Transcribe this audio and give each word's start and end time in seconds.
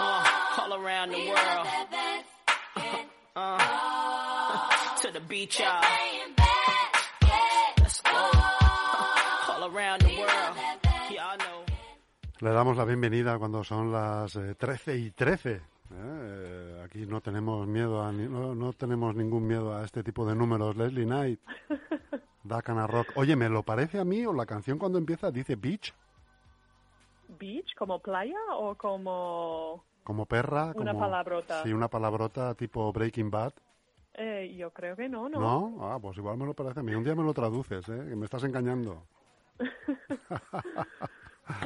Uh, 0.00 0.24
all 0.62 0.72
around 0.74 1.10
the 1.10 1.26
world. 1.26 1.66
Uh, 3.34 3.58
to 5.02 5.10
the 5.12 5.20
beach, 5.20 5.60
y'all. 5.60 5.82
Let's 7.80 8.00
go. 8.02 8.10
All 9.52 9.64
around 9.74 10.02
the 10.02 10.16
world. 10.18 10.56
Y'all 11.10 11.36
know. 11.38 11.64
Le 12.40 12.50
damos 12.50 12.76
la 12.76 12.84
bienvenida 12.84 13.36
cuando 13.38 13.64
son 13.64 13.90
las 13.90 14.36
eh, 14.36 14.54
13 14.54 14.96
y 14.96 15.10
13. 15.10 15.50
¿eh? 15.54 15.60
Eh, 15.92 16.82
aquí 16.84 17.04
no 17.06 17.20
tenemos 17.20 17.66
miedo 17.66 18.00
a 18.02 18.12
ni- 18.12 18.28
no, 18.28 18.54
no 18.54 18.72
tenemos 18.74 19.16
ningún 19.16 19.46
miedo 19.46 19.76
a 19.76 19.84
este 19.84 20.04
tipo 20.04 20.24
de 20.24 20.36
números. 20.36 20.76
Leslie 20.76 21.04
Knight, 21.06 21.40
Dakana 22.44 22.86
Rock. 22.86 23.08
Oye, 23.16 23.34
¿me 23.34 23.48
lo 23.48 23.64
parece 23.64 23.98
a 23.98 24.04
mí 24.04 24.24
o 24.24 24.32
la 24.32 24.46
canción 24.46 24.78
cuando 24.78 24.98
empieza 24.98 25.32
dice 25.32 25.56
beach? 25.56 25.92
¿Beach? 27.38 27.74
¿Como 27.76 28.00
playa 28.00 28.38
o 28.56 28.74
como...? 28.74 29.84
Como 30.04 30.26
perra, 30.26 30.72
Una 30.74 30.92
como 30.92 31.00
palabrota. 31.00 31.62
Sí, 31.62 31.72
una 31.72 31.88
palabrota 31.88 32.54
tipo 32.54 32.92
Breaking 32.92 33.30
Bad. 33.30 33.52
Eh, 34.14 34.54
yo 34.58 34.72
creo 34.72 34.96
que 34.96 35.08
no, 35.08 35.28
¿no? 35.28 35.38
¿No? 35.38 35.76
Ah, 35.80 35.98
pues 36.00 36.16
igual 36.16 36.36
me 36.36 36.46
lo 36.46 36.54
parece 36.54 36.80
a 36.80 36.82
mí. 36.82 36.94
Un 36.94 37.04
día 37.04 37.14
me 37.14 37.22
lo 37.22 37.32
traduces, 37.34 37.88
¿eh? 37.88 38.06
Que 38.08 38.16
me 38.16 38.24
estás 38.24 38.44
engañando. 38.44 39.06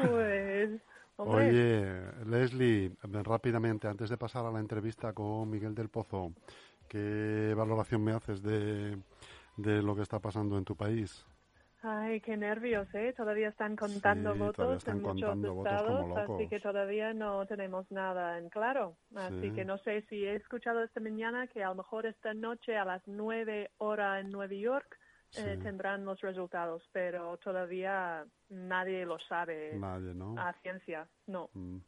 Pues... 0.00 0.80
Hombre, 1.16 1.48
Oye, 1.48 2.24
Leslie, 2.24 2.92
rápidamente, 3.02 3.86
antes 3.86 4.08
de 4.08 4.16
pasar 4.16 4.46
a 4.46 4.50
la 4.50 4.60
entrevista 4.60 5.12
con 5.12 5.50
Miguel 5.50 5.74
del 5.74 5.88
Pozo, 5.88 6.32
¿qué 6.88 7.52
valoración 7.56 8.02
me 8.02 8.12
haces 8.12 8.42
de, 8.42 8.96
de 9.56 9.82
lo 9.82 9.94
que 9.94 10.02
está 10.02 10.20
pasando 10.20 10.56
en 10.56 10.64
tu 10.64 10.74
país? 10.76 11.26
Ay, 11.82 12.20
qué 12.20 12.36
nervios, 12.36 12.88
¿eh? 12.94 13.12
Todavía 13.16 13.48
están 13.48 13.76
contando 13.76 14.32
Sí, 14.32 14.38
votos 14.38 14.76
están 14.78 14.96
en 14.98 15.02
muchos 15.02 15.38
estados, 15.44 16.16
así 16.18 16.48
que 16.48 16.60
todavía 16.60 17.12
no 17.12 17.46
tenemos 17.46 17.90
nada 17.90 18.38
en 18.38 18.48
claro. 18.48 18.96
Así 19.14 19.50
Sí. 19.50 19.52
que 19.52 19.64
no 19.64 19.78
sé 19.78 20.02
si 20.08 20.24
he 20.24 20.36
escuchado 20.36 20.82
esta 20.82 21.00
mañana 21.00 21.46
que 21.48 21.62
a 21.62 21.68
lo 21.68 21.74
mejor 21.76 22.06
esta 22.06 22.34
noche 22.34 22.76
a 22.76 22.84
las 22.84 23.02
nueve 23.06 23.70
hora 23.78 24.20
en 24.20 24.30
Nueva 24.30 24.54
York 24.54 24.98
eh, 25.34 25.54
Sí. 25.56 25.62
tendrán 25.62 26.04
los 26.04 26.20
resultados, 26.20 26.86
pero 26.92 27.36
todavía 27.38 28.24
nadie 28.50 29.06
lo 29.06 29.18
sabe 29.18 29.72
Nadie, 29.78 30.14
¿no? 30.14 30.34
a 30.38 30.52
ciencia, 30.60 31.08
no. 31.26 31.48
Mm. 31.54 31.78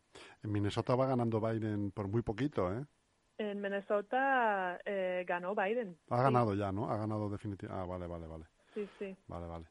En 0.44 0.52
Minnesota 0.52 0.94
va 0.94 1.06
ganando 1.06 1.40
Biden 1.40 1.90
por 1.90 2.08
muy 2.08 2.22
poquito, 2.22 2.72
¿eh? 2.72 2.84
En 3.36 3.61
Minnesota 3.61 4.78
eh, 4.84 5.24
ganó 5.27 5.55
Biden. 5.55 5.98
Ha 6.08 6.22
ganado 6.22 6.55
ya, 6.55 6.72
¿no? 6.72 6.90
Ha 6.90 6.96
ganado 6.96 7.28
definitivamente. 7.28 7.83
Ah, 7.83 7.86
vale, 7.86 8.06
vale, 8.06 8.27
vale. 8.27 8.44
Sí, 8.72 8.88
sí. 8.98 9.16
Vale, 9.27 9.46
vale. 9.46 9.66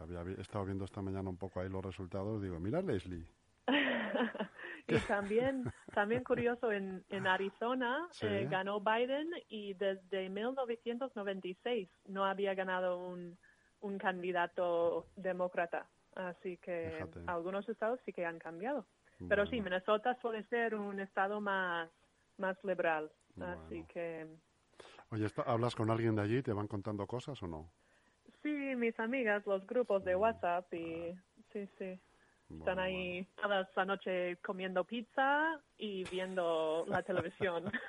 Había 0.00 0.22
estado 0.40 0.64
viendo 0.64 0.84
esta 0.84 1.00
mañana 1.02 1.28
un 1.30 1.36
poco 1.36 1.60
ahí 1.60 1.68
los 1.68 1.84
resultados. 1.84 2.42
Digo, 2.42 2.58
mira 2.58 2.82
Leslie. 2.82 3.24
y 4.88 4.98
también, 5.08 5.72
también 5.94 6.22
curioso, 6.24 6.70
en, 6.72 7.04
en 7.08 7.26
Arizona 7.26 8.06
Sí. 8.10 8.26
eh, 8.26 8.46
ganó 8.50 8.80
Biden 8.80 9.30
y 9.48 9.74
desde 9.74 10.28
1996 10.28 11.88
no 12.06 12.24
había 12.24 12.54
ganado 12.54 12.98
un, 12.98 13.38
un 13.80 13.98
candidato 13.98 15.06
demócrata. 15.16 15.86
Así 16.14 16.56
que 16.58 16.90
Fíjate. 16.92 17.20
algunos 17.26 17.68
estados 17.68 18.00
sí 18.04 18.12
que 18.12 18.26
han 18.26 18.38
cambiado. 18.38 18.86
Pero 19.28 19.46
sí, 19.46 19.60
Minnesota 19.60 20.18
suele 20.20 20.42
ser 20.48 20.74
un 20.74 21.00
estado 21.00 21.40
más, 21.40 21.88
más 22.36 22.56
liberal. 22.64 23.10
Así 23.40 23.84
que 23.84 24.26
Oye, 25.10 25.26
¿está- 25.26 25.42
¿hablas 25.42 25.74
con 25.74 25.90
alguien 25.90 26.14
de 26.16 26.22
allí? 26.22 26.42
¿Te 26.42 26.52
van 26.52 26.66
contando 26.68 27.06
cosas 27.06 27.40
o 27.42 27.46
no? 27.46 27.70
Sí, 28.44 28.76
mis 28.76 28.98
amigas, 29.00 29.44
los 29.46 29.66
grupos 29.66 30.04
de 30.04 30.14
WhatsApp 30.14 30.72
y 30.72 31.12
sí, 31.52 31.66
sí. 31.78 31.98
Están 32.50 32.76
Bueno, 32.76 32.82
ahí 32.82 33.26
todas 33.42 33.66
la 33.74 33.84
noche 33.86 34.36
comiendo 34.36 34.84
pizza 34.84 35.60
y 35.78 36.04
viendo 36.10 36.84
la 36.86 37.02
televisión. 37.02 37.64
bueno. 37.64 37.80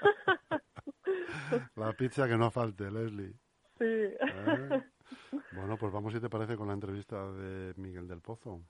La 1.76 1.94
pizza 1.94 2.28
que 2.28 2.38
no 2.38 2.50
falte, 2.50 2.90
Leslie. 2.90 3.34
sí. 3.78 3.84
¿eh? 3.86 4.82
Bueno, 5.52 5.78
pues 5.78 5.92
vamos 5.94 6.14
si 6.14 6.20
te 6.20 6.30
parece 6.30 6.56
con 6.58 6.68
la 6.68 6.74
entrevista 6.74 7.32
de 7.34 7.74
Miguel 7.78 8.08
del 8.08 8.22
Pozo. 8.22 8.62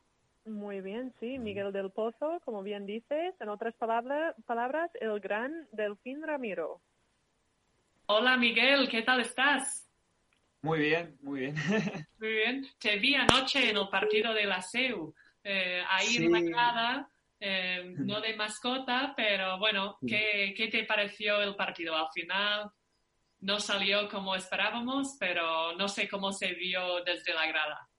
Muy 0.45 0.81
bien, 0.81 1.13
sí. 1.19 1.39
Miguel 1.39 1.71
del 1.71 1.91
Pozo, 1.91 2.41
como 2.43 2.61
bien 2.63 2.85
dices, 2.85 3.33
en 3.39 3.49
otras 3.49 3.73
palabra- 3.75 4.35
palabras, 4.45 4.91
el 4.99 5.19
gran 5.19 5.67
Delfín 5.71 6.21
Ramiro. 6.23 6.81
Hola 8.07 8.37
Miguel, 8.37 8.89
¿qué 8.89 9.01
tal 9.03 9.21
estás? 9.21 9.84
Muy 10.65 10.79
bien, 10.79 11.17
muy 11.21 11.41
bien. 11.41 11.55
Muy 12.17 12.29
bien. 12.31 12.65
Te 12.79 12.97
vi 12.97 13.15
anoche 13.15 13.69
en 13.69 13.77
el 13.77 13.89
partido 13.89 14.33
de 14.33 14.45
la 14.45 14.59
SEU, 14.59 15.13
eh, 15.43 15.83
ahí 15.87 16.15
en 16.17 16.31
la 16.31 16.41
grada, 16.41 17.09
eh, 17.39 17.83
no 18.05 18.21
de 18.21 18.35
mascota, 18.35 19.13
pero 19.15 19.59
bueno, 19.59 20.01
¿qué, 20.05 20.53
¿qué 20.55 20.67
te 20.69 20.85
pareció 20.85 21.41
el 21.41 21.55
partido? 21.55 21.95
Al 21.95 22.07
final 22.13 22.69
no 23.41 23.59
salió 23.59 24.09
como 24.09 24.35
esperábamos, 24.35 25.17
pero 25.19 25.73
no 25.75 25.87
sé 25.89 26.07
cómo 26.09 26.31
se 26.33 26.53
vio 26.55 27.03
desde 27.05 27.33
la 27.33 27.47
grada. 27.47 27.89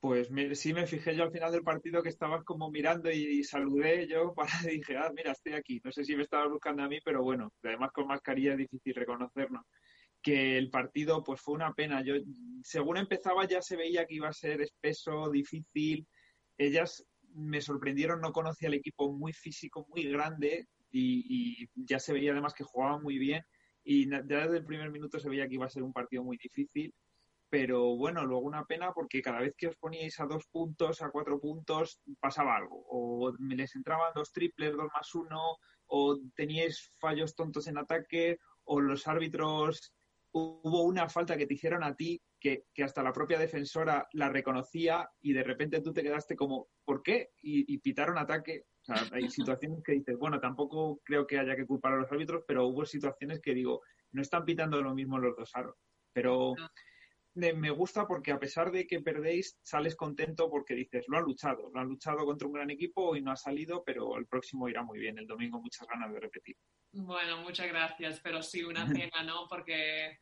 Pues 0.00 0.30
me- 0.30 0.54
sí 0.54 0.72
me 0.72 0.86
fijé 0.86 1.14
yo 1.16 1.24
al 1.24 1.32
final 1.32 1.50
del 1.52 1.62
partido 1.64 2.02
que 2.02 2.08
estabas 2.08 2.44
como 2.44 2.70
mirando 2.70 3.10
y, 3.10 3.42
saludé 3.42 4.06
yo 4.06 4.32
para 4.36 4.50
dije, 4.68 4.96
ah, 4.96 5.10
mira, 5.14 5.32
estoy 5.32 5.54
aquí. 5.54 5.80
No 5.84 5.90
sé 5.92 6.04
si 6.04 6.14
me 6.16 6.22
estabas 6.22 6.50
buscando 6.50 6.82
a 6.84 6.88
mí, 6.88 6.98
pero 7.04 7.22
bueno, 7.22 7.52
además 7.62 7.90
con 7.92 8.06
mascarilla 8.06 8.52
es 8.52 8.58
difícil 8.58 8.94
reconocernos. 8.94 9.64
Que 10.22 10.58
el 10.58 10.70
partido 10.70 11.22
pues 11.22 11.40
fue 11.40 11.54
una 11.54 11.72
pena. 11.72 12.02
Yo 12.02 12.14
según 12.62 12.96
empezaba 12.96 13.46
ya 13.46 13.62
se 13.62 13.76
veía 13.76 14.06
que 14.06 14.14
iba 14.14 14.28
a 14.28 14.32
ser 14.32 14.60
espeso, 14.60 15.30
difícil. 15.30 16.06
Ellas 16.56 17.06
me 17.34 17.60
sorprendieron, 17.60 18.20
no 18.20 18.32
conocía 18.32 18.68
el 18.68 18.74
equipo 18.74 19.12
muy 19.12 19.32
físico, 19.32 19.86
muy 19.88 20.04
grande 20.04 20.66
y, 20.90 21.62
y 21.62 21.68
ya 21.74 21.98
se 21.98 22.12
veía 22.12 22.32
además 22.32 22.54
que 22.54 22.64
jugaban 22.64 23.02
muy 23.02 23.18
bien 23.18 23.44
y 23.84 24.06
desde 24.06 24.56
el 24.56 24.64
primer 24.64 24.90
minuto 24.90 25.18
se 25.18 25.28
veía 25.28 25.46
que 25.46 25.54
iba 25.54 25.66
a 25.66 25.70
ser 25.70 25.82
un 25.82 25.92
partido 25.92 26.24
muy 26.24 26.36
difícil 26.36 26.92
pero 27.50 27.96
bueno, 27.96 28.24
luego 28.24 28.46
una 28.46 28.64
pena 28.64 28.92
porque 28.92 29.22
cada 29.22 29.40
vez 29.40 29.54
que 29.56 29.68
os 29.68 29.76
poníais 29.76 30.20
a 30.20 30.26
dos 30.26 30.46
puntos, 30.48 31.00
a 31.00 31.10
cuatro 31.10 31.40
puntos, 31.40 32.00
pasaba 32.20 32.56
algo. 32.56 32.84
O 32.90 33.32
les 33.38 33.74
entraban 33.74 34.12
dos 34.14 34.32
triples, 34.32 34.76
dos 34.76 34.88
más 34.94 35.14
uno, 35.14 35.56
o 35.86 36.18
teníais 36.36 36.92
fallos 36.98 37.34
tontos 37.34 37.66
en 37.66 37.78
ataque, 37.78 38.38
o 38.64 38.80
los 38.80 39.08
árbitros, 39.08 39.94
hubo 40.38 40.82
una 40.82 41.08
falta 41.08 41.36
que 41.36 41.46
te 41.46 41.54
hicieron 41.54 41.82
a 41.82 41.94
ti 41.94 42.20
que, 42.40 42.64
que 42.72 42.84
hasta 42.84 43.02
la 43.02 43.12
propia 43.12 43.38
defensora 43.38 44.08
la 44.12 44.28
reconocía 44.28 45.08
y 45.20 45.32
de 45.32 45.42
repente 45.42 45.80
tú 45.80 45.92
te 45.92 46.02
quedaste 46.02 46.36
como, 46.36 46.68
¿por 46.84 47.02
qué? 47.02 47.30
Y, 47.42 47.72
y 47.72 47.78
pitaron 47.78 48.18
ataque. 48.18 48.64
O 48.82 48.84
sea, 48.84 48.96
hay 49.12 49.28
situaciones 49.30 49.82
que 49.82 49.92
dices, 49.92 50.16
bueno, 50.16 50.40
tampoco 50.40 51.00
creo 51.04 51.26
que 51.26 51.38
haya 51.38 51.56
que 51.56 51.66
culpar 51.66 51.92
a 51.92 51.96
los 51.96 52.10
árbitros, 52.10 52.44
pero 52.46 52.66
hubo 52.66 52.84
situaciones 52.84 53.40
que 53.40 53.54
digo, 53.54 53.82
no 54.12 54.22
están 54.22 54.44
pitando 54.44 54.80
lo 54.82 54.94
mismo 54.94 55.18
los 55.18 55.36
dos 55.36 55.50
aros. 55.54 55.76
Pero 56.12 56.54
me 57.34 57.70
gusta 57.70 58.06
porque 58.06 58.32
a 58.32 58.38
pesar 58.38 58.70
de 58.70 58.86
que 58.86 59.00
perdéis, 59.00 59.58
sales 59.62 59.94
contento 59.94 60.50
porque 60.50 60.74
dices, 60.74 61.04
lo 61.08 61.18
han 61.18 61.24
luchado, 61.24 61.70
lo 61.72 61.80
han 61.80 61.86
luchado 61.86 62.24
contra 62.24 62.48
un 62.48 62.54
gran 62.54 62.70
equipo 62.70 63.14
y 63.14 63.22
no 63.22 63.30
ha 63.30 63.36
salido, 63.36 63.84
pero 63.84 64.16
el 64.16 64.26
próximo 64.26 64.68
irá 64.68 64.82
muy 64.82 64.98
bien. 64.98 65.18
El 65.18 65.26
domingo 65.26 65.60
muchas 65.60 65.86
ganas 65.86 66.12
de 66.12 66.20
repetir. 66.20 66.56
Bueno, 66.92 67.42
muchas 67.42 67.68
gracias, 67.68 68.20
pero 68.20 68.42
sí 68.42 68.64
una 68.64 68.86
pena, 69.10 69.22
¿no? 69.22 69.46
Porque 69.48 70.18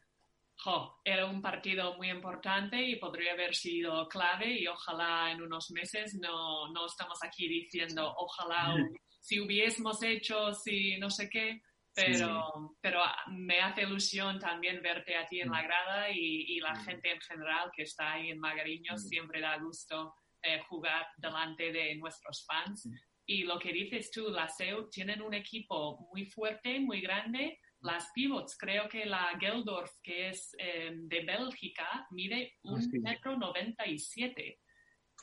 jo, 0.59 0.99
era 1.05 1.27
un 1.27 1.41
partido 1.43 1.97
muy 1.97 2.11
importante 2.11 2.83
y 2.83 2.97
podría 2.97 3.33
haber 3.33 3.55
sido 3.55 4.09
clave 4.09 4.53
y 4.59 4.67
ojalá 4.67 5.31
en 5.31 5.43
unos 5.43 5.71
meses 5.71 6.15
no, 6.21 6.69
no 6.73 6.87
estamos 6.87 7.23
aquí 7.23 7.47
diciendo 7.49 8.13
ojalá 8.17 8.75
hu- 8.75 8.97
si 9.21 9.41
hubiésemos 9.41 10.03
hecho, 10.03 10.53
si 10.55 10.97
no 10.99 11.11
sé 11.11 11.29
qué, 11.29 11.61
pero, 11.95 12.75
pero 12.81 13.01
me 13.29 13.59
hace 13.61 13.83
ilusión 13.83 14.39
también 14.39 14.83
verte 14.83 15.17
a 15.17 15.27
ti 15.27 15.41
en 15.41 15.51
la 15.51 15.63
grada 15.63 16.11
y, 16.11 16.45
y 16.49 16.61
la 16.61 16.73
Mm. 16.75 16.85
gente 16.85 17.11
en 17.13 17.21
general 17.21 17.71
que 17.75 17.83
está 17.85 18.13
ahí 18.15 18.31
en 18.31 18.39
Magariños, 18.39 19.03
Mm. 19.05 19.09
siempre 19.09 19.41
da 19.41 19.57
gusto 19.59 20.15
eh, 20.43 20.61
jugar 20.69 21.07
delante 21.17 21.73
de 21.73 21.97
nuestros 21.97 22.45
fans. 22.47 22.89
Y 23.27 23.43
lo 23.45 23.59
que 23.59 23.73
dices 23.73 24.11
tú, 24.13 24.29
la 24.31 24.47
SEU 24.49 24.89
tienen 24.91 25.21
un 25.23 25.35
equipo 25.35 26.07
muy 26.13 26.27
fuerte, 26.27 26.79
muy 26.79 27.01
grande. 27.01 27.59
Las 27.87 28.11
pivots, 28.13 28.57
creo 28.59 28.89
que 28.89 29.07
la 29.07 29.37
Geldorf, 29.39 29.91
que 30.03 30.29
es 30.31 30.55
eh, 30.59 30.91
de 30.95 31.25
Bélgica, 31.25 32.07
mide 32.11 32.55
un 32.63 32.79
Ah, 32.79 32.83
sí. 32.83 32.99
metro 32.99 33.37
noventa 33.37 33.87
y 33.87 33.99
siete. 33.99 34.61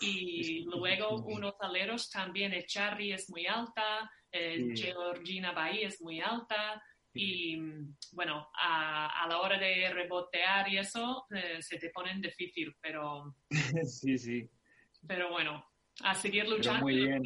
Y 0.01 0.63
luego 0.65 1.18
unos 1.25 1.56
aleros 1.60 2.10
también, 2.10 2.54
Echarri 2.54 3.13
es 3.13 3.30
muy 3.30 3.45
alta, 3.45 4.10
eh, 4.31 4.71
Sí. 4.75 4.83
Georgina 4.83 5.51
Bahí 5.51 5.83
es 5.83 6.01
muy 6.01 6.19
alta. 6.19 6.81
Y 7.13 7.57
bueno, 8.12 8.50
a, 8.60 9.24
a 9.24 9.27
la 9.27 9.39
hora 9.39 9.59
de 9.59 9.94
rebotear 9.94 10.68
y 10.69 10.80
eso, 10.80 11.25
eh, 11.30 11.62
se 11.62 11.77
te 11.77 11.92
ponen 11.92 12.19
difícil, 12.21 12.74
pero, 12.81 13.36
sí, 13.86 14.18
sí. 14.18 14.50
pero 15.07 15.30
bueno, 15.30 15.63
a 16.01 16.16
seguir 16.16 16.48
luchando. 16.50 16.81
muy 16.81 16.95
bien 16.95 17.21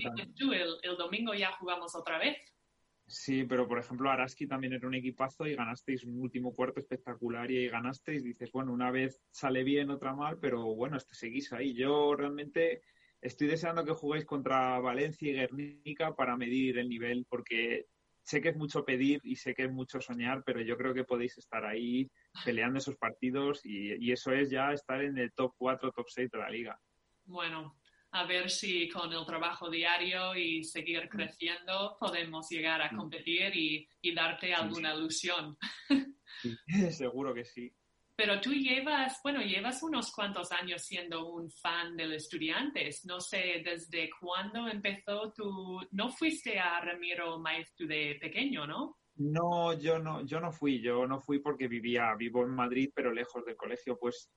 el 0.83 0.97
domingo 0.97 1.33
ya 1.33 1.53
jugamos 1.53 1.95
otra 1.95 2.17
vez. 2.19 2.37
Sí, 3.09 3.45
pero 3.45 3.69
por 3.69 3.79
ejemplo, 3.79 4.09
Araski 4.09 4.47
también 4.47 4.73
era 4.73 4.85
un 4.85 4.93
equipazo 4.93 5.47
y 5.47 5.55
ganasteis 5.55 6.03
un 6.03 6.19
último 6.19 6.53
cuarto 6.53 6.81
espectacular 6.81 7.49
y 7.49 7.57
ahí 7.57 7.69
ganasteis. 7.69 8.21
Dices, 8.21 8.51
bueno, 8.51 8.73
una 8.73 8.91
vez 8.91 9.21
sale 9.31 9.63
bien, 9.63 9.89
otra 9.89 10.13
mal, 10.13 10.37
pero 10.39 10.75
bueno, 10.75 10.97
este 10.97 11.15
seguís 11.15 11.53
ahí. 11.53 11.73
Yo 11.73 12.15
realmente 12.15 12.81
estoy 13.21 13.47
deseando 13.47 13.85
que 13.85 13.93
juguéis 13.93 14.25
contra 14.25 14.77
Valencia 14.79 15.29
y 15.29 15.33
Guernica 15.35 16.15
para 16.15 16.35
medir 16.35 16.77
el 16.79 16.89
nivel, 16.89 17.25
porque 17.29 17.85
sé 18.23 18.41
que 18.41 18.49
es 18.49 18.57
mucho 18.57 18.83
pedir 18.83 19.21
y 19.23 19.37
sé 19.37 19.55
que 19.55 19.63
es 19.63 19.71
mucho 19.71 20.01
soñar, 20.01 20.43
pero 20.45 20.59
yo 20.59 20.75
creo 20.75 20.93
que 20.93 21.05
podéis 21.05 21.37
estar 21.37 21.63
ahí 21.63 22.11
peleando 22.43 22.79
esos 22.79 22.97
partidos 22.97 23.65
y, 23.65 23.93
y 24.05 24.11
eso 24.11 24.33
es 24.33 24.49
ya 24.49 24.73
estar 24.73 25.01
en 25.01 25.17
el 25.17 25.31
top 25.31 25.53
4, 25.57 25.93
top 25.93 26.07
6 26.09 26.29
de 26.29 26.37
la 26.39 26.49
liga. 26.49 26.77
Bueno, 27.23 27.77
a 28.17 28.25
ver 28.25 28.49
si 28.49 28.89
con 28.89 29.13
el 29.13 29.25
trabajo 29.25 29.69
diario 29.69 30.35
y 30.35 30.63
seguir 30.63 31.07
creciendo 31.07 31.97
podemos 31.99 32.49
llegar 32.49 32.81
a 32.81 32.89
competir 32.89 33.55
y, 33.55 33.87
y 34.01 34.13
darte 34.13 34.53
alguna 34.53 34.93
ilusión. 34.93 35.57
Seguro 36.91 37.33
que 37.33 37.45
sí. 37.45 37.71
Pero 38.15 38.41
tú 38.41 38.51
llevas, 38.51 39.19
bueno, 39.23 39.41
llevas 39.41 39.83
unos 39.83 40.11
cuantos 40.11 40.51
años 40.51 40.81
siendo 40.81 41.29
un 41.29 41.51
fan 41.51 41.95
de 41.95 42.07
los 42.07 42.23
estudiantes. 42.23 43.05
No 43.05 43.21
sé 43.21 43.61
desde 43.63 44.09
cuándo 44.19 44.67
empezó 44.67 45.31
tu... 45.33 45.79
No 45.91 46.09
fuiste 46.09 46.57
a 46.57 46.81
Ramiro 46.81 47.37
Maeztu 47.37 47.85
de 47.85 48.17
pequeño, 48.19 48.65
¿no? 48.65 48.97
No, 49.17 49.73
yo 49.73 49.99
no, 49.99 50.25
yo 50.25 50.39
no 50.39 50.51
fui, 50.51 50.81
yo 50.81 51.05
no 51.05 51.19
fui 51.19 51.37
porque 51.39 51.67
vivía, 51.67 52.15
vivo 52.15 52.43
en 52.43 52.55
Madrid, 52.55 52.89
pero 52.95 53.13
lejos 53.13 53.45
del 53.45 53.55
colegio. 53.55 53.99
Pues 53.99 54.31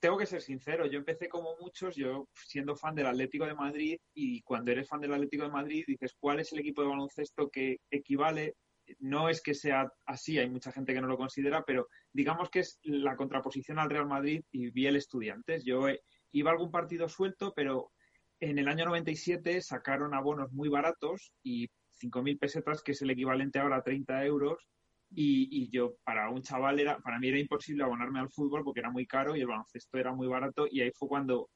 tengo 0.00 0.16
que 0.16 0.26
ser 0.26 0.42
sincero, 0.42 0.86
yo 0.86 0.98
empecé 0.98 1.28
como 1.28 1.56
muchos, 1.60 1.96
yo 1.96 2.28
siendo 2.34 2.76
fan 2.76 2.94
del 2.94 3.06
Atlético 3.06 3.46
de 3.46 3.54
Madrid, 3.54 3.98
y 4.14 4.42
cuando 4.42 4.72
eres 4.72 4.88
fan 4.88 5.00
del 5.00 5.14
Atlético 5.14 5.44
de 5.44 5.50
Madrid 5.50 5.84
dices, 5.86 6.14
¿cuál 6.18 6.40
es 6.40 6.52
el 6.52 6.60
equipo 6.60 6.82
de 6.82 6.88
baloncesto 6.88 7.50
que 7.50 7.78
equivale 7.90 8.54
no 9.00 9.28
es 9.28 9.42
que 9.42 9.54
sea 9.54 9.90
así, 10.04 10.38
hay 10.38 10.48
mucha 10.48 10.72
gente 10.72 10.94
que 10.94 11.00
no 11.00 11.08
lo 11.08 11.16
considera, 11.16 11.64
pero 11.64 11.88
digamos 12.12 12.50
que 12.50 12.60
es 12.60 12.78
la 12.82 13.16
contraposición 13.16 13.78
al 13.78 13.90
Real 13.90 14.06
Madrid 14.06 14.42
y 14.52 14.70
vi 14.70 14.86
el 14.86 14.96
Estudiantes. 14.96 15.64
Yo 15.64 15.88
eh, 15.88 16.00
iba 16.32 16.50
a 16.50 16.54
algún 16.54 16.70
partido 16.70 17.08
suelto, 17.08 17.52
pero 17.54 17.92
en 18.40 18.58
el 18.58 18.68
año 18.68 18.84
97 18.86 19.60
sacaron 19.60 20.14
abonos 20.14 20.52
muy 20.52 20.68
baratos 20.68 21.32
y 21.42 21.68
5.000 22.00 22.38
pesetas, 22.38 22.82
que 22.82 22.92
es 22.92 23.02
el 23.02 23.10
equivalente 23.10 23.58
ahora 23.58 23.78
a 23.78 23.82
30 23.82 24.24
euros. 24.24 24.68
Y, 25.10 25.48
y, 25.50 25.70
yo, 25.70 25.94
para 26.04 26.28
un 26.30 26.42
chaval, 26.42 26.80
era, 26.80 26.98
para 26.98 27.18
mí 27.18 27.28
era 27.28 27.38
imposible 27.38 27.84
abonarme 27.84 28.20
al 28.20 28.30
fútbol 28.30 28.64
porque 28.64 28.80
era 28.80 28.90
muy 28.90 29.06
caro 29.06 29.36
y 29.36 29.40
el 29.40 29.46
baloncesto 29.46 29.98
era 29.98 30.12
muy 30.12 30.26
barato. 30.26 30.66
Y 30.70 30.80
ahí 30.80 30.90
fue 30.92 31.08
cuando 31.08 31.50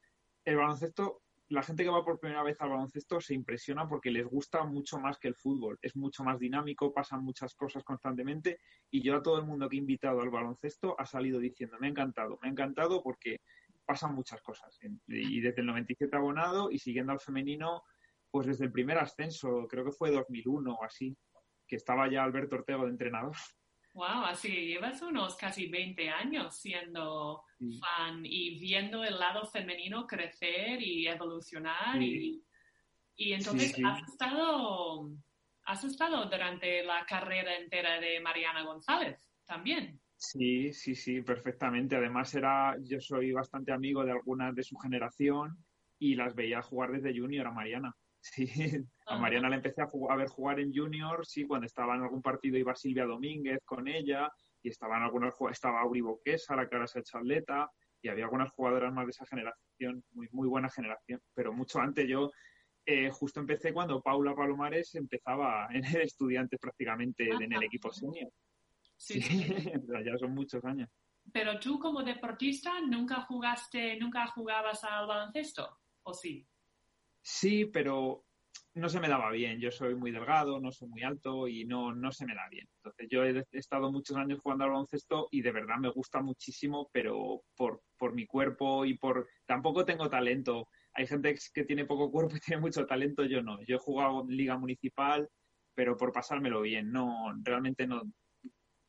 el 0.45 0.57
baloncesto 0.57 1.23
la 1.51 1.65
gente 1.65 1.83
que 1.83 1.91
va 1.91 2.05
por 2.05 2.21
primera 2.21 2.45
vez 2.45 2.61
al 2.61 2.71
baloncesto 2.71 3.21
se 3.21 3.35
impresiona 3.35 3.89
porque 3.89 4.13
les 4.13 4.25
gusta 4.25 4.63
mucho 4.63 4.99
más 5.01 5.19
que 5.19 5.27
el 5.27 5.35
fútbol. 5.35 5.79
Es 5.83 5.97
mucho 5.97 6.23
más 6.23 6.39
dinámico, 6.39 6.95
pasan 6.95 7.25
muchas 7.25 7.57
cosas 7.57 7.83
constantemente 7.83 8.61
y 8.89 9.03
yo 9.03 9.17
a 9.17 9.23
todo 9.23 9.39
el 9.39 9.47
mundo 9.47 9.69
que 9.69 9.77
he 9.77 9.81
invitado 9.81 10.21
al 10.21 10.31
baloncesto 10.31 10.95
ha 10.99 11.05
salido 11.05 11.41
diciendo, 11.41 11.77
me 11.81 11.89
ha 11.89 11.91
encantado, 11.91 12.39
me 12.41 12.49
ha 12.49 12.53
encantado 12.53 13.03
porque 13.03 13.41
pasan 13.85 14.15
muchas 14.15 14.41
cosas. 14.43 14.79
Y 15.09 15.41
desde 15.41 15.61
el 15.63 15.67
97 15.67 16.17
abonado 16.17 16.71
y 16.71 16.79
siguiendo 16.79 17.11
al 17.13 17.21
femenino, 17.21 17.83
pues 18.31 18.47
desde 18.47 18.67
el 18.67 18.73
primer 18.73 18.99
ascenso, 18.99 19.67
creo 19.69 19.85
que 19.85 19.91
fue 19.91 20.13
2001 20.13 20.73
o 20.73 20.85
así, 20.85 21.17
que 21.71 21.77
estaba 21.77 22.11
ya 22.11 22.25
Alberto 22.25 22.57
Ortego 22.57 22.85
de 22.85 22.91
entrenador. 22.91 23.37
Wow, 23.95 24.25
así 24.27 24.49
llevas 24.49 25.01
unos 25.03 25.37
casi 25.37 25.69
20 25.69 26.09
años 26.11 26.61
siendo 26.61 27.45
fan 27.59 28.25
y 28.25 28.59
viendo 28.59 29.05
el 29.05 29.19
lado 29.19 29.47
femenino 29.47 30.05
crecer 30.05 30.83
y 30.83 31.07
evolucionar. 31.07 32.03
Y, 32.03 32.45
y, 33.17 33.33
entonces 33.33 33.75
has 33.85 34.03
estado 34.09 35.11
has 35.65 35.85
estado 35.85 36.25
durante 36.25 36.83
la 36.83 37.05
carrera 37.07 37.57
entera 37.57 38.01
de 38.01 38.19
Mariana 38.19 38.65
González 38.65 39.31
también. 39.45 40.01
Sí, 40.17 40.73
sí, 40.73 40.97
sí, 40.97 41.23
perfectamente. 41.23 41.97
Además 41.97 42.35
era, 42.35 42.77
yo 42.81 43.01
soy 43.01 43.33
bastante 43.33 43.73
amigo 43.73 44.05
de 44.05 44.13
algunas 44.13 44.55
de 44.55 44.65
su 44.65 44.77
generación 44.77 45.57
y 46.01 46.15
las 46.17 46.35
veía 46.35 46.63
jugar 46.63 46.91
desde 46.91 47.17
junior 47.17 47.47
a 47.47 47.53
Mariana. 47.53 47.95
Sí, 48.23 48.47
a 49.11 49.19
Mariana 49.19 49.49
la 49.49 49.57
empecé 49.57 49.83
a, 49.83 50.17
ver 50.17 50.29
jugar 50.29 50.61
en 50.61 50.73
Junior, 50.73 51.27
sí, 51.27 51.45
cuando 51.45 51.67
estaba 51.67 51.97
en 51.97 52.03
algún 52.03 52.23
partido 52.23 52.57
iba 52.57 52.75
Silvia 52.75 53.05
Domínguez 53.05 53.61
con 53.65 53.89
ella 53.89 54.31
y 54.63 54.69
estaban 54.69 55.03
algunos 55.03 55.35
estaba 55.51 55.81
Auri 55.81 56.01
Boquesa, 56.01 56.55
la 56.55 56.69
que 56.69 56.77
ahora 56.77 56.87
se 56.87 56.99
ha 56.99 57.03
hecho 57.03 57.19
atleta, 57.19 57.69
y 58.03 58.09
había 58.09 58.25
algunas 58.25 58.51
jugadoras 58.53 58.93
más 58.93 59.07
de 59.07 59.11
esa 59.11 59.27
generación, 59.27 60.05
muy, 60.13 60.29
muy 60.31 60.49
buena 60.49 60.71
generación, 60.71 61.21
pero 61.35 61.53
mucho 61.53 61.81
antes 61.81 62.07
yo 62.09 62.31
eh, 62.87 63.11
justo 63.11 63.41
empecé 63.41 63.73
cuando 63.73 64.01
Paula 64.01 64.35
Palomares 64.35 64.95
empezaba 64.95 65.69
en 65.71 65.85
el 65.85 66.03
estudiante 66.03 66.57
prácticamente 66.59 67.29
en 67.29 67.53
el 67.53 67.63
equipo 67.63 67.93
senior. 67.93 68.31
Sí, 68.97 69.21
sí. 69.21 69.45
ya 70.05 70.17
son 70.19 70.35
muchos 70.35 70.65
años. 70.65 70.89
Pero 71.33 71.59
tú 71.59 71.79
como 71.79 72.03
deportista 72.03 72.81
nunca 72.81 73.23
jugaste, 73.23 73.97
nunca 73.99 74.27
jugabas 74.29 74.85
al 74.85 75.07
baloncesto, 75.07 75.79
¿o 76.03 76.15
sí? 76.15 76.47
Sí, 77.23 77.67
pero 77.67 78.25
no 78.75 78.89
se 78.89 79.01
me 79.01 79.09
daba 79.09 79.31
bien. 79.31 79.61
Yo 79.61 79.71
soy 79.71 79.95
muy 79.95 80.11
delgado, 80.11 80.61
no 80.61 80.71
soy 80.71 80.89
muy 80.89 81.03
alto 81.03 81.49
y 81.49 81.65
no, 81.65 81.95
no 81.95 82.13
se 82.13 82.25
me 82.27 82.35
da 82.35 82.49
bien. 82.49 82.69
Entonces 82.77 83.09
yo 83.11 83.25
he 83.25 83.45
estado 83.53 83.91
muchos 83.91 84.17
años 84.17 84.41
jugando 84.41 84.65
al 84.65 84.71
baloncesto 84.71 85.29
y 85.31 85.43
de 85.43 85.53
verdad 85.53 85.77
me 85.79 85.91
gusta 85.91 86.21
muchísimo, 86.23 86.89
pero 86.93 87.43
por, 87.57 87.83
por 87.99 88.15
mi 88.15 88.27
cuerpo 88.27 88.85
y 88.85 88.97
por... 88.97 89.29
Tampoco 89.47 89.85
tengo 89.85 90.09
talento. 90.09 90.69
Hay 90.95 91.07
gente 91.07 91.37
que 91.53 91.65
tiene 91.65 91.85
poco 91.85 92.11
cuerpo 92.11 92.37
y 92.37 92.41
tiene 92.47 92.61
mucho 92.61 92.87
talento, 92.87 93.25
yo 93.25 93.43
no. 93.43 93.63
Yo 93.65 93.77
he 93.77 93.81
jugado 93.81 94.23
en 94.23 94.37
liga 94.37 94.57
municipal, 94.57 95.29
pero 95.75 95.97
por 95.97 96.13
pasármelo 96.13 96.61
bien. 96.63 96.93
No, 96.93 97.33
realmente 97.43 97.87
no. 97.87 98.03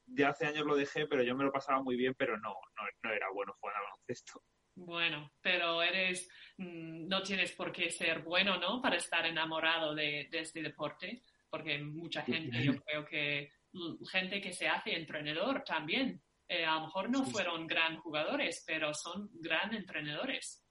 De 0.06 0.26
hace 0.26 0.46
años 0.46 0.66
lo 0.66 0.76
dejé, 0.76 1.08
pero 1.08 1.24
yo 1.24 1.36
me 1.36 1.44
lo 1.44 1.52
pasaba 1.52 1.82
muy 1.82 1.96
bien, 1.96 2.14
pero 2.18 2.38
no, 2.38 2.50
no, 2.50 2.84
no 3.04 3.12
era 3.12 3.28
bueno 3.34 3.54
jugar 3.60 3.78
al 3.78 3.84
baloncesto. 3.84 4.42
Bueno, 4.76 5.34
pero 5.42 5.82
eres, 5.82 6.30
mm, 6.58 7.08
no 7.08 7.22
tienes 7.22 7.52
por 7.52 7.72
qué 7.72 7.90
ser 7.92 8.22
bueno, 8.22 8.58
¿no? 8.58 8.82
Para 8.82 8.98
estar 8.98 9.26
enamorado 9.26 9.94
de, 9.94 10.30
este 10.32 10.62
deporte, 10.62 11.24
porque 11.50 11.78
mucha 11.80 12.24
gente, 12.24 12.64
yo 12.64 12.76
creo 12.82 13.06
que 13.06 13.52
mm, 13.74 14.06
gente 14.06 14.42
que 14.42 14.54
se 14.54 14.68
hace 14.68 14.96
entrenador 14.96 15.64
también, 15.64 16.22
eh, 16.48 16.66
a 16.66 16.76
lo 16.76 16.82
mejor 16.82 17.10
no 17.10 17.24
fueron 17.26 17.68
gran 17.68 17.98
jugadores, 17.98 18.64
pero 18.66 18.94
son 18.94 19.30
gran 19.34 19.74
entrenadores. 19.74 20.66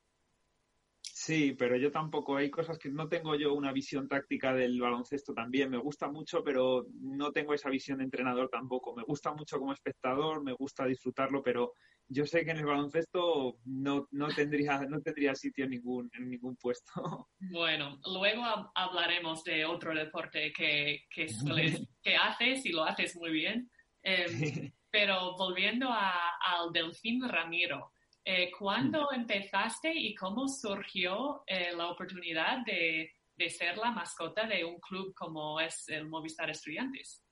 Sí, 1.23 1.53
pero 1.53 1.76
yo 1.76 1.91
tampoco, 1.91 2.37
hay 2.37 2.50
cosas 2.50 2.79
que 2.79 2.88
no 2.88 3.06
tengo 3.06 3.35
yo 3.35 3.53
una 3.53 3.73
visión 3.73 4.08
táctica 4.08 4.55
del 4.55 4.81
baloncesto 4.81 5.35
también, 5.35 5.69
me 5.69 5.76
gusta 5.76 6.08
mucho, 6.11 6.43
pero 6.43 6.87
no 6.94 7.31
tengo 7.31 7.53
esa 7.53 7.69
visión 7.69 7.99
de 7.99 8.05
entrenador 8.05 8.49
tampoco. 8.49 8.96
Me 8.96 9.03
gusta 9.03 9.35
mucho 9.35 9.58
como 9.58 9.75
espectador, 9.75 10.43
me 10.43 10.55
gusta 10.55 10.87
disfrutarlo, 10.87 11.43
pero 11.43 11.75
yo 12.11 12.27
sé 12.27 12.45
que 12.45 12.51
en 12.51 12.59
el 12.59 12.67
baloncesto 12.67 13.59
no, 13.65 14.09
no, 14.11 14.29
tendría, 14.29 14.81
no 14.81 15.01
tendría 15.01 15.35
sitio 15.37 15.65
en 15.65 15.71
ningún, 15.71 16.11
en 16.12 16.29
ningún 16.29 16.57
puesto. 16.57 17.29
Bueno, 17.39 18.01
luego 18.05 18.73
hablaremos 18.75 19.45
de 19.45 19.65
otro 19.65 19.95
deporte 19.95 20.53
que, 20.53 21.07
que, 21.09 21.27
que 22.03 22.17
haces 22.17 22.67
y 22.67 22.73
lo 22.73 22.84
haces 22.84 23.15
muy 23.17 23.31
bien. 23.31 23.70
Em, 24.03 24.73
pero 24.91 25.37
volviendo 25.37 25.89
al 25.89 26.73
Delfín 26.73 27.27
Ramiro, 27.29 27.93
eh, 28.25 28.51
¿cuándo 28.58 29.13
empezaste 29.13 29.94
y 29.94 30.15
cómo 30.15 30.49
surgió 30.49 31.44
eh, 31.46 31.73
la 31.77 31.91
oportunidad 31.91 32.65
de, 32.67 33.13
de 33.37 33.51
ser 33.51 33.79
la 33.79 33.93
mascota 33.93 34.46
de 34.46 34.65
un 34.65 34.81
club 34.81 35.15
como 35.15 35.61
es 35.61 35.89
el 35.89 36.08
Movistar 36.08 36.51
Estudiantes? 36.51 37.25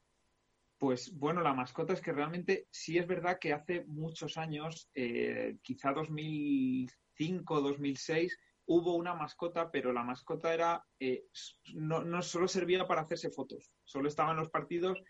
Pues 0.79 1.13
bueno, 1.19 1.41
la 1.41 1.55
mascota 1.55 1.93
es 1.93 2.01
que 2.01 2.13
realmente 2.13 2.69
sí 2.71 2.99
es 2.99 3.07
verdad 3.07 3.39
que 3.41 3.53
hace 3.53 3.85
muchos 3.87 4.37
años, 4.37 4.89
eh, 4.95 5.57
quizá 5.61 5.93
2005, 5.93 7.61
2006, 7.61 8.39
hubo 8.67 8.95
una 8.95 9.15
mascota, 9.15 9.73
pero 9.73 9.93
la 9.93 10.05
mascota 10.05 10.55
era 10.55 10.85
eh, 11.01 11.25
no, 11.75 12.05
no, 12.05 12.23
solo 12.23 12.47
servía 12.47 12.87
para 12.87 13.01
hacerse 13.01 13.31
fotos, 13.31 13.73
solo 13.85 14.07
estaba 14.07 14.31
en 14.31 14.37
los 14.37 14.51
partidos, 14.51 15.03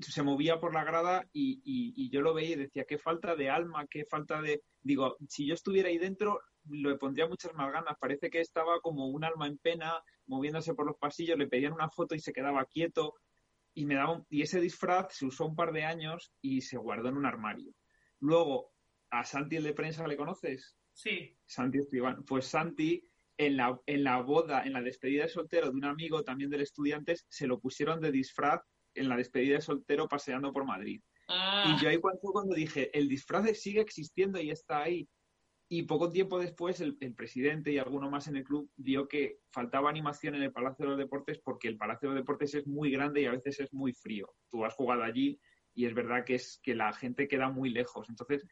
se 0.00 0.22
movía 0.22 0.60
por 0.60 0.74
la 0.74 0.84
grada 0.84 1.26
y, 1.32 1.62
y, 1.64 2.10
yo 2.10 2.20
lo 2.20 2.34
veía 2.34 2.50
y 2.50 2.56
decía, 2.56 2.84
qué 2.84 2.98
falta 2.98 3.34
de 3.34 3.48
alma, 3.48 3.86
qué 3.86 4.04
falta 4.04 4.42
de... 4.42 4.62
Digo, 4.82 5.16
si 5.28 5.46
yo 5.46 5.54
estuviera 5.54 5.88
ahí 5.88 5.96
dentro, 5.96 6.40
le 6.68 6.96
pondría 6.96 7.26
muchas 7.26 7.54
más 7.54 7.72
ganas. 7.72 7.96
Parece 7.98 8.28
que 8.28 8.40
estaba 8.40 8.80
como 8.80 9.06
un 9.08 9.24
alma 9.24 9.46
en 9.46 9.56
pena, 9.58 9.94
moviéndose 10.26 10.74
por 10.74 10.86
los 10.86 10.98
pasillos, 10.98 11.38
le 11.38 11.46
pedían 11.46 11.72
una 11.72 11.88
foto 11.88 12.14
y 12.14 12.20
se 12.20 12.32
quedaba 12.32 12.66
quieto 12.66 13.14
y 13.78 13.86
me 13.86 13.94
daba 13.94 14.24
y 14.28 14.42
ese 14.42 14.60
disfraz 14.60 15.14
se 15.14 15.24
usó 15.24 15.46
un 15.46 15.54
par 15.54 15.72
de 15.72 15.84
años 15.84 16.32
y 16.42 16.62
se 16.62 16.76
guardó 16.76 17.10
en 17.10 17.16
un 17.16 17.26
armario. 17.26 17.72
Luego, 18.18 18.72
a 19.10 19.24
Santi 19.24 19.54
el 19.54 19.62
de 19.62 19.72
prensa, 19.72 20.08
¿le 20.08 20.16
conoces? 20.16 20.76
Sí. 20.92 21.38
Santi 21.46 21.78
Escribano. 21.78 22.24
Pues 22.24 22.46
Santi, 22.46 23.08
en 23.36 23.56
la, 23.56 23.80
en 23.86 24.02
la 24.02 24.20
boda, 24.20 24.64
en 24.64 24.72
la 24.72 24.82
despedida 24.82 25.22
de 25.22 25.28
soltero 25.28 25.70
de 25.70 25.76
un 25.76 25.84
amigo 25.84 26.24
también 26.24 26.50
del 26.50 26.62
estudiantes, 26.62 27.24
se 27.28 27.46
lo 27.46 27.60
pusieron 27.60 28.00
de 28.00 28.10
disfraz 28.10 28.60
en 28.94 29.08
la 29.08 29.16
despedida 29.16 29.54
de 29.54 29.62
soltero 29.62 30.08
paseando 30.08 30.52
por 30.52 30.64
Madrid. 30.64 31.00
Ah. 31.28 31.72
Y 31.72 31.80
yo 31.80 31.88
ahí 31.88 32.00
cuando 32.00 32.56
dije, 32.56 32.90
el 32.98 33.08
disfraz 33.08 33.56
sigue 33.56 33.80
existiendo 33.80 34.40
y 34.40 34.50
está 34.50 34.82
ahí. 34.82 35.08
Y 35.70 35.82
poco 35.82 36.10
tiempo 36.10 36.38
después 36.38 36.80
el, 36.80 36.96
presidente 36.96 37.70
y 37.70 37.78
alguno 37.78 38.10
más 38.10 38.26
en 38.26 38.36
el 38.36 38.44
club 38.44 38.70
vio 38.76 39.06
que 39.06 39.40
faltaba 39.50 39.90
animación 39.90 40.34
en 40.34 40.42
el 40.42 40.52
Palacio 40.52 40.84
de 40.84 40.90
los 40.90 40.98
Deportes 40.98 41.40
porque 41.44 41.68
el 41.68 41.76
Palacio 41.76 42.08
de 42.08 42.14
los 42.14 42.22
Deportes 42.22 42.54
es 42.54 42.66
muy 42.66 42.90
grande 42.90 43.20
y 43.20 43.26
a 43.26 43.32
veces 43.32 43.60
es 43.60 43.72
muy 43.74 43.92
frío. 43.92 44.34
Tú 44.48 44.64
has 44.64 44.74
jugado 44.74 45.02
allí 45.02 45.38
y 45.74 45.84
es 45.84 45.92
verdad 45.92 46.24
que 46.24 46.36
es 46.36 46.58
que 46.62 46.74
la 46.74 46.90
gente 46.94 47.28
queda 47.28 47.50
muy 47.50 47.68
lejos. 47.68 48.08
Entonces 48.08 48.46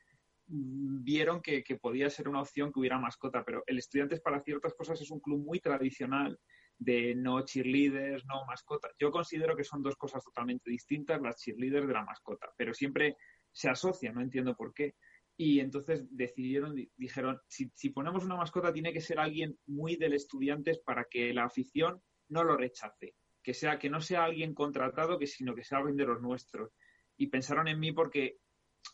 mm, 0.49 1.05
vieron 1.05 1.41
que, 1.41 1.65
podía 1.81 2.11
ser 2.11 2.29
una 2.29 2.43
opción 2.43 2.71
que 2.71 2.81
hubiera 2.81 2.99
mascota, 2.99 3.43
pero 3.47 3.63
el 3.67 3.79
Estudiantes 3.79 4.21
para 4.21 4.43
ciertas 4.43 4.75
cosas 4.75 5.01
es 5.01 5.11
un 5.11 5.21
club 5.21 5.43
muy 5.43 5.59
tradicional. 5.59 6.39
de 6.79 7.15
no 7.15 7.43
cheerleaders, 7.43 8.27
no 8.27 8.45
mascotas. 8.45 8.93
Yo 8.99 9.11
considero 9.11 9.57
que 9.57 9.65
son 9.65 9.83
dos 9.83 9.97
cosas 9.97 10.23
totalmente 10.23 10.71
distintas, 10.71 11.23
las 11.23 11.41
cheerleaders 11.41 11.87
de 11.87 11.95
la 11.95 12.05
mascota, 12.05 12.49
pero 12.55 12.75
siempre 12.75 13.17
se 13.51 13.71
asocian, 13.71 14.15
no 14.15 14.21
entiendo 14.21 14.55
por 14.55 14.75
qué. 14.75 14.95
Y 15.37 15.61
entonces 15.61 16.07
decidieron, 16.11 16.75
dijeron, 16.97 17.41
si, 17.49 17.91
ponemos 17.91 18.25
una 18.25 18.37
mascota 18.37 18.73
tiene 18.73 18.93
que 18.93 19.01
ser 19.01 19.19
alguien 19.19 19.59
muy 19.67 19.97
del 19.97 20.15
estudiante 20.15 20.81
para 20.85 21.05
que 21.05 21.35
la 21.35 21.45
afición 21.45 22.03
no 22.29 22.43
lo 22.43 22.57
rechace, 22.57 23.15
que 23.43 23.53
sea 23.53 23.79
que 23.79 23.91
no 23.91 24.01
sea 24.01 24.25
alguien 24.25 24.55
contratado, 24.55 25.19
que 25.19 25.27
sino 25.27 25.55
que 25.55 25.65
sea 25.65 25.79
alguien 25.79 25.97
de 25.97 26.07
los 26.07 26.23
nuestros. 26.23 26.73
Y 27.19 27.27
pensaron 27.27 27.69
en 27.69 27.79
mí 27.79 27.93
porque 27.93 28.39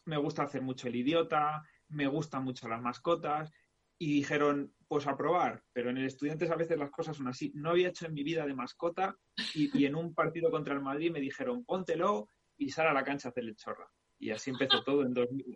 me 0.05 0.17
gusta 0.17 0.43
hacer 0.43 0.63
mucho 0.63 0.89
el 0.89 0.97
idiota, 0.97 1.63
me 1.89 2.07
gustan 2.07 2.45
mucho 2.45 2.69
las 2.69 2.83
mascotas 2.83 3.53
y 3.99 4.13
dijeron, 4.15 4.75
pues 4.89 5.07
a 5.07 5.17
probar, 5.17 5.63
pero 5.73 5.91
en 5.91 5.99
el 5.99 6.07
Estudiantes 6.07 6.51
a 6.51 6.57
veces 6.57 6.77
las 6.77 6.91
cosas 6.91 7.17
son 7.17 7.29
así. 7.29 7.53
No 7.55 7.71
había 7.71 7.89
hecho 7.89 8.07
en 8.07 8.15
mi 8.15 8.25
vida 8.25 8.45
de 8.45 8.55
mascota 8.55 9.17
y, 9.55 9.85
en 9.85 9.95
un 9.95 10.13
partido 10.13 10.51
contra 10.51 10.75
el 10.75 10.81
Madrid 10.81 11.13
me 11.13 11.21
dijeron, 11.21 11.65
póntelo 11.65 12.29
y 12.57 12.71
sal 12.71 12.89
a 12.89 12.93
la 12.93 13.05
cancha 13.05 13.29
a 13.29 13.31
hacerle 13.31 13.55
chorra. 13.55 13.89
Y 14.23 14.31
así 14.31 14.51
empezó 14.51 14.85
todo 14.85 15.03
en 15.03 15.15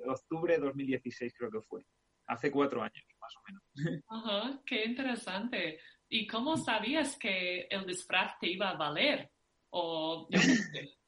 octubre 0.08 0.54
de 0.54 0.66
2016 0.66 1.32
creo 1.38 1.52
que 1.52 1.60
fue. 1.60 1.86
Hace 2.26 2.50
cuatro 2.50 2.82
años, 2.82 3.04
más 3.20 3.32
o 3.36 3.40
menos. 3.46 3.62
Ajá, 4.08 4.60
qué 4.66 4.86
interesante. 4.86 5.78
¿Y 6.08 6.26
cómo 6.26 6.56
sabías 6.56 7.16
que 7.16 7.68
el 7.70 7.86
disfraz 7.86 8.36
te 8.40 8.48
iba 8.48 8.70
a 8.70 8.76
valer? 8.76 9.30
O 9.70 10.28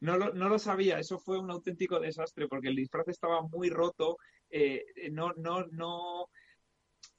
no, 0.00 0.18
lo, 0.18 0.34
no 0.34 0.50
lo 0.50 0.58
sabía, 0.58 0.98
eso 0.98 1.18
fue 1.18 1.38
un 1.38 1.50
auténtico 1.50 1.98
desastre 1.98 2.46
porque 2.46 2.68
el 2.68 2.76
disfraz 2.76 3.08
estaba 3.08 3.40
muy 3.40 3.70
roto, 3.70 4.18
eh, 4.50 4.84
no, 5.12 5.32
no, 5.38 5.64
no, 5.68 6.28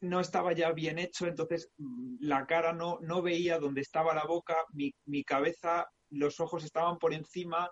no 0.02 0.20
estaba 0.20 0.54
ya 0.54 0.72
bien 0.72 1.00
hecho, 1.00 1.26
entonces 1.26 1.72
mm, 1.78 2.18
la 2.20 2.46
cara 2.46 2.74
no, 2.74 3.00
no 3.02 3.24
veía 3.24 3.58
dónde 3.58 3.82
estaba 3.82 4.14
la 4.14 4.26
boca, 4.26 4.56
mi, 4.74 4.94
mi 5.06 5.24
cabeza, 5.24 5.90
los 6.12 6.40
ojos 6.40 6.64
estaban 6.64 7.00
por 7.00 7.12
encima, 7.12 7.72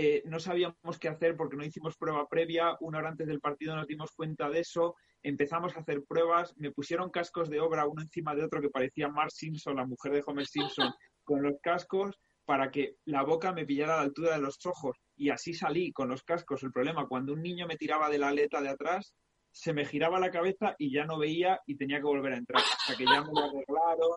eh, 0.00 0.22
no 0.26 0.38
sabíamos 0.38 0.96
qué 1.00 1.08
hacer 1.08 1.36
porque 1.36 1.56
no 1.56 1.64
hicimos 1.64 1.96
prueba 1.96 2.28
previa, 2.28 2.76
una 2.78 2.98
hora 2.98 3.08
antes 3.08 3.26
del 3.26 3.40
partido 3.40 3.74
nos 3.74 3.88
dimos 3.88 4.12
cuenta 4.12 4.48
de 4.48 4.60
eso, 4.60 4.94
empezamos 5.24 5.76
a 5.76 5.80
hacer 5.80 6.04
pruebas, 6.04 6.54
me 6.56 6.70
pusieron 6.70 7.10
cascos 7.10 7.50
de 7.50 7.58
obra 7.58 7.84
uno 7.84 8.02
encima 8.02 8.36
de 8.36 8.44
otro 8.44 8.60
que 8.60 8.70
parecía 8.70 9.08
Mark 9.08 9.32
Simpson, 9.32 9.74
la 9.74 9.84
mujer 9.84 10.12
de 10.12 10.22
Homer 10.24 10.46
Simpson, 10.46 10.92
con 11.24 11.42
los 11.42 11.54
cascos 11.60 12.16
para 12.44 12.70
que 12.70 12.94
la 13.06 13.24
boca 13.24 13.52
me 13.52 13.66
pillara 13.66 13.94
a 13.94 13.96
la 13.96 14.02
altura 14.02 14.36
de 14.36 14.40
los 14.40 14.64
ojos 14.66 14.96
y 15.16 15.30
así 15.30 15.52
salí 15.52 15.90
con 15.90 16.08
los 16.08 16.22
cascos. 16.22 16.62
El 16.62 16.70
problema, 16.70 17.08
cuando 17.08 17.32
un 17.32 17.42
niño 17.42 17.66
me 17.66 17.76
tiraba 17.76 18.08
de 18.08 18.18
la 18.18 18.28
aleta 18.28 18.62
de 18.62 18.68
atrás, 18.68 19.12
se 19.50 19.72
me 19.72 19.84
giraba 19.84 20.20
la 20.20 20.30
cabeza 20.30 20.76
y 20.78 20.92
ya 20.92 21.06
no 21.06 21.18
veía 21.18 21.60
y 21.66 21.76
tenía 21.76 21.98
que 21.98 22.04
volver 22.04 22.34
a 22.34 22.38
entrar. 22.38 22.62
O 22.62 22.86
sea 22.86 22.96
que 22.96 23.04
ya 23.04 23.20
me 23.22 23.32
lo 23.32 23.46
arreglaron, 23.46 24.16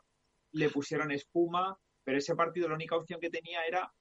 le 0.52 0.70
pusieron 0.70 1.12
espuma, 1.12 1.76
pero 2.04 2.20
ese 2.20 2.36
partido 2.36 2.70
la 2.70 2.76
única 2.76 2.96
opción 2.96 3.20
que 3.20 3.32
tenía 3.32 3.66
era 3.66 3.92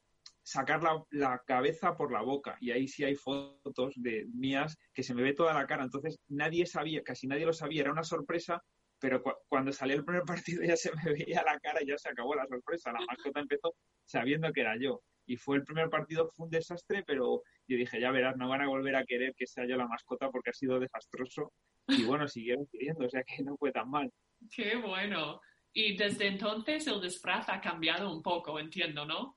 sacar 0.43 0.81
la, 1.11 1.43
cabeza 1.47 1.97
por 1.97 2.13
la 2.13 2.23
boca. 2.23 2.57
Y 2.61 2.73
ahí 2.73 2.89
sí 2.89 3.05
hay 3.05 3.15
fotos 3.15 3.95
de 3.97 4.27
mías 4.35 4.77
que 4.93 5.03
se 5.03 5.15
me 5.15 5.23
ve 5.23 5.33
toda 5.33 5.55
la 5.55 5.67
cara. 5.67 5.85
Entonces 5.85 6.19
nadie 6.29 6.67
sabía, 6.67 7.03
casi 7.03 7.27
nadie 7.27 7.47
lo 7.47 7.53
sabía, 7.53 7.83
era 7.83 7.93
una 7.93 8.03
sorpresa, 8.03 8.63
pero 8.99 9.23
cuando 9.49 9.73
salió 9.73 9.97
el 9.97 10.05
primer 10.05 10.23
partido 10.27 10.63
ya 10.63 10.77
se 10.77 10.91
me 10.95 11.13
veía 11.13 11.43
la 11.45 11.59
cara 11.61 11.83
y 11.83 11.87
ya 11.87 11.99
se 11.99 12.09
acabó 12.09 12.35
la 12.35 12.47
sorpresa. 12.47 12.93
La 12.93 13.01
mascota 13.07 13.41
empezó 13.41 13.75
sabiendo 14.05 14.53
que 14.53 14.63
era 14.63 14.77
yo. 14.79 15.03
Y 15.27 15.37
fue 15.37 15.59
el 15.59 15.65
primer 15.65 15.89
partido, 15.89 16.29
fue 16.35 16.47
un 16.47 16.51
desastre, 16.51 17.05
pero 17.07 17.43
yo 17.69 17.77
dije, 17.77 18.01
ya 18.01 18.11
verás, 18.11 18.37
no 18.37 18.49
van 18.49 18.63
a 18.63 18.69
volver 18.69 18.97
a 18.97 19.05
querer 19.05 19.33
que 19.37 19.47
sea 19.47 19.65
yo 19.65 19.77
la 19.77 19.87
mascota 19.87 20.29
porque 20.31 20.51
ha 20.51 20.55
sido 20.55 20.81
desastroso. 20.81 21.53
Y 21.87 22.05
bueno, 22.05 22.27
siguieron 22.27 22.67
queriendo, 22.67 23.07
o 23.07 23.11
sea 23.11 23.23
que 23.23 23.45
no 23.45 23.57
fue 23.57 23.71
tan 23.71 23.89
mal. 23.89 24.11
Qué 24.53 24.77
bueno. 24.77 25.41
Y 25.73 25.97
desde 25.97 26.27
entonces 26.27 26.89
el 26.89 27.01
disfraz 27.01 27.49
ha 27.49 27.61
cambiado 27.61 28.13
un 28.13 28.23
poco, 28.23 28.59
entiendo, 28.59 29.05
¿no? 29.05 29.37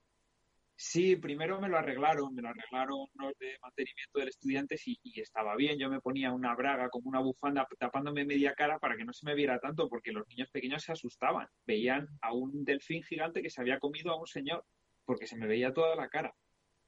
Sí, 0.76 1.14
primero 1.16 1.60
me 1.60 1.68
lo 1.68 1.78
arreglaron, 1.78 2.34
me 2.34 2.42
lo 2.42 2.48
arreglaron 2.48 3.06
los 3.14 3.38
de 3.38 3.56
mantenimiento 3.62 4.18
del 4.18 4.28
estudiante 4.28 4.76
y, 4.84 4.98
y, 5.04 5.20
estaba 5.20 5.54
bien. 5.54 5.78
Yo 5.78 5.88
me 5.88 6.00
ponía 6.00 6.32
una 6.32 6.54
braga 6.56 6.88
como 6.90 7.08
una 7.08 7.20
bufanda 7.20 7.66
tapándome 7.78 8.24
media 8.24 8.54
cara 8.54 8.80
para 8.80 8.96
que 8.96 9.04
no 9.04 9.12
se 9.12 9.24
me 9.24 9.36
viera 9.36 9.60
tanto, 9.60 9.88
porque 9.88 10.10
los 10.10 10.26
niños 10.28 10.50
pequeños 10.50 10.82
se 10.82 10.92
asustaban. 10.92 11.46
Veían 11.64 12.08
a 12.22 12.32
un 12.32 12.64
delfín 12.64 13.04
gigante 13.04 13.40
que 13.40 13.50
se 13.50 13.60
había 13.60 13.78
comido 13.78 14.10
a 14.12 14.18
un 14.18 14.26
señor, 14.26 14.64
porque 15.04 15.28
se 15.28 15.36
me 15.36 15.46
veía 15.46 15.72
toda 15.72 15.94
la 15.94 16.08
cara. 16.08 16.34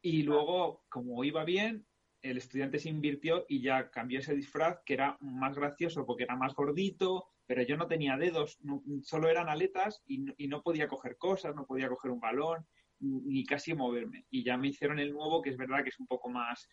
Y 0.03 0.25
luego, 0.25 0.85
como 0.89 1.23
iba 1.23 1.45
bien, 1.45 1.87
el 2.23 2.39
estudiante 2.39 2.81
se 2.81 2.89
invirtió 2.89 3.47
y 3.49 3.63
ya 3.63 3.91
cambió 3.91 4.19
ese 4.19 4.35
disfraz, 4.35 4.81
que 4.85 4.95
era 4.95 5.17
más 5.21 5.57
gracioso 5.57 6.05
porque 6.05 6.25
era 6.25 6.37
más 6.37 6.55
gordito, 6.55 7.29
pero 7.47 7.63
yo 7.63 7.77
no 7.77 7.87
tenía 7.87 8.17
dedos, 8.17 8.59
solo 9.03 9.29
eran 9.29 9.49
aletas 9.49 10.03
y 10.07 10.25
y 10.37 10.49
no 10.49 10.63
podía 10.63 10.89
coger 10.89 11.17
cosas, 11.19 11.55
no 11.55 11.67
podía 11.67 11.89
coger 11.89 12.11
un 12.11 12.19
balón 12.19 12.67
ni 13.01 13.45
casi 13.45 13.75
moverme. 13.75 14.27
Y 14.31 14.45
ya 14.45 14.57
me 14.57 14.69
hicieron 14.69 14.99
el 14.99 15.13
nuevo, 15.13 15.43
que 15.43 15.51
es 15.51 15.57
verdad 15.57 15.83
que 15.83 15.91
es 15.91 16.01
un 16.01 16.07
poco 16.07 16.29
más, 16.29 16.69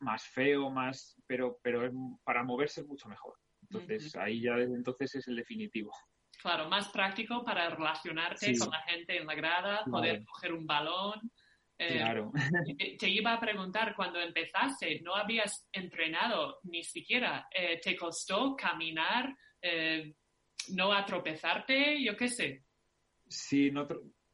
más 0.00 0.24
feo, 0.26 0.70
más, 0.70 1.16
pero, 1.26 1.58
pero 1.62 1.90
para 2.24 2.42
moverse 2.42 2.80
es 2.80 2.86
mucho 2.86 3.08
mejor. 3.08 3.34
Entonces, 3.62 4.14
ahí 4.16 4.42
ya 4.42 4.56
desde 4.56 4.74
entonces 4.74 5.14
es 5.14 5.28
el 5.28 5.36
definitivo. 5.36 5.92
Claro, 6.40 6.68
más 6.68 6.88
práctico 6.88 7.44
para 7.44 7.70
relacionarte 7.70 8.56
con 8.58 8.70
la 8.70 8.82
gente 8.82 9.16
en 9.16 9.26
la 9.26 9.34
grada, 9.34 9.84
poder 9.84 10.24
coger 10.24 10.52
un 10.52 10.66
balón. 10.66 11.30
Eh, 11.78 11.96
claro. 11.96 12.32
Te 12.98 13.08
iba 13.08 13.32
a 13.32 13.40
preguntar, 13.40 13.94
cuando 13.96 14.20
empezaste, 14.20 15.00
¿no 15.00 15.14
habías 15.16 15.68
entrenado 15.72 16.58
ni 16.64 16.84
siquiera? 16.84 17.48
Eh, 17.50 17.80
¿Te 17.82 17.96
costó 17.96 18.54
caminar, 18.54 19.34
eh, 19.60 20.14
no 20.74 20.92
atropezarte? 20.92 22.02
Yo 22.02 22.16
qué 22.16 22.28
sé. 22.28 22.64
Sí, 23.26 23.70
no, 23.70 23.88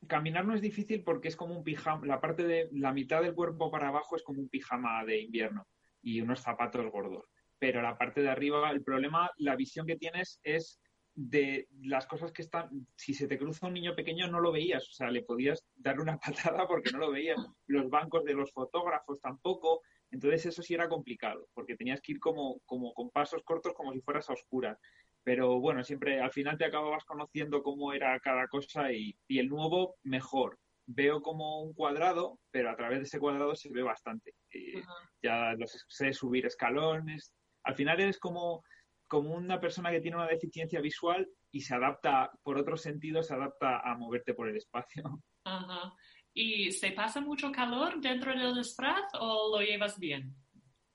caminar 0.06 0.44
no 0.44 0.54
es 0.54 0.60
difícil 0.60 1.02
porque 1.02 1.28
es 1.28 1.36
como 1.36 1.56
un 1.56 1.64
pijama, 1.64 2.06
la 2.06 2.20
parte 2.20 2.44
de 2.44 2.68
la 2.72 2.92
mitad 2.92 3.22
del 3.22 3.34
cuerpo 3.34 3.70
para 3.70 3.88
abajo 3.88 4.16
es 4.16 4.22
como 4.22 4.40
un 4.40 4.48
pijama 4.48 5.04
de 5.04 5.20
invierno 5.20 5.66
y 6.02 6.20
unos 6.20 6.40
zapatos 6.40 6.90
gordos. 6.90 7.26
Pero 7.58 7.82
la 7.82 7.98
parte 7.98 8.22
de 8.22 8.30
arriba, 8.30 8.70
el 8.70 8.82
problema, 8.82 9.30
la 9.36 9.56
visión 9.56 9.86
que 9.86 9.96
tienes 9.96 10.40
es 10.42 10.80
de 11.14 11.68
las 11.82 12.06
cosas 12.06 12.32
que 12.32 12.42
están, 12.42 12.86
si 12.96 13.12
se 13.12 13.28
te 13.28 13.36
cruza 13.36 13.66
un 13.66 13.74
niño 13.74 13.94
pequeño 13.94 14.28
no 14.28 14.40
lo 14.40 14.52
veías, 14.52 14.88
o 14.88 14.92
sea, 14.92 15.10
le 15.10 15.22
podías 15.22 15.62
dar 15.76 16.00
una 16.00 16.18
patada 16.56 16.66
porque 16.66 16.90
no 16.92 16.98
lo 16.98 17.10
veías, 17.10 17.38
los 17.66 17.90
bancos 17.90 18.24
de 18.24 18.34
los 18.34 18.50
fotógrafos 18.52 19.20
tampoco, 19.20 19.82
entonces 20.10 20.46
eso 20.46 20.62
sí 20.62 20.74
era 20.74 20.88
complicado, 20.88 21.48
porque 21.52 21.76
tenías 21.76 22.00
que 22.00 22.12
ir 22.12 22.20
como, 22.20 22.60
como 22.64 22.94
con 22.94 23.10
pasos 23.10 23.42
cortos 23.44 23.74
como 23.74 23.92
si 23.92 24.00
fueras 24.00 24.30
a 24.30 24.32
oscuras 24.32 24.78
pero 25.22 25.60
bueno, 25.60 25.84
siempre 25.84 26.20
al 26.20 26.32
final 26.32 26.56
te 26.56 26.64
acababas 26.64 27.04
conociendo 27.04 27.62
cómo 27.62 27.92
era 27.92 28.18
cada 28.20 28.46
cosa 28.48 28.92
y, 28.92 29.16
el 29.28 29.48
nuevo 29.48 29.96
mejor. 30.02 30.58
Veo 30.86 31.22
como 31.22 31.62
un 31.62 31.72
cuadrado, 31.72 32.40
pero 32.50 32.70
a 32.70 32.76
través 32.76 32.98
de 32.98 33.04
ese 33.04 33.20
cuadrado 33.20 33.54
se 33.54 33.70
ve 33.70 33.82
bastante. 33.82 34.34
Eh, 34.50 34.82
ya 35.22 35.54
sé 35.66 36.12
subir 36.12 36.46
escalones. 36.46 37.32
Al 37.64 37.76
final 37.76 38.00
eres 38.00 38.18
como, 38.18 38.64
como 39.06 39.34
una 39.34 39.60
persona 39.60 39.90
que 39.90 40.00
tiene 40.00 40.16
una 40.16 40.26
deficiencia 40.26 40.80
visual 40.80 41.28
y 41.52 41.60
se 41.60 41.74
adapta, 41.74 42.30
por 42.42 42.58
otros 42.58 42.82
sentidos, 42.82 43.28
se 43.28 43.34
adapta 43.34 43.80
a 43.80 43.96
moverte 43.96 44.34
por 44.34 44.48
el 44.48 44.56
espacio. 44.56 45.04
Ajá. 45.44 45.92
¿Y 46.32 46.70
se 46.72 46.92
pasa 46.92 47.20
mucho 47.20 47.50
calor 47.50 48.00
dentro 48.00 48.36
del 48.36 48.54
disfraz 48.54 49.02
o 49.18 49.56
lo 49.56 49.64
llevas 49.64 49.98
bien? 49.98 50.34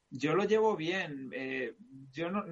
Yo 0.09 0.33
lo 0.33 0.45
llevo 0.45 0.75
bien. 0.75 1.29
Eh, 1.33 1.75
yo 2.11 2.29
no, 2.29 2.43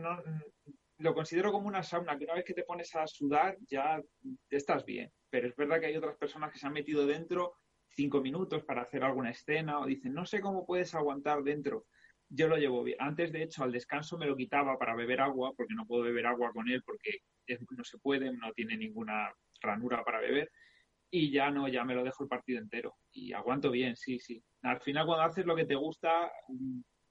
lo 1.00 1.14
considero 1.14 1.52
como 1.52 1.68
una 1.68 1.84
sauna, 1.84 2.18
que 2.18 2.26
una 2.26 2.36
vez 2.36 2.46
que 2.46 2.54
te 2.54 2.64
pones 2.64 2.94
a 2.96 3.08
sudar 3.08 3.58
ya 3.70 4.02
estás 4.50 4.86
bien. 4.86 5.12
Pero 5.30 5.48
es 5.48 5.56
verdad 5.56 5.80
que 5.80 5.88
hay 5.88 5.98
otras 5.98 6.18
personas 6.18 6.52
que 6.52 6.60
se 6.60 6.68
han 6.68 6.74
metido 6.74 7.06
dentro 7.06 7.56
cinco 7.96 8.22
minutos 8.22 8.64
para 8.64 8.82
hacer 8.82 9.04
alguna 9.04 9.32
escena 9.32 9.80
o 9.80 9.86
dicen, 9.86 10.14
no 10.14 10.26
sé 10.26 10.42
cómo 10.42 10.66
puedes 10.66 10.94
aguantar 10.96 11.44
dentro. 11.44 11.86
Yo 12.30 12.48
lo 12.48 12.58
llevo 12.58 12.84
bien. 12.84 12.98
Antes, 13.00 13.32
de 13.32 13.44
hecho, 13.44 13.64
al 13.64 13.72
descanso 13.72 14.18
me 14.18 14.26
lo 14.26 14.36
quitaba 14.36 14.78
para 14.78 14.96
beber 14.96 15.22
agua, 15.22 15.54
porque 15.56 15.76
no 15.76 15.86
puedo 15.86 16.04
beber 16.04 16.26
agua 16.26 16.52
con 16.52 16.68
él 16.70 16.82
porque 16.84 17.20
no 17.72 17.84
se 17.84 18.00
puede, 18.00 18.32
no 18.34 18.52
tiene 18.54 18.78
ninguna 18.78 19.32
ranura 19.62 20.04
para 20.04 20.20
beber. 20.20 20.50
Y 21.12 21.32
ya 21.32 21.52
no, 21.52 21.68
ya 21.68 21.84
me 21.84 21.94
lo 21.94 22.04
dejo 22.04 22.24
el 22.24 22.30
partido 22.30 22.60
entero. 22.60 22.96
Y 23.12 23.34
aguanto 23.34 23.70
bien, 23.70 23.96
sí, 23.96 24.20
sí. 24.20 24.44
Al 24.64 24.82
final, 24.82 25.06
cuando 25.06 25.26
haces 25.26 25.46
lo 25.46 25.56
que 25.56 25.66
te 25.66 25.76
gusta, 25.76 26.32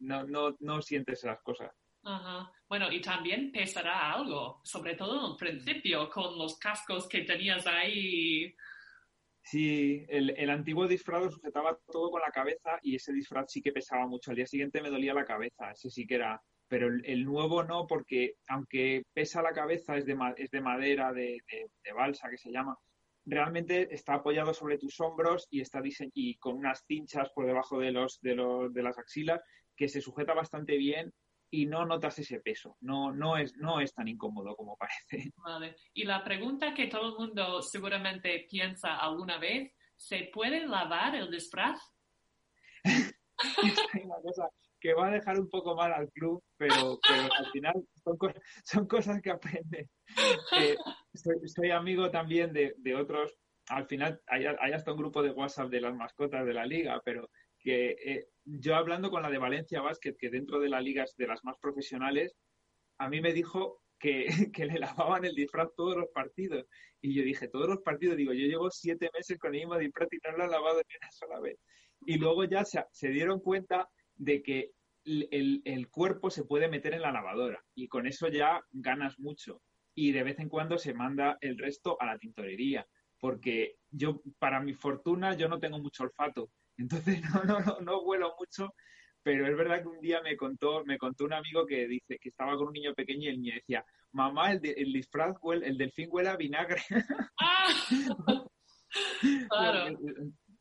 no, 0.00 0.24
no, 0.24 0.56
no 0.58 0.82
sientes 0.82 1.20
esas 1.22 1.40
cosas. 1.42 1.70
Ajá. 2.04 2.50
Bueno, 2.68 2.90
y 2.90 3.00
también 3.00 3.52
pesará 3.52 4.12
algo, 4.12 4.60
sobre 4.64 4.94
todo 4.96 5.24
en 5.24 5.32
el 5.32 5.36
principio, 5.36 6.08
con 6.10 6.36
los 6.36 6.58
cascos 6.58 7.08
que 7.08 7.22
tenías 7.22 7.66
ahí. 7.66 8.54
Sí, 9.42 10.04
el, 10.08 10.30
el 10.30 10.50
antiguo 10.50 10.86
disfraz 10.86 11.22
lo 11.22 11.30
sujetaba 11.30 11.78
todo 11.90 12.10
con 12.10 12.20
la 12.20 12.30
cabeza 12.30 12.78
y 12.82 12.96
ese 12.96 13.12
disfraz 13.12 13.50
sí 13.50 13.60
que 13.60 13.72
pesaba 13.72 14.06
mucho. 14.06 14.30
Al 14.30 14.36
día 14.36 14.46
siguiente 14.46 14.80
me 14.80 14.90
dolía 14.90 15.14
la 15.14 15.24
cabeza, 15.24 15.72
ese 15.72 15.90
sí 15.90 16.06
que 16.06 16.16
era. 16.16 16.40
Pero 16.68 16.88
el, 16.88 17.24
nuevo 17.24 17.62
no, 17.62 17.86
porque 17.86 18.36
aunque 18.48 19.02
pesa 19.12 19.42
la 19.42 19.52
cabeza, 19.52 19.96
es 19.96 20.06
de, 20.06 20.16
es 20.38 20.50
de 20.50 20.60
madera, 20.62 21.12
de, 21.12 21.38
de, 21.50 21.92
balsa 21.92 22.30
que 22.30 22.38
se 22.38 22.50
llama, 22.50 22.78
realmente 23.26 23.94
está 23.94 24.14
apoyado 24.14 24.54
sobre 24.54 24.78
tus 24.78 24.98
hombros 25.00 25.46
y 25.50 25.60
está 25.60 25.82
y 26.14 26.36
con 26.36 26.56
unas 26.56 26.82
cinchas 26.86 27.28
por 27.34 27.44
debajo 27.46 27.78
de 27.78 27.92
los, 27.92 28.18
de 28.22 28.34
los 28.36 28.72
de 28.72 28.82
las 28.82 28.98
axilas 28.98 29.42
que 29.76 29.88
se 29.88 30.00
sujeta 30.00 30.32
bastante 30.32 30.78
bien 30.78 31.12
y 31.52 31.66
no 31.66 31.84
notas 31.84 32.18
ese 32.18 32.40
peso. 32.40 32.78
No, 32.80 33.12
no, 33.12 33.36
es, 33.36 33.54
no 33.56 33.80
es 33.80 33.92
tan 33.92 34.08
incómodo 34.08 34.56
como 34.56 34.76
parece. 34.76 35.32
Vale. 35.36 35.76
Y 35.92 36.04
la 36.04 36.24
pregunta 36.24 36.72
que 36.72 36.86
todo 36.86 37.10
el 37.10 37.18
mundo 37.18 37.60
seguramente 37.60 38.46
piensa 38.50 38.96
alguna 38.96 39.38
vez, 39.38 39.70
¿se 39.94 40.30
puede 40.32 40.66
lavar 40.66 41.14
el 41.14 41.30
disfraz? 41.30 41.78
es 42.84 44.04
una 44.04 44.16
cosa 44.22 44.48
que 44.80 44.94
va 44.94 45.08
a 45.08 45.12
dejar 45.12 45.38
un 45.38 45.48
poco 45.50 45.76
mal 45.76 45.92
al 45.92 46.10
club, 46.10 46.42
pero, 46.56 46.98
pero 47.06 47.28
al 47.38 47.50
final 47.52 47.74
son, 48.02 48.16
son 48.64 48.86
cosas 48.88 49.20
que 49.20 49.30
aprende. 49.30 49.90
Eh, 50.58 50.76
soy, 51.14 51.70
amigo 51.70 52.10
también 52.10 52.52
de, 52.52 52.74
de 52.78 52.94
otros, 52.94 53.32
al 53.68 53.86
final 53.86 54.20
hay, 54.26 54.46
hay, 54.46 54.72
hasta 54.72 54.92
un 54.92 54.98
grupo 54.98 55.22
de 55.22 55.30
WhatsApp 55.30 55.68
de 55.70 55.80
las 55.82 55.94
mascotas 55.94 56.44
de 56.44 56.54
la 56.54 56.66
liga, 56.66 57.00
pero 57.04 57.30
que 57.58 57.90
eh, 57.90 58.28
yo 58.44 58.74
hablando 58.74 59.10
con 59.10 59.22
la 59.22 59.30
de 59.30 59.38
Valencia 59.38 59.80
Basket, 59.80 60.16
que 60.18 60.30
dentro 60.30 60.60
de 60.60 60.68
la 60.68 60.80
liga 60.80 61.04
es 61.04 61.14
de 61.16 61.26
las 61.26 61.44
más 61.44 61.56
profesionales, 61.58 62.34
a 62.98 63.08
mí 63.08 63.20
me 63.20 63.32
dijo 63.32 63.82
que, 63.98 64.66
le 64.66 64.78
lavaban 64.78 65.24
el 65.24 65.34
disfraz 65.34 65.68
todos 65.76 65.96
los 65.96 66.08
partidos. 66.12 66.66
Y 67.00 67.14
yo 67.14 67.22
dije, 67.22 67.48
todos 67.48 67.68
los 67.68 67.82
partidos, 67.82 68.16
digo, 68.16 68.32
yo 68.32 68.46
llevo 68.46 68.70
siete 68.70 69.10
meses 69.16 69.38
con 69.38 69.54
el 69.54 69.60
mismo 69.60 69.78
disfraz 69.78 70.08
y 70.12 70.18
no 70.24 70.36
lo 70.36 70.44
han 70.44 70.50
lavado 70.50 70.78
ni 70.88 70.96
una 70.96 71.10
sola 71.12 71.40
vez. 71.40 71.58
Y 72.04 72.18
luego 72.18 72.44
ya 72.44 72.64
se, 72.64 72.84
se 72.90 73.10
dieron 73.10 73.40
cuenta 73.40 73.88
de 74.16 74.42
que 74.42 74.72
el, 75.04 75.62
el, 75.64 75.88
cuerpo 75.88 76.30
se 76.30 76.44
puede 76.44 76.68
meter 76.68 76.94
en 76.94 77.02
la 77.02 77.12
lavadora 77.12 77.64
y 77.74 77.88
con 77.88 78.06
eso 78.06 78.28
ya 78.28 78.60
ganas 78.70 79.18
mucho. 79.18 79.62
Y 79.94 80.12
de 80.12 80.22
vez 80.22 80.38
en 80.38 80.48
cuando 80.48 80.78
se 80.78 80.94
manda 80.94 81.38
el 81.40 81.58
resto 81.58 81.96
a 82.00 82.06
la 82.06 82.18
tintorería, 82.18 82.86
porque 83.18 83.76
yo, 83.90 84.20
para 84.38 84.60
mi 84.60 84.74
fortuna, 84.74 85.36
yo 85.36 85.48
no 85.48 85.60
tengo 85.60 85.78
mucho 85.78 86.02
olfato. 86.04 86.50
Entonces 86.76 87.20
no, 87.34 87.44
no, 87.44 87.60
no, 87.60 87.80
no 87.80 88.02
huelo 88.02 88.34
mucho, 88.38 88.74
pero 89.22 89.46
es 89.46 89.56
verdad 89.56 89.82
que 89.82 89.88
un 89.88 90.00
día 90.00 90.20
me 90.22 90.36
contó, 90.36 90.84
me 90.84 90.98
contó 90.98 91.24
un 91.24 91.32
amigo 91.32 91.66
que 91.66 91.86
dice 91.86 92.18
que 92.20 92.28
estaba 92.28 92.56
con 92.56 92.68
un 92.68 92.72
niño 92.72 92.94
pequeño 92.94 93.22
y 93.22 93.28
el 93.28 93.40
niño 93.40 93.54
decía, 93.54 93.84
mamá, 94.12 94.52
el, 94.52 94.60
el 94.64 94.92
disfraz, 94.92 95.36
huele, 95.40 95.66
el 95.66 95.78
delfín 95.78 96.08
huele 96.10 96.28
a 96.30 96.36
vinagre. 96.36 96.82
Ah. 97.40 97.66
claro. 99.48 99.98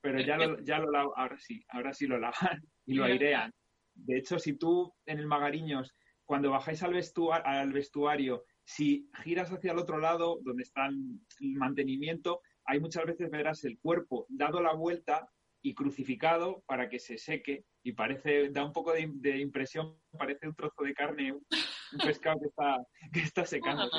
Pero 0.01 0.19
ya 0.19 0.37
lo, 0.37 0.59
ya 0.63 0.79
lo 0.79 1.17
ahora 1.17 1.37
sí, 1.37 1.63
ahora 1.69 1.93
sí 1.93 2.07
lo 2.07 2.17
lavan 2.17 2.61
y 2.85 2.95
lo 2.95 3.03
airean. 3.03 3.51
De 3.93 4.17
hecho, 4.17 4.39
si 4.39 4.53
tú 4.57 4.93
en 5.05 5.19
el 5.19 5.27
Magariños, 5.27 5.93
cuando 6.25 6.49
bajáis 6.49 6.81
al, 6.81 6.99
al 7.43 7.73
vestuario, 7.73 8.45
si 8.63 9.09
giras 9.23 9.51
hacia 9.51 9.73
el 9.73 9.79
otro 9.79 9.97
lado, 9.97 10.39
donde 10.43 10.63
está 10.63 10.87
el 10.87 11.53
mantenimiento, 11.55 12.41
hay 12.65 12.79
muchas 12.79 13.05
veces 13.05 13.29
verás 13.29 13.63
el 13.63 13.77
cuerpo 13.79 14.25
dado 14.29 14.61
la 14.61 14.73
vuelta 14.73 15.29
y 15.61 15.73
crucificado 15.73 16.63
para 16.65 16.89
que 16.89 16.99
se 16.99 17.17
seque 17.17 17.65
y 17.83 17.93
parece, 17.93 18.49
da 18.49 18.63
un 18.63 18.73
poco 18.73 18.93
de, 18.93 19.37
impresión, 19.39 19.99
parece 20.17 20.47
un 20.47 20.55
trozo 20.55 20.83
de 20.83 20.93
carne, 20.93 21.33
un, 21.33 21.45
pescado 22.03 22.39
que 22.39 22.47
está, 22.47 22.77
que 23.11 23.19
está 23.21 23.45
secando. 23.45 23.89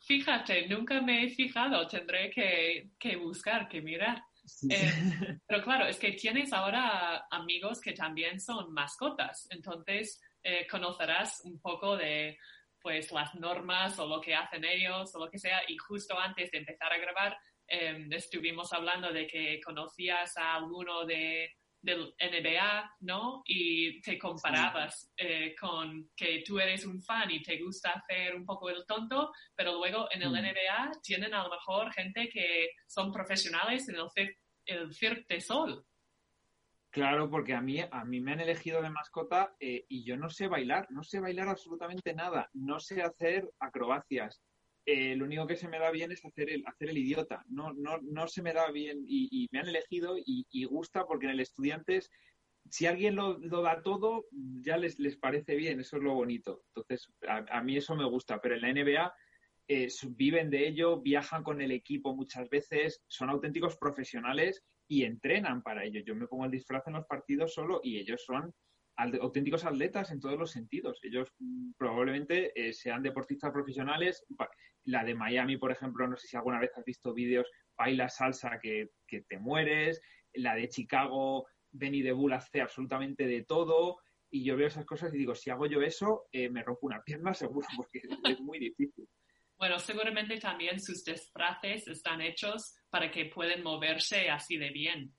fíjate, 0.00 0.66
nunca 0.68 1.00
me 1.00 1.24
he 1.24 1.30
fijado, 1.30 1.86
tendré 1.86 2.30
que, 2.30 2.90
que 2.98 3.16
buscar, 3.16 3.68
que 3.68 3.80
mirar. 3.80 4.22
Eh, 4.70 4.90
pero 5.46 5.62
claro, 5.62 5.86
es 5.86 5.98
que 5.98 6.12
tienes 6.12 6.52
ahora 6.52 7.26
amigos 7.30 7.80
que 7.80 7.92
también 7.92 8.40
son 8.40 8.72
mascotas, 8.72 9.46
entonces 9.50 10.20
eh, 10.42 10.66
conocerás 10.70 11.42
un 11.44 11.60
poco 11.60 11.96
de 11.96 12.38
pues 12.80 13.10
las 13.10 13.34
normas 13.34 13.98
o 13.98 14.06
lo 14.06 14.20
que 14.20 14.34
hacen 14.34 14.64
ellos 14.64 15.12
o 15.14 15.18
lo 15.18 15.30
que 15.30 15.38
sea 15.38 15.60
y 15.66 15.76
justo 15.76 16.18
antes 16.18 16.50
de 16.50 16.58
empezar 16.58 16.92
a 16.92 16.98
grabar 16.98 17.36
em, 17.68 18.12
estuvimos 18.12 18.72
hablando 18.72 19.12
de 19.12 19.26
que 19.26 19.60
conocías 19.60 20.36
a 20.36 20.54
alguno 20.54 21.04
de 21.04 21.50
del 21.80 22.14
NBA, 22.18 22.96
¿no? 23.00 23.42
Y 23.44 24.00
te 24.00 24.18
comparabas 24.18 25.12
eh, 25.16 25.54
con 25.58 26.10
que 26.16 26.42
tú 26.44 26.58
eres 26.58 26.84
un 26.84 27.00
fan 27.00 27.30
y 27.30 27.42
te 27.42 27.62
gusta 27.62 27.92
hacer 27.92 28.34
un 28.34 28.44
poco 28.44 28.68
el 28.68 28.84
tonto, 28.86 29.30
pero 29.54 29.74
luego 29.74 30.08
en 30.10 30.22
el 30.22 30.30
mm. 30.30 30.34
NBA 30.34 30.90
tienen 31.02 31.34
a 31.34 31.44
lo 31.44 31.50
mejor 31.50 31.92
gente 31.92 32.28
que 32.28 32.70
son 32.86 33.12
profesionales 33.12 33.88
en 33.88 33.96
el, 33.96 34.36
el 34.66 34.92
Cirque 34.92 35.34
de 35.34 35.40
Sol. 35.40 35.84
Claro, 36.90 37.30
porque 37.30 37.54
a 37.54 37.60
mí, 37.60 37.80
a 37.80 38.04
mí 38.04 38.20
me 38.20 38.32
han 38.32 38.40
elegido 38.40 38.80
de 38.82 38.90
mascota 38.90 39.54
eh, 39.60 39.84
y 39.88 40.04
yo 40.04 40.16
no 40.16 40.30
sé 40.30 40.48
bailar, 40.48 40.86
no 40.90 41.04
sé 41.04 41.20
bailar 41.20 41.48
absolutamente 41.48 42.14
nada, 42.14 42.48
no 42.54 42.80
sé 42.80 43.02
hacer 43.02 43.48
acrobacias, 43.60 44.42
eh, 44.90 45.14
lo 45.16 45.26
único 45.26 45.46
que 45.46 45.54
se 45.54 45.68
me 45.68 45.78
da 45.78 45.90
bien 45.90 46.12
es 46.12 46.24
hacer 46.24 46.48
el, 46.48 46.64
hacer 46.66 46.88
el 46.88 46.96
idiota. 46.96 47.44
No, 47.50 47.74
no, 47.74 47.98
no 48.00 48.26
se 48.26 48.40
me 48.40 48.54
da 48.54 48.70
bien 48.70 49.04
y, 49.06 49.46
me 49.52 49.58
han 49.58 49.68
elegido 49.68 50.16
y, 50.16 50.64
gusta 50.64 51.04
porque 51.04 51.26
en 51.26 51.32
el 51.32 51.40
Estudiantes, 51.40 52.10
si 52.70 52.86
alguien 52.86 53.14
lo, 53.14 53.38
da 53.38 53.82
todo, 53.82 54.24
ya 54.62 54.78
les, 54.78 54.98
les 54.98 55.18
parece 55.18 55.56
bien, 55.56 55.78
eso 55.78 55.98
es 55.98 56.02
lo 56.02 56.14
bonito. 56.14 56.62
Entonces, 56.68 57.12
a, 57.28 57.62
mí 57.62 57.76
eso 57.76 57.94
me 57.96 58.06
gusta, 58.06 58.40
pero 58.40 58.54
en 58.54 58.62
la 58.62 58.72
NBA 58.72 59.14
eh, 59.68 59.88
viven 60.16 60.48
de 60.48 60.66
ello, 60.66 61.02
viajan 61.02 61.42
con 61.42 61.60
el 61.60 61.72
equipo 61.72 62.16
muchas 62.16 62.48
veces, 62.48 63.04
son 63.08 63.28
auténticos 63.28 63.76
profesionales 63.76 64.64
y 64.88 65.04
entrenan 65.04 65.62
para 65.62 65.84
ello. 65.84 66.00
Yo 66.00 66.14
me 66.14 66.28
pongo 66.28 66.46
el 66.46 66.50
disfraz 66.50 66.86
en 66.86 66.94
los 66.94 67.04
partidos 67.04 67.52
solo 67.52 67.82
y 67.84 67.98
ellos 67.98 68.24
son 68.24 68.54
auténticos 68.98 69.64
atletas 69.64 70.10
en 70.10 70.20
todos 70.20 70.38
los 70.38 70.50
sentidos. 70.50 70.98
Ellos 71.02 71.32
mm, 71.38 71.72
probablemente 71.76 72.52
eh, 72.54 72.72
sean 72.72 73.02
deportistas 73.02 73.52
profesionales. 73.52 74.24
La 74.88 75.04
de 75.04 75.14
Miami, 75.14 75.58
por 75.58 75.70
ejemplo, 75.70 76.08
no 76.08 76.16
sé 76.16 76.28
si 76.28 76.36
alguna 76.38 76.58
vez 76.58 76.70
has 76.74 76.84
visto 76.84 77.12
vídeos, 77.12 77.46
baila 77.76 78.08
salsa 78.08 78.58
que, 78.58 78.88
te 79.06 79.38
mueres. 79.38 80.00
La 80.32 80.54
de 80.54 80.70
Chicago, 80.70 81.46
Benny 81.70 82.00
de 82.00 82.12
Bull 82.12 82.32
hace 82.32 82.62
absolutamente 82.62 83.26
de 83.26 83.44
todo. 83.44 83.98
Y 84.30 84.44
yo 84.44 84.56
veo 84.56 84.66
esas 84.66 84.86
cosas 84.86 85.12
y 85.12 85.18
digo, 85.18 85.34
si 85.34 85.50
hago 85.50 85.66
yo 85.66 85.82
eso, 85.82 86.28
eh, 86.32 86.48
me 86.48 86.62
rompo 86.62 86.86
una 86.86 87.02
pierna 87.02 87.34
seguro, 87.34 87.66
porque 87.76 88.00
es 88.24 88.40
muy 88.40 88.58
difícil. 88.58 89.06
Bueno, 89.58 89.78
seguramente 89.78 90.38
también 90.38 90.80
sus 90.80 91.04
disfraces 91.04 91.86
están 91.86 92.22
hechos 92.22 92.74
para 92.88 93.10
que 93.10 93.26
puedan 93.26 93.62
moverse 93.62 94.30
así 94.30 94.56
de 94.56 94.70
bien. 94.70 95.14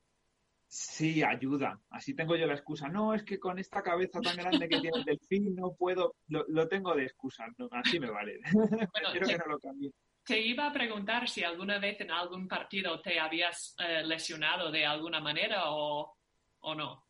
Sí, 0.72 1.24
ayuda. 1.24 1.82
Así 1.90 2.14
tengo 2.14 2.36
yo 2.36 2.46
la 2.46 2.54
excusa. 2.54 2.88
No, 2.88 3.16
es 3.16 3.24
que 3.24 3.40
con 3.40 3.58
esta 3.58 3.82
cabeza 3.82 4.22
tan 4.22 4.38
grande 4.38 4.70
que 4.70 4.80
tiene 4.80 5.00
el 5.00 5.04
delfín 5.04 5.56
no 5.56 5.74
puedo, 5.74 6.14
lo, 6.28 6.68
tengo 6.68 6.94
de 6.94 7.06
excusa. 7.06 7.48
así 7.72 8.00
me 8.00 8.12
vale. 8.12 8.40
Bueno, 8.94 9.10
Quiero 9.12 9.28
que 9.28 9.38
no 9.40 9.46
lo 9.48 9.60
cambie. 9.60 9.92
Te 10.24 10.40
iba 10.40 10.68
a 10.68 10.72
preguntar 10.72 11.28
si 11.28 11.44
alguna 11.44 11.80
vez 11.80 12.00
en 12.02 12.12
algún 12.12 12.48
partido 12.48 13.02
te 13.02 13.20
habías 13.20 13.76
eh, 13.80 14.04
lesionado 14.04 14.72
de 14.72 14.86
alguna 14.86 15.20
manera 15.20 15.72
o, 15.72 16.16
o 16.60 16.76
no. 16.76 17.04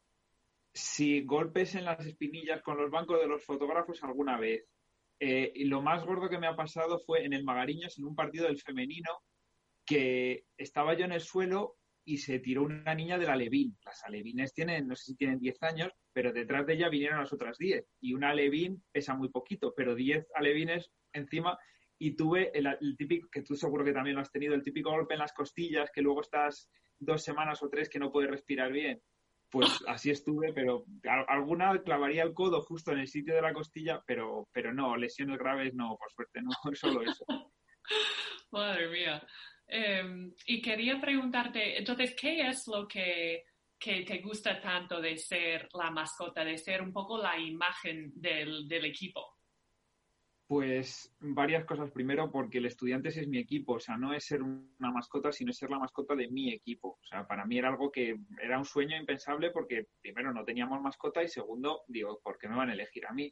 Sí, 0.73 1.23
golpes 1.25 1.75
en 1.75 1.83
las 1.83 2.05
espinillas 2.05 2.61
con 2.61 2.77
los 2.77 2.89
bancos 2.89 3.19
de 3.19 3.27
los 3.27 3.43
fotógrafos 3.43 4.01
alguna 4.03 4.37
vez. 4.37 4.63
Eh, 5.19 5.51
y 5.53 5.65
lo 5.65 5.81
más 5.81 6.05
gordo 6.05 6.29
que 6.29 6.39
me 6.39 6.47
ha 6.47 6.55
pasado 6.55 6.97
fue 6.99 7.25
en 7.25 7.33
el 7.33 7.43
Magariños, 7.43 7.99
en 7.99 8.05
un 8.05 8.15
partido 8.15 8.45
del 8.47 8.61
femenino, 8.61 9.09
que 9.85 10.45
estaba 10.55 10.93
yo 10.93 11.03
en 11.03 11.11
el 11.11 11.19
suelo 11.19 11.78
y 12.09 12.17
se 12.17 12.39
tiró 12.39 12.63
una 12.63 12.95
niña 12.95 13.19
de 13.19 13.27
la 13.27 13.35
Levín. 13.35 13.77
Las 13.85 14.03
alevines 14.03 14.51
tienen, 14.51 14.87
no 14.87 14.95
sé 14.95 15.11
si 15.11 15.15
tienen 15.15 15.39
10 15.39 15.61
años, 15.61 15.91
pero 16.11 16.33
detrás 16.33 16.65
de 16.65 16.73
ella 16.73 16.89
vinieron 16.89 17.19
las 17.19 17.31
otras 17.31 17.59
10. 17.59 17.85
Y 18.01 18.13
una 18.13 18.31
alevín 18.31 18.83
pesa 18.91 19.13
muy 19.13 19.29
poquito, 19.29 19.75
pero 19.77 19.93
10 19.93 20.25
alevines 20.33 20.91
encima. 21.13 21.59
Y 21.99 22.15
tuve 22.15 22.51
el, 22.57 22.67
típico, 22.97 23.29
que 23.31 23.43
tú 23.43 23.55
seguro 23.55 23.85
que 23.85 23.93
también 23.93 24.15
lo 24.15 24.23
has 24.23 24.31
tenido, 24.31 24.55
el 24.55 24.63
típico 24.63 24.89
golpe 24.89 25.13
en 25.13 25.19
las 25.19 25.33
costillas, 25.33 25.91
que 25.93 26.01
luego 26.01 26.21
estás 26.21 26.71
dos 26.97 27.23
semanas 27.23 27.61
o 27.61 27.69
tres 27.69 27.89
que 27.89 27.99
no 27.99 28.11
puedes 28.11 28.31
respirar 28.31 28.71
bien. 28.71 28.99
Pues 29.51 29.67
así 29.87 30.09
estuve, 30.09 30.51
pero 30.51 30.85
alguna 31.27 31.79
clavaría 31.83 32.23
el 32.23 32.33
codo 32.33 32.63
justo 32.63 32.91
en 32.91 32.99
el 32.99 33.07
sitio 33.07 33.35
de 33.35 33.43
la 33.43 33.53
costilla, 33.53 34.01
pero, 34.07 34.47
pero 34.51 34.73
no, 34.73 34.97
lesiones 34.97 35.37
graves 35.37 35.75
no, 35.75 35.95
por 35.95 36.11
suerte, 36.11 36.41
no, 36.41 36.49
solo 36.73 37.03
eso. 37.03 37.23
Madre 38.51 38.89
mía. 38.89 39.21
Em, 39.71 40.33
y 40.47 40.61
quería 40.63 40.99
preguntarte, 40.99 41.77
entonces, 41.77 42.15
¿qué 42.19 42.47
es 42.47 42.67
lo 42.67 42.87
que, 42.87 43.45
te 43.77 44.19
gusta 44.23 44.59
tanto 44.59 44.99
de 44.99 45.15
ser 45.15 45.69
la 45.73 45.91
mascota, 45.91 46.43
de 46.43 46.57
ser 46.57 46.81
un 46.81 46.91
poco 46.91 47.19
la 47.19 47.37
imagen 47.37 48.11
del, 48.15 48.67
equipo? 48.83 49.37
Pues 50.47 51.15
varias 51.19 51.65
cosas. 51.65 51.91
Primero, 51.91 52.31
porque 52.31 52.57
el 52.57 52.65
Estudiantes 52.65 53.15
es 53.17 53.27
mi 53.27 53.37
equipo. 53.37 53.73
O 53.73 53.79
sea, 53.79 53.95
no 53.95 54.11
es 54.11 54.25
ser 54.25 54.41
una 54.41 54.91
mascota, 54.91 55.31
sino 55.31 55.51
es 55.51 55.57
ser 55.57 55.69
la 55.69 55.77
mascota 55.77 56.15
de 56.15 56.27
mi 56.29 56.51
equipo. 56.51 56.97
O 56.99 57.05
sea, 57.05 57.27
para 57.27 57.45
mí 57.45 57.59
era 57.59 57.69
algo 57.69 57.91
que 57.91 58.17
era 58.41 58.57
un 58.57 58.65
sueño 58.65 58.97
impensable 58.97 59.51
porque, 59.51 59.85
primero, 60.01 60.33
no 60.33 60.43
teníamos 60.43 60.81
mascota 60.81 61.21
y 61.21 61.27
segundo, 61.27 61.83
digo, 61.87 62.19
¿por 62.23 62.39
qué 62.39 62.49
me 62.49 62.55
van 62.55 62.71
a 62.71 62.73
elegir 62.73 63.05
a 63.05 63.13
mí? 63.13 63.31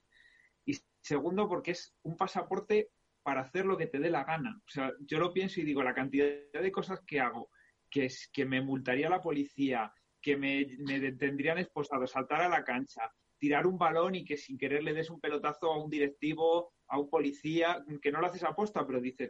Y 0.66 0.78
segundo, 1.02 1.50
porque 1.50 1.72
es 1.72 1.96
un 2.04 2.16
pasaporte 2.16 2.92
para 3.28 3.42
hacer 3.42 3.66
lo 3.66 3.76
que 3.76 3.88
te 3.88 4.00
dé 4.00 4.10
la 4.10 4.24
gana. 4.24 4.58
O 4.66 4.70
sea, 4.70 4.94
yo 5.02 5.20
lo 5.20 5.34
pienso 5.34 5.60
y 5.60 5.66
digo, 5.66 5.84
la 5.84 5.94
cantidad 5.94 6.30
de 6.54 6.72
cosas 6.72 7.02
que 7.06 7.20
hago, 7.20 7.50
que, 7.90 8.06
es, 8.06 8.30
que 8.32 8.46
me 8.46 8.62
multaría 8.62 9.10
la 9.10 9.22
policía, 9.22 9.92
que 10.22 10.38
me, 10.38 10.66
me 10.80 11.12
tendrían 11.12 11.58
esposado, 11.58 12.08
saltar 12.08 12.40
a 12.40 12.48
la 12.48 12.64
cancha, 12.64 13.02
tirar 13.38 13.68
un 13.68 13.78
balón 13.78 14.16
y 14.16 14.24
que 14.24 14.38
sin 14.38 14.58
querer 14.58 14.82
le 14.82 14.94
des 14.94 15.10
un 15.10 15.20
pelotazo 15.20 15.74
a 15.74 15.84
un 15.84 15.90
directivo, 15.90 16.72
a 16.88 16.98
un 16.98 17.10
policía, 17.10 17.84
que 18.02 18.14
no 18.14 18.22
lo 18.22 18.28
haces 18.28 18.46
a 18.46 18.56
posta, 18.56 18.88
pero 18.88 19.02
dices, 19.02 19.30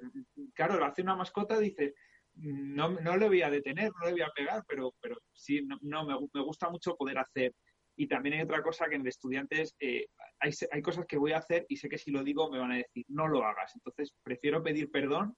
claro, 0.54 0.78
lo 0.78 0.86
hace 0.86 1.02
una 1.02 1.16
mascota, 1.16 1.58
dices, 1.58 1.96
no, 2.36 2.90
no 2.90 3.18
le 3.18 3.28
voy 3.28 3.42
a 3.42 3.50
detener, 3.50 3.92
no 4.00 4.06
le 4.06 4.12
voy 4.12 4.22
a 4.22 4.30
pegar, 4.30 4.64
pero, 4.68 4.94
pero 5.02 5.18
sí, 5.34 5.68
no, 5.82 6.06
me, 6.06 6.14
me, 6.32 6.42
gusta 6.44 6.70
mucho 6.70 6.96
poder 6.96 7.18
hacer 7.18 7.52
Y 7.96 8.06
también 8.06 8.36
hay 8.36 8.42
otra 8.44 8.62
cosa 8.62 8.88
que 8.88 8.94
en 8.94 9.02
el 9.02 9.08
estudiantes 9.08 9.76
eh, 9.80 10.06
hay, 10.40 10.52
hay 10.72 10.82
cosas 10.82 11.06
que 11.06 11.18
voy 11.18 11.32
a 11.32 11.38
hacer 11.38 11.66
y 11.70 11.78
sé 11.78 11.90
que 11.90 11.98
si 11.98 12.12
lo 12.12 12.24
digo 12.24 12.50
me 12.50 12.60
van 12.60 12.72
a 12.72 12.78
decir, 12.78 13.06
no 13.10 13.28
lo 13.28 13.44
hagas. 13.44 13.74
Entonces 13.76 14.16
prefiero 14.24 14.64
pedir 14.64 14.92
perdón 14.92 15.36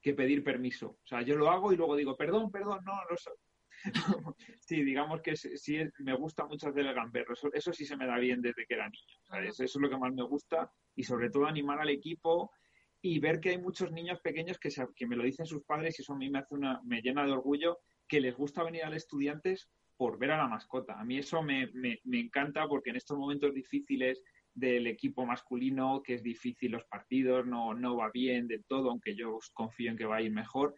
que 0.00 0.14
pedir 0.14 0.42
permiso. 0.42 0.90
O 0.90 1.06
sea, 1.06 1.22
yo 1.22 1.36
lo 1.36 1.50
hago 1.50 1.72
y 1.72 1.76
luego 1.76 1.96
digo, 1.96 2.16
perdón, 2.16 2.50
perdón, 2.50 2.80
no, 2.84 2.92
no 2.92 3.16
sí, 4.60 4.82
digamos 4.82 5.22
que 5.22 5.36
sí, 5.36 5.78
me 6.00 6.14
gusta 6.14 6.46
mucho 6.46 6.68
hacer 6.68 6.86
el 6.86 6.94
gamberro. 6.94 7.34
Eso, 7.52 7.72
sí 7.72 7.84
se 7.84 7.96
me 7.96 8.06
da 8.06 8.18
bien 8.18 8.40
desde 8.42 8.66
que 8.66 8.74
era 8.74 8.88
niño. 8.88 9.48
Eso 9.48 9.64
es 9.64 9.76
lo 9.76 9.88
que 9.88 9.96
más 9.96 10.12
me 10.12 10.22
gusta 10.22 10.70
y 10.94 11.02
sobre 11.02 11.30
todo 11.30 11.46
animar 11.46 11.80
al 11.80 11.90
equipo 11.90 12.50
y 13.02 13.18
ver 13.18 13.40
que 13.40 13.50
hay 13.50 13.58
muchos 13.58 13.90
niños 13.92 14.20
pequeños 14.20 14.58
que, 14.58 14.68
que 14.94 15.06
me 15.06 15.16
lo 15.16 15.24
dicen 15.24 15.46
sus 15.46 15.64
padres 15.64 15.98
y 15.98 16.02
eso 16.02 16.12
a 16.12 16.16
mí 16.16 16.28
me 16.28 16.40
hace 16.40 16.54
una, 16.54 16.80
me 16.84 17.00
llena 17.00 17.24
de 17.24 17.32
orgullo 17.32 17.78
que 18.06 18.20
les 18.20 18.36
gusta 18.36 18.62
venir 18.62 18.84
a 18.84 18.90
los 18.90 18.98
estudiantes 18.98 19.70
por 19.96 20.18
ver 20.18 20.32
a 20.32 20.38
la 20.38 20.48
mascota. 20.48 20.98
A 20.98 21.04
mí 21.04 21.18
eso 21.18 21.42
me, 21.42 21.68
me, 21.72 22.00
me 22.04 22.20
encanta 22.20 22.66
porque 22.68 22.90
en 22.90 22.96
estos 22.96 23.16
momentos 23.16 23.54
difíciles 23.54 24.22
del 24.54 24.86
equipo 24.86 25.24
masculino, 25.24 26.02
que 26.02 26.14
es 26.14 26.22
difícil 26.22 26.72
los 26.72 26.84
partidos, 26.84 27.46
no, 27.46 27.74
no 27.74 27.96
va 27.96 28.10
bien 28.12 28.48
del 28.48 28.64
todo, 28.64 28.90
aunque 28.90 29.14
yo 29.14 29.38
confío 29.52 29.90
en 29.90 29.96
que 29.96 30.06
va 30.06 30.16
a 30.16 30.22
ir 30.22 30.32
mejor, 30.32 30.74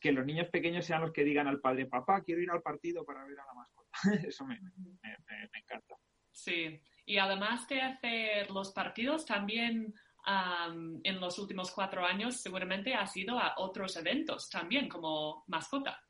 que 0.00 0.12
los 0.12 0.26
niños 0.26 0.48
pequeños 0.48 0.84
sean 0.84 1.00
los 1.00 1.12
que 1.12 1.24
digan 1.24 1.46
al 1.46 1.60
padre, 1.60 1.86
papá, 1.86 2.22
quiero 2.22 2.42
ir 2.42 2.50
al 2.50 2.60
partido 2.60 3.04
para 3.04 3.24
ver 3.24 3.38
a 3.38 3.46
la 3.46 3.54
mascota. 3.54 3.90
Eso 4.28 4.44
me, 4.44 4.56
encanta. 5.54 5.96
Sí, 6.32 6.80
y 7.06 7.18
además 7.18 7.68
de 7.68 7.80
hacer 7.80 8.50
los 8.50 8.72
partidos, 8.72 9.24
también 9.24 9.94
en 10.24 11.20
los 11.20 11.38
últimos 11.38 11.72
cuatro 11.72 12.04
años 12.04 12.40
seguramente 12.40 12.94
has 12.94 13.16
ido 13.16 13.38
a 13.38 13.54
otros 13.56 13.96
eventos 13.96 14.48
también 14.48 14.88
como 14.88 15.44
mascota. 15.48 16.00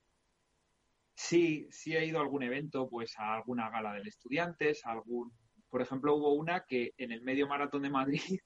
Sí, 1.14 1.66
sí 1.70 1.94
he 1.94 2.04
ido 2.06 2.18
a 2.18 2.22
algún 2.22 2.42
evento, 2.42 2.88
pues 2.88 3.18
a 3.18 3.34
alguna 3.34 3.70
gala 3.70 3.94
del 3.94 4.08
estudiantes, 4.08 4.84
algún, 4.84 5.32
por 5.72 5.80
ejemplo, 5.80 6.14
hubo 6.14 6.34
una 6.34 6.66
que 6.68 6.92
en 6.98 7.12
el 7.12 7.22
medio 7.22 7.48
maratón 7.48 7.80
de 7.80 7.88
Madrid 7.88 8.20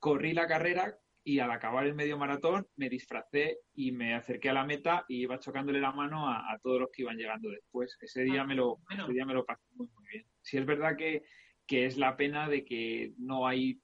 corrí 0.00 0.32
la 0.32 0.48
carrera 0.48 0.98
y 1.22 1.38
al 1.38 1.52
acabar 1.52 1.86
el 1.86 1.94
medio 1.94 2.18
maratón 2.18 2.66
me 2.74 2.88
disfracé 2.88 3.60
y 3.74 3.92
me 3.92 4.14
acerqué 4.14 4.48
a 4.48 4.54
la 4.54 4.64
meta 4.64 5.04
y 5.08 5.22
iba 5.22 5.38
chocándole 5.38 5.80
la 5.80 5.92
mano 5.92 6.28
a, 6.28 6.58
todos 6.60 6.80
los 6.80 6.90
que 6.90 7.02
iban 7.02 7.16
llegando 7.16 7.48
después. 7.48 7.96
Ese 8.00 8.24
día, 8.24 8.42
ah, 8.42 8.44
me, 8.44 8.56
lo, 8.56 8.80
día 9.08 9.24
me 9.24 9.34
lo 9.34 9.44
pasé 9.44 9.62
muy, 9.76 9.86
muy 9.94 10.04
bien. 10.10 10.26
Sí 10.42 10.58
es 10.58 10.66
verdad 10.66 10.96
que, 10.96 11.22
que 11.64 11.86
es 11.86 11.96
la 11.96 12.16
pena 12.16 12.48
de 12.48 12.64
que 12.64 13.12
no 13.18 13.46
hay, 13.46 13.80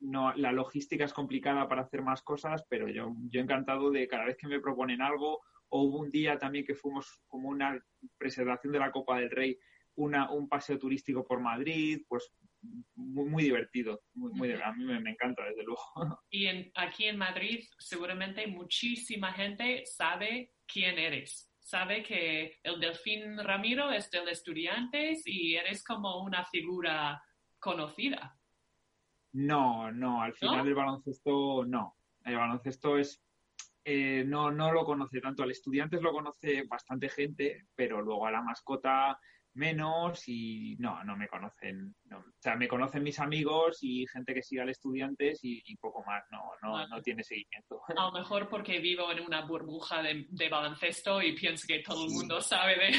no, 0.00 0.34
la 0.34 0.50
logística 0.50 1.04
es 1.04 1.12
complicada 1.12 1.68
para 1.68 1.82
hacer 1.82 2.02
más 2.02 2.22
cosas, 2.22 2.64
pero 2.68 2.88
yo, 2.88 3.14
yo 3.30 3.40
encantado 3.40 3.92
de 3.92 4.08
cada 4.08 4.24
vez 4.24 4.36
que 4.36 4.48
me 4.48 4.60
proponen 4.60 5.00
algo, 5.00 5.42
o 5.68 5.82
hubo 5.82 6.00
un 6.00 6.10
día 6.10 6.38
también 6.38 6.64
que 6.64 6.74
fuimos 6.74 7.20
como 7.28 7.50
una 7.50 7.80
preservación 8.18 8.72
de 8.72 8.80
la 8.80 8.90
Copa 8.90 9.20
del 9.20 9.30
Rey, 9.30 9.56
una, 9.96 10.30
un 10.30 10.48
paseo 10.48 10.78
turístico 10.78 11.24
por 11.24 11.40
Madrid, 11.40 12.02
pues 12.08 12.30
muy, 12.94 13.28
muy 13.28 13.42
divertido, 13.44 14.02
muy, 14.14 14.32
muy, 14.32 14.52
a 14.52 14.72
mí 14.72 14.84
me, 14.84 15.10
encanta 15.10 15.44
desde 15.44 15.64
luego. 15.64 15.82
Y 16.30 16.46
en, 16.46 16.70
aquí 16.74 17.04
en 17.04 17.16
Madrid 17.16 17.64
seguramente 17.78 18.46
muchísima 18.46 19.32
gente 19.32 19.84
sabe 19.86 20.52
quién 20.66 20.98
eres. 20.98 21.50
Sabe 21.60 22.02
que 22.02 22.58
el 22.62 22.78
Delfín 22.78 23.38
Ramiro 23.38 23.90
es 23.90 24.10
del 24.10 24.28
Estudiantes 24.28 25.22
y 25.26 25.56
eres 25.56 25.82
como 25.82 26.22
una 26.22 26.44
figura 26.44 27.20
conocida. 27.58 28.38
No, 29.32 29.90
no, 29.90 30.22
al 30.22 30.32
final 30.34 30.66
el 30.66 30.74
baloncesto 30.74 31.64
no. 31.64 31.96
El 32.24 32.36
baloncesto 32.36 32.98
es 32.98 33.20
eh, 33.88 34.24
no, 34.26 34.50
no 34.50 34.72
lo 34.72 34.84
conoce 34.84 35.20
tanto. 35.20 35.44
Al 35.44 35.52
estudiantes 35.52 36.02
lo 36.02 36.10
conoce 36.10 36.64
bastante 36.64 37.08
gente, 37.08 37.68
pero 37.74 38.02
luego 38.02 38.26
a 38.26 38.32
la 38.32 38.42
mascota 38.42 39.16
menos 39.56 40.22
y 40.28 40.76
no, 40.78 41.02
no 41.04 41.16
me 41.16 41.28
conocen. 41.28 41.94
O 42.12 42.22
sea, 42.38 42.56
me 42.56 42.68
conocen 42.68 43.02
mis 43.02 43.18
amigos 43.18 43.78
y 43.82 44.06
gente 44.06 44.34
que 44.34 44.42
sigue 44.42 44.62
al 44.62 44.68
estudiantes 44.68 45.40
y, 45.42 45.76
poco 45.76 46.04
más, 46.04 46.22
no, 46.30 46.42
no, 46.62 46.86
no, 46.86 47.02
tiene 47.02 47.22
seguimiento. 47.22 47.80
A 47.88 48.06
lo 48.06 48.12
mejor 48.12 48.48
porque 48.48 48.78
vivo 48.78 49.10
en 49.10 49.20
una 49.20 49.44
burbuja 49.44 50.02
de, 50.02 50.48
baloncesto 50.48 51.20
y 51.22 51.34
pienso 51.34 51.66
que 51.66 51.80
todo 51.80 52.04
el 52.04 52.12
mundo 52.12 52.40
sabe 52.40 52.76
de... 52.76 52.92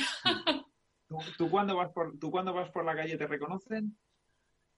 ¿Tú, 1.38 1.50
cuando 1.50 1.76
vas 1.76 1.92
por, 1.94 2.20
¿Tú 2.20 2.30
cuando 2.30 2.54
vas 2.54 2.70
por 2.72 2.84
la 2.84 2.96
calle 2.96 3.18
te 3.18 3.28
reconocen? 3.28 3.98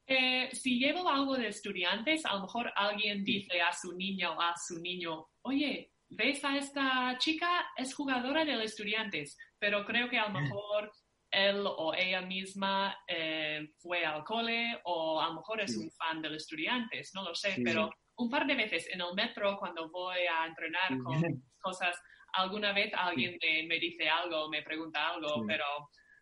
Eh, 0.06 0.50
si 0.54 0.80
llevo 0.80 1.08
algo 1.08 1.36
de 1.36 1.48
estudiantes, 1.48 2.26
a 2.26 2.36
lo 2.36 2.42
mejor 2.42 2.72
alguien 2.76 3.24
dice 3.24 3.62
a 3.62 3.72
su 3.72 3.96
niño 3.96 4.34
o 4.34 4.42
a 4.42 4.54
su 4.58 4.80
niño, 4.80 5.28
oye, 5.42 5.92
¿ves 6.10 6.44
a 6.44 6.58
esta 6.58 7.18
chica? 7.20 7.72
Es 7.78 7.94
jugadora 7.94 8.44
del 8.44 8.62
estudiantes, 8.62 9.38
pero 9.60 9.86
creo 9.86 10.10
que 10.10 10.18
a 10.18 10.30
lo 10.30 10.40
mejor 10.40 10.92
él 11.32 11.64
o 11.66 11.94
ella 11.94 12.22
misma 12.22 12.98
eh, 13.08 13.70
fue 13.78 14.06
al 14.06 14.24
cole 14.24 14.80
o 14.84 15.22
a 15.22 15.28
lo 15.28 15.36
mejor 15.36 15.62
es 15.62 15.78
un 15.78 15.90
fan 15.92 16.22
del 16.22 16.36
estudiantes, 16.36 17.12
no 17.14 17.24
lo 17.24 17.36
sé, 17.36 17.58
pero 17.64 17.90
un 18.18 18.30
par 18.30 18.46
de 18.46 18.56
veces 18.56 18.88
en 18.92 19.02
el 19.02 19.14
metro 19.14 19.58
cuando 19.58 19.90
voy 19.90 20.20
a 20.20 20.46
entrenar 20.46 20.98
con 21.04 21.44
cosas, 21.60 21.96
alguna 22.34 22.74
vez 22.74 22.92
alguien 22.94 23.38
me, 23.68 23.80
dice 23.80 24.10
algo, 24.10 24.50
me 24.50 24.62
pregunta 24.64 25.10
algo, 25.10 25.46
pero 25.48 25.66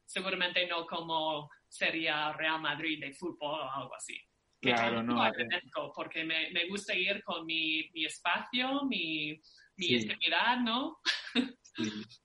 seguramente 0.06 0.68
no 0.68 0.86
como 0.86 1.50
sería 1.68 2.34
Real 2.34 2.62
Madrid 2.62 3.00
de 3.00 3.14
fútbol 3.14 3.62
o 3.62 3.72
algo 3.72 3.96
así. 3.96 4.20
Claro, 4.62 5.04
no. 5.04 5.22
Agradezco 5.22 5.94
porque 5.96 6.24
me, 6.24 6.50
me, 6.52 6.68
gusta 6.68 6.96
ir 6.96 7.24
con 7.24 7.46
mi, 7.46 7.90
mi 7.94 8.06
espacio, 8.06 8.84
mi, 8.86 9.40
mi 9.76 9.88
intimidad, 9.88 10.58
¿no? 10.60 10.98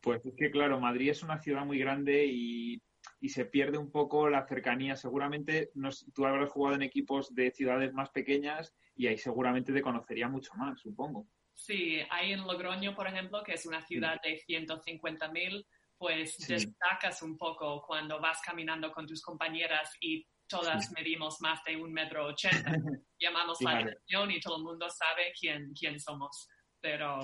Pues 0.01 0.25
es 0.25 0.35
que, 0.37 0.51
claro, 0.51 0.81
Madrid 0.81 1.11
es 1.11 1.23
una 1.23 1.39
ciudad 1.39 1.65
muy 1.65 1.79
grande 1.79 2.27
y, 2.27 2.83
se 3.29 3.45
pierde 3.45 3.79
un 3.79 3.91
poco 3.91 4.29
la 4.29 4.47
cercanía. 4.47 4.97
Seguramente 4.97 5.71
tú 6.13 6.27
habrás 6.27 6.51
jugado 6.51 6.77
en 6.77 6.83
equipos 6.83 7.33
de 7.35 7.53
ciudades 7.53 7.93
más 7.93 8.11
pequeñas 8.11 8.75
y 8.97 9.07
ahí 9.07 9.17
seguramente 9.17 9.73
te 9.73 9.81
conocería 9.81 10.29
mucho 10.29 10.53
más, 10.55 10.81
supongo. 10.81 11.29
Sí, 11.55 12.01
hay 12.11 12.33
en 12.33 12.41
Logroño, 12.41 12.97
por 12.97 13.07
ejemplo, 13.07 13.43
que 13.45 13.55
es 13.55 13.65
una 13.65 13.81
ciudad 13.83 14.21
de 14.23 14.41
150.000, 14.45 15.65
pues 15.97 16.37
destacas 16.49 17.23
un 17.23 17.39
poco 17.39 17.83
cuando 17.87 18.21
vas 18.21 18.41
caminando 18.45 18.91
con 18.91 19.07
tus 19.07 19.23
compañeras 19.23 19.97
y 20.01 20.27
todas 20.49 20.91
medimos 20.93 21.41
más 21.41 21.63
de 21.65 21.77
un 21.77 21.93
metro 21.93 22.27
ochenta. 22.27 22.73
Llamamos 23.21 23.61
la 23.61 23.79
atención 23.79 24.31
y 24.33 24.41
todo 24.41 24.57
el 24.57 24.65
mundo 24.65 24.89
sabe 24.91 25.33
quién, 25.39 25.73
quién 25.79 26.01
somos. 26.01 26.49
Pero 26.81 27.21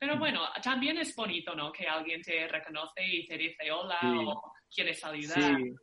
pero 0.00 0.18
bueno, 0.18 0.40
también 0.62 0.96
es 0.96 1.14
bonito, 1.14 1.54
¿no? 1.54 1.70
Que 1.70 1.86
alguien 1.86 2.22
te 2.22 2.48
reconoce 2.48 3.06
y 3.06 3.26
te 3.26 3.36
dice 3.36 3.70
hola 3.70 3.98
o 4.02 4.52
quieres 4.74 5.04
ayudar. 5.04 5.58
Sí. 5.58 5.74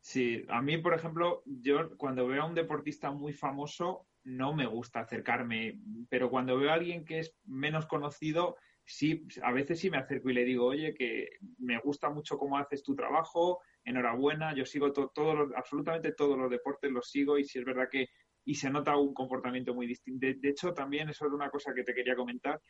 sí, 0.00 0.44
a 0.48 0.62
mí, 0.62 0.78
por 0.78 0.94
ejemplo, 0.94 1.42
yo 1.44 1.94
cuando 1.98 2.26
veo 2.26 2.42
a 2.42 2.46
un 2.46 2.54
deportista 2.54 3.10
muy 3.10 3.34
famoso, 3.34 4.06
no 4.24 4.54
me 4.54 4.64
gusta 4.64 5.00
acercarme, 5.00 5.78
pero 6.08 6.30
cuando 6.30 6.56
veo 6.56 6.70
a 6.70 6.74
alguien 6.74 7.04
que 7.04 7.18
es 7.18 7.36
menos 7.44 7.84
conocido, 7.84 8.56
sí, 8.86 9.26
a 9.42 9.52
veces 9.52 9.80
sí 9.80 9.90
me 9.90 9.98
acerco 9.98 10.30
y 10.30 10.34
le 10.34 10.44
digo, 10.44 10.64
oye, 10.64 10.94
que 10.94 11.28
me 11.58 11.78
gusta 11.80 12.08
mucho 12.08 12.38
cómo 12.38 12.56
haces 12.56 12.82
tu 12.82 12.96
trabajo, 12.96 13.60
enhorabuena, 13.84 14.54
yo 14.54 14.64
sigo 14.64 14.94
todos 14.94 15.50
absolutamente 15.54 16.12
todos 16.12 16.38
los 16.38 16.50
deportes, 16.50 16.90
los 16.90 17.10
sigo 17.10 17.36
y 17.36 17.44
si 17.44 17.58
es 17.58 17.66
verdad 17.66 17.88
que 17.90 18.08
y 18.46 18.54
se 18.54 18.70
nota 18.70 18.96
un 18.96 19.12
comportamiento 19.12 19.74
muy 19.74 19.86
distinto. 19.86 20.24
de, 20.26 20.48
hecho, 20.48 20.72
también 20.72 21.10
eso 21.10 21.26
es 21.26 21.32
una 21.32 21.50
cosa 21.50 21.74
que 21.74 21.82
te 21.82 21.92
quería 21.92 22.14
comentar, 22.14 22.62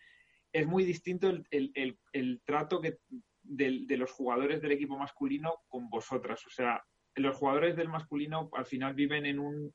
es 0.52 0.66
muy 0.66 0.85
distinto 0.85 1.30
el, 1.50 2.40
trato 2.44 2.80
que, 2.80 2.98
de, 3.42 3.96
los 3.96 4.11
jugadores 4.12 4.62
del 4.62 4.72
equipo 4.72 4.98
masculino 4.98 5.54
con 5.68 5.88
vosotras. 5.88 6.44
O 6.46 6.50
sea, 6.50 6.82
los 7.14 7.37
jugadores 7.37 7.76
del 7.76 7.88
masculino 7.88 8.48
al 8.52 8.66
final 8.66 8.94
viven 8.94 9.26
en 9.26 9.38
un... 9.38 9.74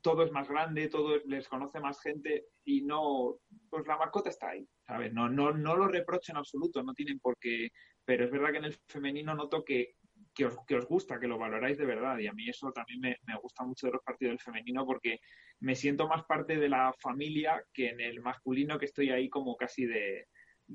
Todo 0.00 0.22
es 0.22 0.30
más 0.30 0.48
grande, 0.48 0.88
todo 0.88 1.18
les 1.26 1.48
conoce 1.48 1.80
más 1.80 2.00
gente 2.00 2.46
y 2.64 2.82
no... 2.82 3.38
Pues 3.68 3.86
la 3.86 3.96
mascota 3.96 4.30
está 4.30 4.50
ahí, 4.50 4.66
¿sabes? 4.86 5.12
No, 5.12 5.28
no, 5.28 5.52
no 5.52 5.76
lo 5.76 5.88
reprocho 5.88 6.32
en 6.32 6.38
absoluto, 6.38 6.82
no 6.82 6.94
tienen 6.94 7.18
por 7.18 7.36
qué... 7.38 7.70
Pero 8.04 8.24
es 8.24 8.30
verdad 8.30 8.52
que 8.52 8.58
en 8.58 8.64
el 8.64 8.78
femenino 8.86 9.34
noto 9.34 9.64
que 9.64 9.94
que 10.38 10.46
os, 10.46 10.56
que 10.66 10.76
os, 10.76 10.86
gusta, 10.86 11.18
que 11.18 11.26
lo 11.26 11.36
valoráis 11.36 11.76
de 11.76 11.84
verdad. 11.84 12.16
Y 12.18 12.28
a 12.28 12.32
mí 12.32 12.48
eso 12.48 12.70
también 12.72 13.00
me, 13.00 13.16
me, 13.26 13.36
gusta 13.40 13.64
mucho 13.64 13.88
de 13.88 13.94
los 13.94 14.02
partidos 14.04 14.30
del 14.30 14.40
femenino 14.40 14.86
porque 14.86 15.18
me 15.58 15.74
siento 15.74 16.06
más 16.06 16.24
parte 16.26 16.56
de 16.56 16.68
la 16.68 16.94
familia 17.00 17.60
que 17.74 17.88
en 17.88 18.00
el 18.00 18.20
masculino 18.20 18.78
que 18.78 18.86
estoy 18.86 19.10
ahí 19.10 19.28
como 19.28 19.56
casi 19.56 19.84
de 19.84 20.28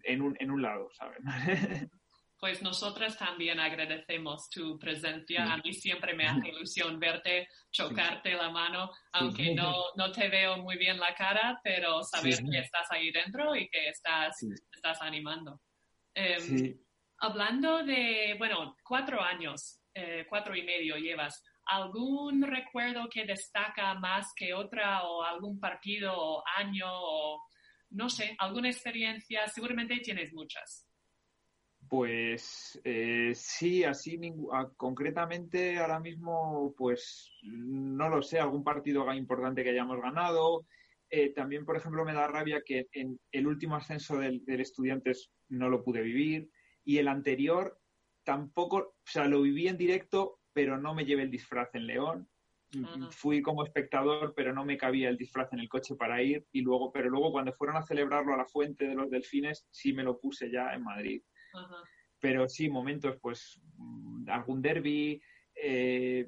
en 0.03 0.21
un, 0.21 0.35
en 0.39 0.51
un 0.51 0.61
lado, 0.61 0.89
¿sabes? 0.91 1.19
Pues 2.39 2.61
nosotras 2.61 3.17
también 3.17 3.57
agradecemos 3.57 4.49
tu 4.49 4.77
presencia. 4.77 5.45
A 5.53 5.57
mí 5.59 5.71
siempre 5.71 6.13
me 6.13 6.27
hace 6.27 6.49
ilusión 6.49 6.99
verte, 6.99 7.47
chocarte 7.71 8.33
la 8.33 8.49
mano, 8.49 8.91
aunque 9.13 9.55
no, 9.55 9.73
no 9.95 10.11
te 10.11 10.27
veo 10.27 10.57
muy 10.57 10.77
bien 10.77 10.99
la 10.99 11.15
cara, 11.15 11.61
pero 11.63 12.03
saber 12.03 12.39
que 12.51 12.59
estás 12.59 12.91
ahí 12.91 13.13
dentro 13.13 13.55
y 13.55 13.69
que 13.69 13.87
estás, 13.87 14.35
estás 14.73 15.01
animando. 15.01 15.61
Em, 16.13 16.77
hablando 17.23 17.83
de, 17.83 18.35
bueno, 18.37 18.75
cuatro 18.83 19.21
años, 19.21 19.81
eh, 19.93 20.25
cuatro 20.27 20.55
y 20.55 20.63
medio 20.63 20.97
llevas. 20.97 21.41
¿Algún 21.65 22.43
recuerdo 22.43 23.07
que 23.09 23.25
destaca 23.25 23.93
más 23.93 24.33
que 24.35 24.53
otra 24.53 25.03
o 25.03 25.23
algún 25.23 25.57
partido 25.57 26.13
o 26.13 26.43
año 26.57 26.85
o 26.89 27.41
no 27.91 28.09
sé, 28.09 28.35
alguna 28.39 28.69
experiencia? 28.69 29.47
Seguramente 29.47 30.01
tienes 30.03 30.33
muchas. 30.33 30.85
Pues 31.87 32.81
eh, 32.83 33.31
sí, 33.33 33.85
así 33.85 34.19
concretamente 34.75 35.77
ahora 35.77 36.01
mismo, 36.01 36.73
pues 36.77 37.31
no 37.43 38.09
lo 38.09 38.21
sé, 38.21 38.39
algún 38.39 38.65
partido 38.65 39.11
importante 39.13 39.63
que 39.63 39.69
hayamos 39.69 40.01
ganado. 40.01 40.65
Eh, 41.09 41.29
también, 41.33 41.63
por 41.63 41.77
ejemplo, 41.77 42.03
me 42.03 42.13
da 42.13 42.27
rabia 42.27 42.63
que 42.65 42.87
en 42.91 43.17
el 43.31 43.47
último 43.47 43.77
ascenso 43.77 44.17
del, 44.17 44.43
del, 44.43 44.59
Estudiantes 44.59 45.29
no 45.47 45.69
lo 45.69 45.83
pude 45.83 46.01
vivir 46.01 46.49
y 46.83 46.97
el 46.97 47.07
anterior 47.07 47.79
tampoco, 48.23 48.77
o 48.77 48.95
sea, 49.05 49.25
lo 49.25 49.41
viví 49.41 49.67
en 49.67 49.77
directo, 49.77 50.39
pero 50.53 50.77
no 50.77 50.93
me 50.93 51.05
llevé 51.05 51.23
el 51.23 51.31
disfraz 51.31 51.73
en 51.75 51.87
León. 51.87 52.29
Fui 53.11 53.43
como 53.43 53.63
espectador, 53.63 54.33
pero 54.35 54.51
no 54.51 54.65
me 54.65 54.77
cabía 54.77 55.09
el 55.09 55.17
disfraz 55.17 55.53
en 55.53 55.59
el 55.59 55.69
coche 55.69 55.95
para 55.95 56.23
ir. 56.23 56.47
Y 56.51 56.61
luego, 56.61 56.91
pero 56.91 57.09
luego 57.09 57.31
cuando 57.31 57.53
fueron 57.53 57.77
a 57.77 57.83
celebrarlo 57.83 58.33
a 58.33 58.37
la 58.37 58.45
fuente 58.45 58.87
de 58.87 58.95
los 58.95 59.11
delfines, 59.11 59.67
sí 59.69 59.93
me 59.93 60.03
lo 60.03 60.19
puse 60.19 60.51
ya 60.51 60.73
en 60.73 60.83
Madrid. 60.83 61.21
Pero 62.19 62.49
sí, 62.49 62.69
momentos, 62.69 63.17
pues, 63.21 63.61
mm, 63.75 64.29
algún 64.29 64.61
derby. 64.61 65.21
Eh, 65.55 66.27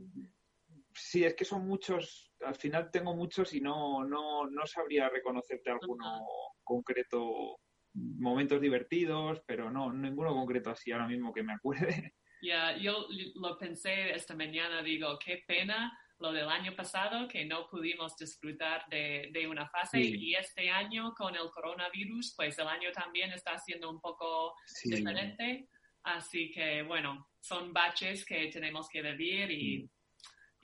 sí, 0.93 1.23
es 1.23 1.33
que 1.33 1.45
son 1.45 1.65
muchos. 1.67 2.31
Al 2.41 2.55
final 2.55 2.91
tengo 2.91 3.15
muchos 3.15 3.53
y 3.53 3.61
no, 3.61 4.03
no, 4.03 4.47
no 4.47 4.67
sabría 4.67 5.09
reconocerte 5.09 5.71
alguno 5.71 6.27
concreto. 6.63 7.57
Momentos 7.95 8.61
divertidos, 8.61 9.41
pero 9.47 9.71
no, 9.71 9.91
ninguno 9.91 10.33
concreto 10.33 10.69
así 10.69 10.91
ahora 10.91 11.07
mismo 11.07 11.33
que 11.33 11.43
me 11.43 11.53
acuerde. 11.53 12.13
Ya, 12.41 12.77
yo 12.77 13.07
lo 13.35 13.57
pensé 13.57 14.11
esta 14.11 14.35
mañana, 14.35 14.83
digo, 14.83 15.17
qué 15.23 15.43
pena 15.47 15.97
lo 16.19 16.31
del 16.31 16.47
año 16.47 16.75
pasado 16.75 17.27
que 17.27 17.45
no 17.45 17.67
pudimos 17.67 18.15
disfrutar 18.17 18.85
de, 18.89 19.29
de 19.33 19.47
una 19.47 19.67
fase 19.67 19.99
y 19.99 20.33
este 20.35 20.69
año 20.69 21.13
con 21.13 21.35
el 21.35 21.49
coronavirus, 21.49 22.33
pues 22.37 22.57
el 22.59 22.67
año 22.67 22.91
también 22.91 23.31
está 23.31 23.57
siendo 23.57 23.89
un 23.89 23.99
poco 23.99 24.55
diferente. 24.83 25.69
Así 26.03 26.51
que 26.51 26.83
bueno, 26.83 27.27
son 27.39 27.73
baches 27.73 28.23
que 28.25 28.47
tenemos 28.47 28.87
que 28.89 29.01
vivir 29.01 29.51
y, 29.51 29.89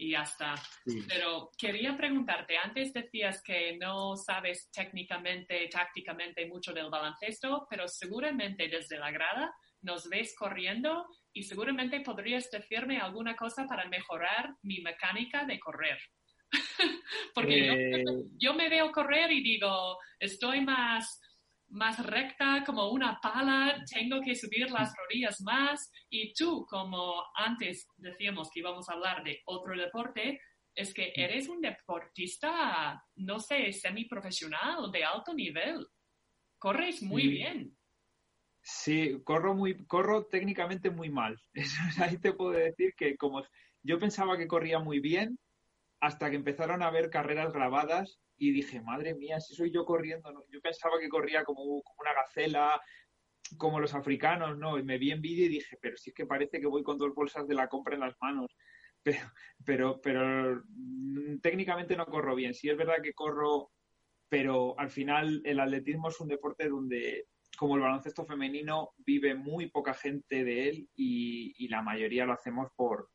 y 0.02 0.12
ya 0.12 0.24
está. 0.24 0.56
Pero 1.08 1.52
quería 1.56 1.96
preguntarte, 1.96 2.58
antes 2.58 2.92
decías 2.92 3.44
que 3.44 3.78
no 3.78 4.16
sabes 4.18 4.72
técnicamente, 4.72 5.70
tácticamente 5.72 6.48
mucho 6.48 6.74
del 6.74 6.90
baloncesto, 6.90 7.68
pero 7.70 7.88
seguramente 7.88 8.68
desde 8.68 8.98
la 8.98 9.12
grada 9.12 9.54
nos 9.84 10.10
ves 10.10 10.34
corriendo 10.36 11.06
y 11.32 11.44
seguramente 11.44 12.02
podrías 12.02 12.50
decirme 12.50 12.98
alguna 12.98 13.36
cosa 13.36 13.68
para 13.68 13.88
mejorar 13.90 14.56
mi 14.64 14.82
mecánica 14.82 15.46
de 15.46 15.60
correr. 15.60 16.00
Porque 17.36 18.02
eh. 18.02 18.04
yo, 18.40 18.56
me 18.56 18.70
veo 18.70 18.92
correr 18.92 19.32
y 19.32 19.44
digo, 19.44 20.00
estoy 20.20 20.62
más, 20.62 21.22
más 21.72 22.06
recta 22.06 22.64
como 22.66 22.90
una 22.90 23.20
pala, 23.22 23.84
tengo 23.92 24.20
que 24.22 24.36
subir 24.36 24.70
las 24.72 24.94
rodillas 24.96 25.42
más 25.42 25.92
y 26.10 26.34
tú, 26.34 26.66
como 26.70 27.24
antes 27.36 27.88
decíamos 27.98 28.50
que 28.52 28.60
íbamos 28.60 28.90
a 28.90 28.94
hablar 28.94 29.24
de 29.24 29.42
otro 29.46 29.76
deporte, 29.76 30.40
es 30.76 30.94
que 30.94 31.12
eres 31.16 31.50
un 31.50 31.62
deportista, 31.62 33.04
no 33.16 33.40
sé, 33.40 33.72
semiprofesional 33.74 34.92
de 34.92 35.04
alto 35.04 35.34
nivel. 35.34 35.86
Corres 36.58 37.02
muy 37.02 37.28
bien. 37.28 37.76
Sí, 38.62 39.20
corro 39.24 39.56
muy, 39.56 39.86
corro 39.86 40.26
técnicamente 40.26 40.90
muy 40.90 41.10
mal. 41.10 41.42
ahí 42.02 42.18
te 42.18 42.34
puedo 42.34 42.52
decir 42.52 42.94
que 42.96 43.18
como 43.18 43.44
yo 43.84 43.98
pensaba 43.98 44.38
que 44.38 44.48
corría 44.48 44.80
muy 44.80 45.00
bien, 45.00 45.40
hasta 46.02 46.30
que 46.30 46.36
empezaron 46.36 46.82
a 46.82 46.92
ver 46.92 47.10
carreras 47.10 47.54
grabadas 47.54 48.20
y 48.38 48.52
dije, 48.52 48.82
madre 48.82 49.14
mía, 49.14 49.40
si 49.40 49.54
soy 49.54 49.72
yo 49.72 49.86
corriendo, 49.86 50.46
yo 50.50 50.60
pensaba 50.62 51.00
que 51.00 51.10
corría 51.10 51.44
como, 51.44 51.64
una 51.64 52.14
gacela, 52.16 52.82
como 53.58 53.80
los 53.80 53.94
africanos, 53.94 54.58
¿no? 54.58 54.80
Y 54.80 54.84
me 54.84 54.98
vi 54.98 55.12
en 55.12 55.22
vídeo 55.22 55.46
y 55.46 55.50
dije, 55.50 55.78
pero 55.80 55.96
si 55.98 56.10
es 56.10 56.16
que 56.16 56.26
parece 56.26 56.60
que 56.60 56.68
voy 56.68 56.84
con 56.84 56.98
dos 56.98 57.14
bolsas 57.14 57.48
de 57.48 57.54
la 57.54 57.68
compra 57.68 57.94
en 57.94 58.02
las 58.02 58.16
manos. 58.20 58.48
Pero, 59.04 59.32
pero, 59.66 60.00
pero 60.00 60.62
mm, 60.64 61.40
técnicamente 61.42 61.98
no 61.98 62.06
corro 62.06 62.36
bien. 62.36 62.54
Sí 62.54 62.70
es 62.70 62.78
verdad 62.78 63.02
que 63.02 63.16
corro, 63.16 63.72
pero 64.30 64.80
al 64.80 64.92
final 64.92 65.42
el 65.44 65.60
atletismo 65.60 66.10
es 66.10 66.20
un 66.20 66.28
deporte 66.28 66.70
donde 66.70 67.26
como 67.58 67.76
el 67.76 67.82
baloncesto 67.82 68.26
femenino 68.26 68.92
vive 68.98 69.36
muy 69.36 69.70
poca 69.70 69.94
gente 69.94 70.44
de 70.44 70.70
él 70.70 70.90
y, 70.96 71.68
la 71.68 71.82
mayoría 71.82 72.26
lo 72.26 72.34
hacemos 72.34 72.70
por, 72.76 73.10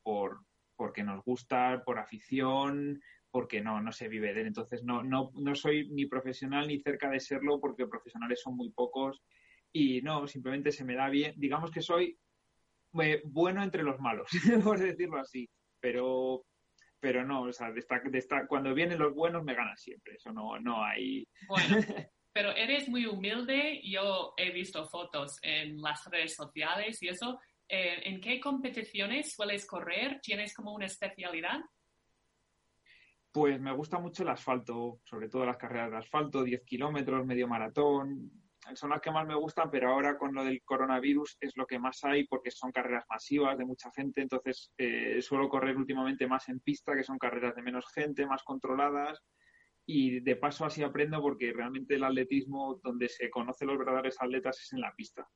porque 0.76 1.02
nos 1.02 1.24
gusta, 1.24 1.82
por 1.84 1.98
afición, 1.98 3.00
porque 3.30 3.60
no, 3.60 3.80
no 3.80 3.92
se 3.92 4.08
vive 4.08 4.32
de 4.32 4.42
él. 4.42 4.46
Entonces 4.48 4.82
no, 4.82 5.02
no, 5.02 5.30
no 5.34 5.54
soy 5.54 5.88
ni 5.90 6.06
profesional 6.06 6.68
ni 6.68 6.80
cerca 6.80 7.10
de 7.10 7.20
serlo 7.20 7.60
porque 7.60 7.86
profesionales 7.86 8.40
son 8.42 8.56
muy 8.56 8.70
pocos 8.70 9.22
y 9.72 10.00
no, 10.02 10.26
simplemente 10.26 10.72
se 10.72 10.84
me 10.84 10.94
da 10.94 11.08
bien. 11.08 11.34
Digamos 11.36 11.70
que 11.70 11.82
soy 11.82 12.18
eh, 13.02 13.22
bueno 13.24 13.62
entre 13.62 13.82
los 13.82 13.98
malos, 14.00 14.28
por 14.64 14.78
decirlo 14.78 15.18
así, 15.18 15.48
pero 15.80 16.44
pero 16.98 17.24
no, 17.24 17.42
o 17.42 17.52
sea, 17.52 17.72
cuando 18.48 18.74
vienen 18.74 18.98
los 18.98 19.14
buenos 19.14 19.44
me 19.44 19.54
ganan 19.54 19.76
siempre, 19.76 20.14
eso 20.14 20.32
no, 20.32 20.58
no 20.58 20.82
hay. 20.82 21.26
Bueno, 21.48 21.84
pero 22.32 22.50
eres 22.50 22.88
muy 22.88 23.06
humilde. 23.06 23.80
Yo 23.82 24.34
he 24.36 24.50
visto 24.50 24.84
fotos 24.86 25.38
en 25.42 25.80
las 25.80 26.04
redes 26.10 26.34
sociales 26.34 27.02
y 27.02 27.08
eso. 27.08 27.38
Eh, 27.68 28.08
¿En 28.08 28.20
qué 28.20 28.38
competiciones 28.40 29.32
sueles 29.32 29.66
correr? 29.66 30.20
¿Tienes 30.22 30.54
como 30.54 30.72
una 30.72 30.86
especialidad? 30.86 31.60
Pues 33.32 33.60
me 33.60 33.72
gusta 33.72 33.98
mucho 33.98 34.22
el 34.22 34.30
asfalto, 34.30 35.00
sobre 35.04 35.28
todo 35.28 35.44
las 35.44 35.58
carreras 35.58 35.90
de 35.90 35.96
asfalto, 35.98 36.42
10 36.42 36.64
kilómetros, 36.64 37.26
medio 37.26 37.48
maratón. 37.48 38.30
Son 38.74 38.90
las 38.90 39.00
que 39.00 39.10
más 39.10 39.26
me 39.26 39.34
gustan, 39.34 39.70
pero 39.70 39.90
ahora 39.90 40.16
con 40.16 40.34
lo 40.34 40.42
del 40.42 40.62
coronavirus 40.64 41.36
es 41.40 41.56
lo 41.56 41.66
que 41.66 41.78
más 41.78 42.02
hay 42.04 42.26
porque 42.26 42.50
son 42.50 42.72
carreras 42.72 43.04
masivas 43.08 43.58
de 43.58 43.64
mucha 43.64 43.90
gente. 43.92 44.22
Entonces 44.22 44.72
eh, 44.78 45.20
suelo 45.20 45.48
correr 45.48 45.76
últimamente 45.76 46.26
más 46.26 46.48
en 46.48 46.60
pista, 46.60 46.96
que 46.96 47.04
son 47.04 47.18
carreras 47.18 47.54
de 47.54 47.62
menos 47.62 47.86
gente, 47.92 48.26
más 48.26 48.42
controladas 48.42 49.22
y 49.86 50.20
de 50.20 50.36
paso 50.36 50.64
así 50.64 50.82
aprendo 50.82 51.22
porque 51.22 51.52
realmente 51.52 51.94
el 51.94 52.04
atletismo 52.04 52.80
donde 52.82 53.08
se 53.08 53.30
conoce 53.30 53.64
los 53.64 53.78
verdaderos 53.78 54.16
atletas 54.20 54.60
es 54.60 54.72
en 54.72 54.80
la 54.80 54.92
pista. 54.94 55.28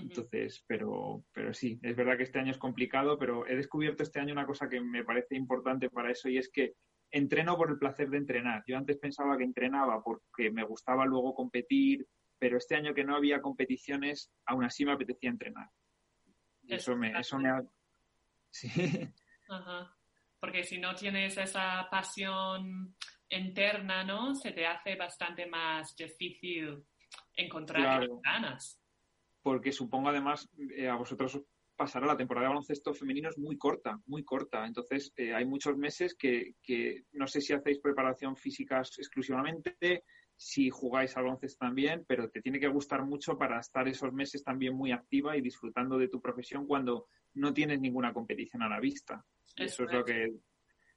Entonces, 0.00 0.64
pero, 0.66 1.24
pero 1.32 1.54
sí, 1.54 1.78
es 1.82 1.94
verdad 1.94 2.16
que 2.16 2.24
este 2.24 2.38
año 2.38 2.50
es 2.50 2.58
complicado, 2.58 3.18
pero 3.18 3.46
he 3.46 3.54
descubierto 3.54 4.02
este 4.02 4.20
año 4.20 4.32
una 4.32 4.46
cosa 4.46 4.68
que 4.68 4.80
me 4.80 5.04
parece 5.04 5.36
importante 5.36 5.88
para 5.90 6.10
eso 6.10 6.28
y 6.28 6.38
es 6.38 6.50
que 6.50 6.74
entreno 7.10 7.56
por 7.56 7.70
el 7.70 7.78
placer 7.78 8.10
de 8.10 8.18
entrenar. 8.18 8.64
Yo 8.66 8.76
antes 8.76 8.98
pensaba 8.98 9.38
que 9.38 9.44
entrenaba 9.44 10.02
porque 10.02 10.50
me 10.50 10.64
gustaba 10.64 11.06
luego 11.06 11.34
competir, 11.34 12.06
pero 12.38 12.58
este 12.58 12.74
año 12.74 12.92
que 12.92 13.04
no 13.04 13.14
había 13.14 13.40
competiciones, 13.40 14.32
aún 14.46 14.64
así 14.64 14.84
me 14.84 14.92
apetecía 14.92 15.30
entrenar. 15.30 15.68
eso 16.68 16.96
me, 16.96 17.18
eso 17.18 17.38
me 17.38 17.50
ha... 17.50 17.62
Sí. 18.50 18.68
Porque 20.40 20.64
si 20.64 20.78
no 20.78 20.94
tienes 20.94 21.38
esa 21.38 21.88
pasión 21.90 22.94
interna, 23.28 24.04
¿no? 24.04 24.34
Se 24.34 24.52
te 24.52 24.66
hace 24.66 24.96
bastante 24.96 25.46
más 25.46 25.94
difícil 25.96 26.84
encontrar 27.36 28.08
ganas. 28.22 28.83
Porque 29.44 29.72
supongo 29.72 30.08
además 30.08 30.48
eh, 30.74 30.88
a 30.88 30.96
vosotros 30.96 31.38
pasará 31.76 32.06
la 32.06 32.16
temporada 32.16 32.46
de 32.46 32.54
baloncesto 32.54 32.94
femenino 32.94 33.28
es 33.28 33.36
muy 33.36 33.58
corta, 33.58 34.00
muy 34.06 34.24
corta. 34.24 34.66
Entonces 34.66 35.12
eh, 35.16 35.34
hay 35.34 35.44
muchos 35.44 35.76
meses 35.76 36.14
que, 36.14 36.54
que, 36.62 37.04
no 37.12 37.26
sé 37.26 37.42
si 37.42 37.52
hacéis 37.52 37.78
preparación 37.78 38.36
física 38.36 38.80
exclusivamente, 38.80 40.04
si 40.34 40.70
jugáis 40.70 41.14
al 41.16 41.24
baloncesto 41.24 41.58
también, 41.66 42.06
pero 42.08 42.30
te 42.30 42.40
tiene 42.40 42.58
que 42.58 42.68
gustar 42.68 43.04
mucho 43.04 43.36
para 43.36 43.60
estar 43.60 43.86
esos 43.86 44.14
meses 44.14 44.42
también 44.42 44.74
muy 44.74 44.92
activa 44.92 45.36
y 45.36 45.42
disfrutando 45.42 45.98
de 45.98 46.08
tu 46.08 46.22
profesión 46.22 46.66
cuando 46.66 47.08
no 47.34 47.52
tienes 47.52 47.80
ninguna 47.80 48.14
competición 48.14 48.62
a 48.62 48.68
la 48.68 48.80
vista. 48.80 49.22
Eso 49.56 49.84
es 49.84 49.92
lo 49.92 50.04
que 50.04 50.32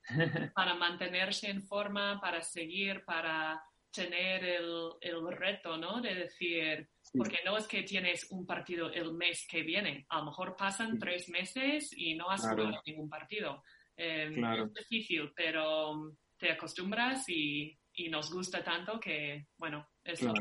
para 0.56 0.74
mantenerse 0.76 1.50
en 1.50 1.62
forma, 1.62 2.20
para 2.22 2.42
seguir, 2.42 3.04
para 3.04 3.62
tener 3.92 4.44
el, 4.44 4.90
el 5.02 5.32
reto, 5.32 5.78
¿no? 5.78 6.02
De 6.02 6.16
decir, 6.16 6.90
porque 7.16 7.40
no 7.46 7.58
es 7.58 7.68
que 7.68 7.84
tienes 7.84 8.28
un 8.32 8.46
partido 8.46 8.92
el 8.92 9.14
mes 9.14 9.46
que 9.50 9.64
viene, 9.64 10.06
a 10.10 10.20
lo 10.20 10.26
mejor 10.26 10.56
pasan 10.56 10.98
tres 10.98 11.30
meses 11.30 11.92
y 11.96 12.16
no 12.16 12.30
has 12.30 12.42
jugado 12.42 12.82
ningún 12.86 13.10
partido. 13.10 13.64
Em, 13.96 14.44
es 14.44 14.74
difícil, 14.74 15.32
pero 15.36 16.14
te 16.38 16.52
acostumbras 16.52 17.28
y, 17.30 17.78
y, 17.94 18.10
nos 18.10 18.32
gusta 18.32 18.64
tanto 18.64 19.00
que, 19.00 19.48
bueno, 19.58 19.90
es 20.04 20.22
lo, 20.22 20.34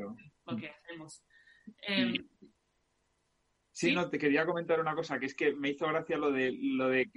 que, 0.59 0.69
hacemos. 0.69 1.25
Em, 1.83 2.15
Sí, 3.77 3.95
no, 3.95 4.09
te 4.09 4.19
quería 4.19 4.47
comentar 4.47 4.81
una 4.81 4.95
cosa, 4.95 5.19
que 5.19 5.27
es 5.27 5.35
que 5.35 5.53
me 5.53 5.69
hizo 5.69 5.87
gracia 5.87 6.17
lo 6.17 6.33
de, 6.33 6.51
lo 6.51 6.89
de, 6.89 7.11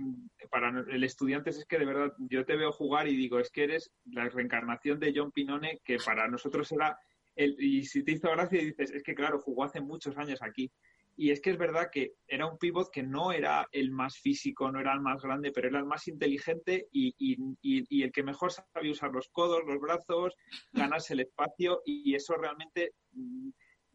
para 0.51 0.83
el 0.89 1.05
estudiante 1.05 1.51
es 1.51 1.63
que 1.63 1.79
de 1.79 1.85
verdad 1.85 2.11
yo 2.17 2.43
te 2.43 2.57
veo 2.57 2.73
jugar 2.73 3.07
y 3.07 3.15
digo, 3.15 3.39
es 3.39 3.49
que 3.49 3.63
eres 3.63 3.93
la 4.03 4.27
reencarnación 4.27 4.99
de 4.99 5.13
John 5.15 5.31
Pinone, 5.31 5.79
que 5.85 5.99
para 6.05 6.27
nosotros 6.27 6.69
era, 6.73 6.99
y 7.45 7.83
si 7.83 8.03
te 8.03 8.11
hizo 8.11 8.29
gracia 8.31 8.61
y 8.61 8.65
dices, 8.65 8.91
es 8.91 9.03
que 9.03 9.15
claro, 9.15 9.39
jugó 9.39 9.63
hace 9.63 9.81
muchos 9.81 10.17
años 10.17 10.41
aquí. 10.41 10.71
Y 11.15 11.31
es 11.31 11.41
que 11.41 11.49
es 11.49 11.57
verdad 11.57 11.89
que 11.91 12.13
era 12.27 12.47
un 12.47 12.57
pivot 12.57 12.89
que 12.91 13.03
no 13.03 13.33
era 13.33 13.67
el 13.73 13.91
más 13.91 14.17
físico, 14.17 14.71
no 14.71 14.79
era 14.79 14.93
el 14.93 15.01
más 15.01 15.21
grande, 15.21 15.51
pero 15.51 15.67
era 15.67 15.79
el 15.79 15.85
más 15.85 16.07
inteligente 16.07 16.87
y, 16.93 17.13
y, 17.17 17.37
y, 17.61 18.03
el 18.03 18.11
que 18.13 18.23
mejor 18.23 18.53
sabía 18.53 18.93
usar 18.93 19.11
los 19.11 19.27
codos, 19.27 19.63
los 19.67 19.81
brazos, 19.81 20.33
ganarse 20.71 21.13
el 21.13 21.19
espacio 21.19 21.81
y 21.83 22.15
eso 22.15 22.35
realmente 22.35 22.93
mm, 23.11 23.49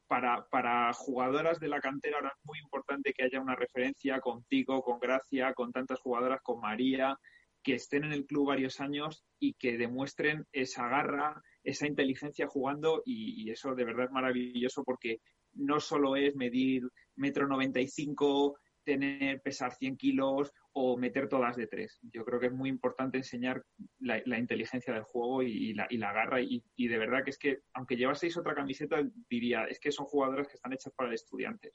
para, 0.06 0.46
para 0.50 0.92
jugadoras 0.92 1.58
de 1.60 1.68
la 1.68 1.80
cantera 1.80 2.18
ahora 2.18 2.34
es 2.36 2.44
muy 2.44 2.58
importante 2.58 3.14
que 3.14 3.24
haya 3.24 3.40
una 3.40 3.56
referencia 3.56 4.20
contigo, 4.20 4.82
con 4.82 5.00
Gracia, 5.00 5.54
con 5.54 5.72
tantas 5.72 6.00
jugadoras, 6.00 6.42
con 6.42 6.60
María, 6.60 7.18
que 7.62 7.74
estén 7.74 8.04
en 8.04 8.12
el 8.12 8.26
club 8.26 8.48
varios 8.48 8.80
años 8.80 9.24
y 9.40 9.54
que 9.54 9.78
demuestren 9.78 10.44
esa 10.52 10.88
garra, 10.88 11.42
esa 11.64 11.86
inteligencia 11.86 12.46
jugando 12.46 13.02
y, 13.04 13.50
eso 13.50 13.74
de 13.74 13.84
verdad 13.84 14.06
es 14.06 14.12
maravilloso 14.12 14.84
porque 14.84 15.20
no 15.54 15.80
solo 15.80 16.16
es 16.16 16.34
medir 16.36 16.82
metro 17.16 17.48
95, 17.48 18.58
tener, 18.84 19.40
pesar 19.40 19.72
100 19.72 19.96
kilos 19.96 20.52
o 20.72 20.96
meter 20.96 21.28
todas 21.28 21.56
de 21.56 21.66
tres. 21.66 21.98
Yo 22.02 22.24
creo 22.24 22.38
que 22.38 22.46
es 22.46 22.52
muy 22.52 22.68
importante 22.68 23.16
enseñar 23.16 23.64
la, 24.00 24.38
inteligencia 24.38 24.92
del 24.92 25.04
juego 25.04 25.42
y, 25.42 25.72
la, 25.72 25.86
y 25.88 25.96
la, 25.96 26.12
garra 26.12 26.40
y, 26.40 26.62
de 26.76 26.98
verdad 26.98 27.24
que 27.24 27.30
es 27.30 27.38
que 27.38 27.60
aunque 27.72 27.96
llevaseis 27.96 28.36
otra 28.36 28.54
camiseta 28.54 29.02
diría, 29.30 29.64
es 29.64 29.80
que 29.80 29.92
son 29.92 30.06
jugadoras 30.06 30.48
que 30.48 30.54
están 30.54 30.72
hechas 30.72 30.92
para 30.94 31.08
el 31.08 31.14
estudiante. 31.14 31.70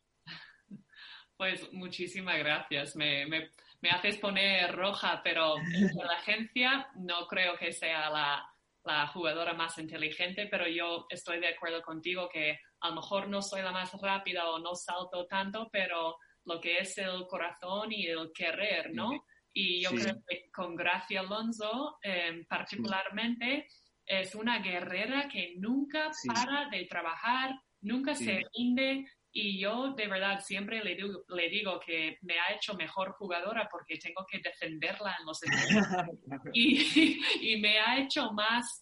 Pues 1.35 1.71
muchísimas 1.71 2.37
gracias. 2.37 2.95
Me, 2.97 3.25
me, 3.25 3.51
me 3.81 3.89
haces 3.89 4.17
poner 4.17 4.75
roja, 4.75 5.21
pero 5.23 5.55
la 5.95 6.13
agencia 6.17 6.89
no 6.95 7.25
creo 7.27 7.57
que 7.57 7.71
sea 7.71 8.09
la, 8.09 8.45
la 8.89 9.07
jugadora 9.07 9.53
más 9.53 9.77
inteligente, 9.77 10.47
pero 10.49 10.67
yo 10.67 11.05
estoy 11.09 11.39
de 11.39 11.49
acuerdo 11.49 11.81
contigo 11.81 12.27
que 12.27 12.59
a 12.81 12.89
lo 12.89 12.95
mejor 12.95 13.29
no 13.29 13.41
soy 13.41 13.61
la 13.61 13.71
más 13.71 13.91
rápida 14.01 14.49
o 14.49 14.59
no 14.59 14.73
salto 14.75 15.27
tanto, 15.27 15.69
pero 15.71 16.17
lo 16.45 16.59
que 16.59 16.79
es 16.79 16.97
el 16.97 17.27
corazón 17.27 17.91
y 17.91 18.07
el 18.07 18.31
querer, 18.33 18.91
¿no? 18.93 19.11
Y 19.53 19.83
yo 19.83 19.91
creo 19.91 20.15
que 20.27 20.49
con 20.51 20.75
Gracia 20.75 21.19
Alonso, 21.19 21.97
em, 22.01 22.45
particularmente, 22.45 23.67
es 24.05 24.33
una 24.33 24.59
guerrera 24.59 25.27
que 25.27 25.53
nunca 25.57 26.09
para 26.25 26.69
de 26.69 26.85
trabajar, 26.85 27.51
nunca 27.81 28.15
se 28.15 28.41
rinde, 28.55 29.05
y 29.31 29.59
yo 29.59 29.93
de 29.93 30.07
verdad 30.07 30.39
siempre 30.39 30.83
le 30.83 30.95
digo, 30.95 31.23
le 31.29 31.49
digo 31.49 31.79
que 31.79 32.17
me 32.21 32.39
ha 32.39 32.53
hecho 32.53 32.73
mejor 32.73 33.11
jugadora 33.13 33.67
porque 33.71 33.97
tengo 33.97 34.25
que 34.29 34.39
defenderla 34.39 35.15
en 35.19 35.25
los 35.25 35.39
y, 36.53 37.19
y 37.53 37.61
me 37.61 37.79
ha 37.79 37.99
hecho 37.99 38.31
más 38.31 38.81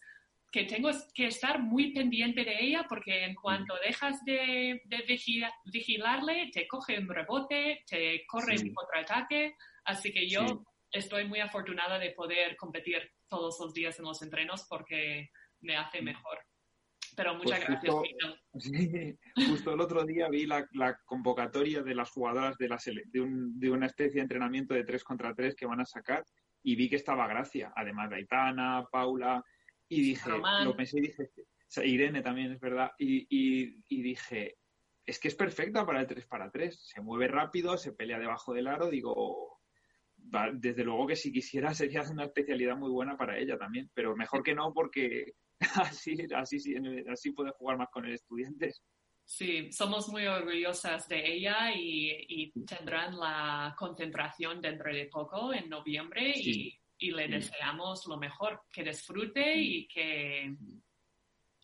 que 0.52 0.64
tengo 0.64 0.90
que 1.14 1.28
estar 1.28 1.60
muy 1.60 1.92
pendiente 1.92 2.44
de 2.44 2.58
ella 2.60 2.86
porque 2.88 3.26
en 3.26 3.36
cuanto 3.36 3.76
dejas 3.86 4.24
de, 4.24 4.82
de 4.86 5.20
vigilarle, 5.66 6.50
te 6.54 6.68
coge 6.68 6.98
un 6.98 7.10
rebote, 7.10 7.84
te 7.88 8.26
corre 8.26 8.56
un 8.58 8.74
contraataque. 8.74 9.56
Así 9.84 10.12
que 10.12 10.28
yo 10.28 10.64
estoy 10.92 11.26
muy 11.26 11.42
afortunada 11.42 12.00
de 12.00 12.12
poder 12.12 12.56
competir 12.56 13.12
todos 13.28 13.58
los 13.60 13.74
días 13.74 14.00
en 14.00 14.06
los 14.06 14.22
entrenos 14.22 14.66
porque 14.70 15.30
me 15.62 15.76
hace 15.76 16.02
mejor. 16.02 16.40
Pero 17.18 17.34
muchas 17.34 17.66
pues 17.66 17.82
gracias, 17.82 17.96
justo 19.50 19.74
el 19.74 19.82
otro 19.82 20.06
día 20.06 20.30
vi 20.30 20.46
la, 20.46 21.00
convocatoria 21.04 21.82
de 21.82 21.96
las 21.96 22.12
jugadoras 22.12 22.56
de, 22.60 22.70
la 22.70 22.78
de, 23.08 23.22
un, 23.22 23.60
de, 23.60 23.72
una 23.72 23.88
especie 23.88 24.18
de 24.18 24.22
entrenamiento 24.22 24.76
de 24.76 24.84
3 24.84 25.04
contra 25.04 25.34
3 25.34 25.56
que 25.56 25.66
van 25.66 25.82
a 25.82 25.86
sacar 25.86 26.24
y 26.62 26.76
vi 26.76 26.88
que 26.88 26.96
estaba 26.96 27.28
Gracia, 27.28 27.74
además 27.76 28.12
de 28.12 28.18
Aitana, 28.18 28.86
Paula, 28.92 29.44
y 29.90 30.02
dije, 30.02 30.30
lo 30.64 30.76
pensé 30.76 31.00
y 31.00 31.02
dije, 31.02 31.32
Irene 31.84 32.22
también 32.22 32.52
es 32.52 32.60
verdad, 32.60 32.92
y, 33.00 33.26
y, 33.30 34.02
dije, 34.04 34.58
es 35.04 35.20
que 35.20 35.30
es 35.30 35.36
perfecta 35.36 35.88
para 35.88 36.02
el 36.02 36.08
3 36.08 36.28
para 36.28 36.52
3, 36.52 36.80
se 36.80 37.02
mueve 37.02 37.30
rápido, 37.30 37.78
se 37.78 37.94
pelea 37.94 38.20
debajo 38.20 38.54
del 38.54 38.68
aro, 38.68 38.92
digo, 38.92 39.60
desde 40.54 40.84
luego 40.84 41.08
que 41.08 41.16
si 41.16 41.32
quisiera 41.32 41.74
sería 41.74 42.04
una 42.12 42.26
especialidad 42.26 42.78
muy 42.78 42.92
buena 42.92 43.18
para 43.18 43.40
ella 43.40 43.58
también, 43.58 43.90
pero 43.96 44.16
mejor 44.16 44.44
que 44.44 44.54
no 44.54 44.72
porque 44.72 45.34
así, 45.76 46.16
así, 46.36 46.76
así 47.12 47.32
puede 47.32 47.52
jugar 47.52 47.78
más 47.78 47.90
con 47.90 48.06
el 48.06 48.14
estudiante. 48.14 48.74
Sí, 49.30 49.74
somos 49.74 50.08
muy 50.08 50.26
orgullosas 50.26 51.10
de 51.10 51.34
ella 51.34 51.74
y, 51.76 52.50
tendrán 52.66 53.20
la 53.20 53.76
concentración 53.78 54.62
dentro 54.62 54.94
de 54.94 55.08
poco, 55.08 55.54
en 55.54 55.68
noviembre, 55.68 56.32
y, 56.34 56.80
le 57.12 57.28
deseamos 57.28 58.08
lo 58.08 58.16
mejor, 58.16 58.64
que 58.72 58.84
disfrute 58.84 59.54
y 59.58 59.86
que, 59.86 60.56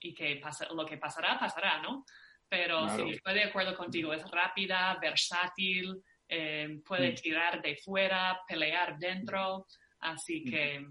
y 0.01 0.13
que 0.13 0.41
lo 0.75 0.85
que 0.85 0.97
pasará, 0.97 1.39
pasará, 1.39 1.81
¿no? 1.81 2.05
Pero 2.49 2.89
sí, 2.89 3.11
estoy 3.11 3.35
de 3.35 3.45
acuerdo 3.45 3.77
contigo, 3.77 4.13
es 4.13 4.29
rápida, 4.29 4.97
versátil, 5.01 6.03
eh, 6.27 6.81
puede 6.85 7.13
tirar 7.13 7.61
de 7.61 7.77
fuera, 7.77 8.41
pelear 8.45 8.97
dentro, 8.99 9.67
así 9.99 10.43
que 10.43 10.85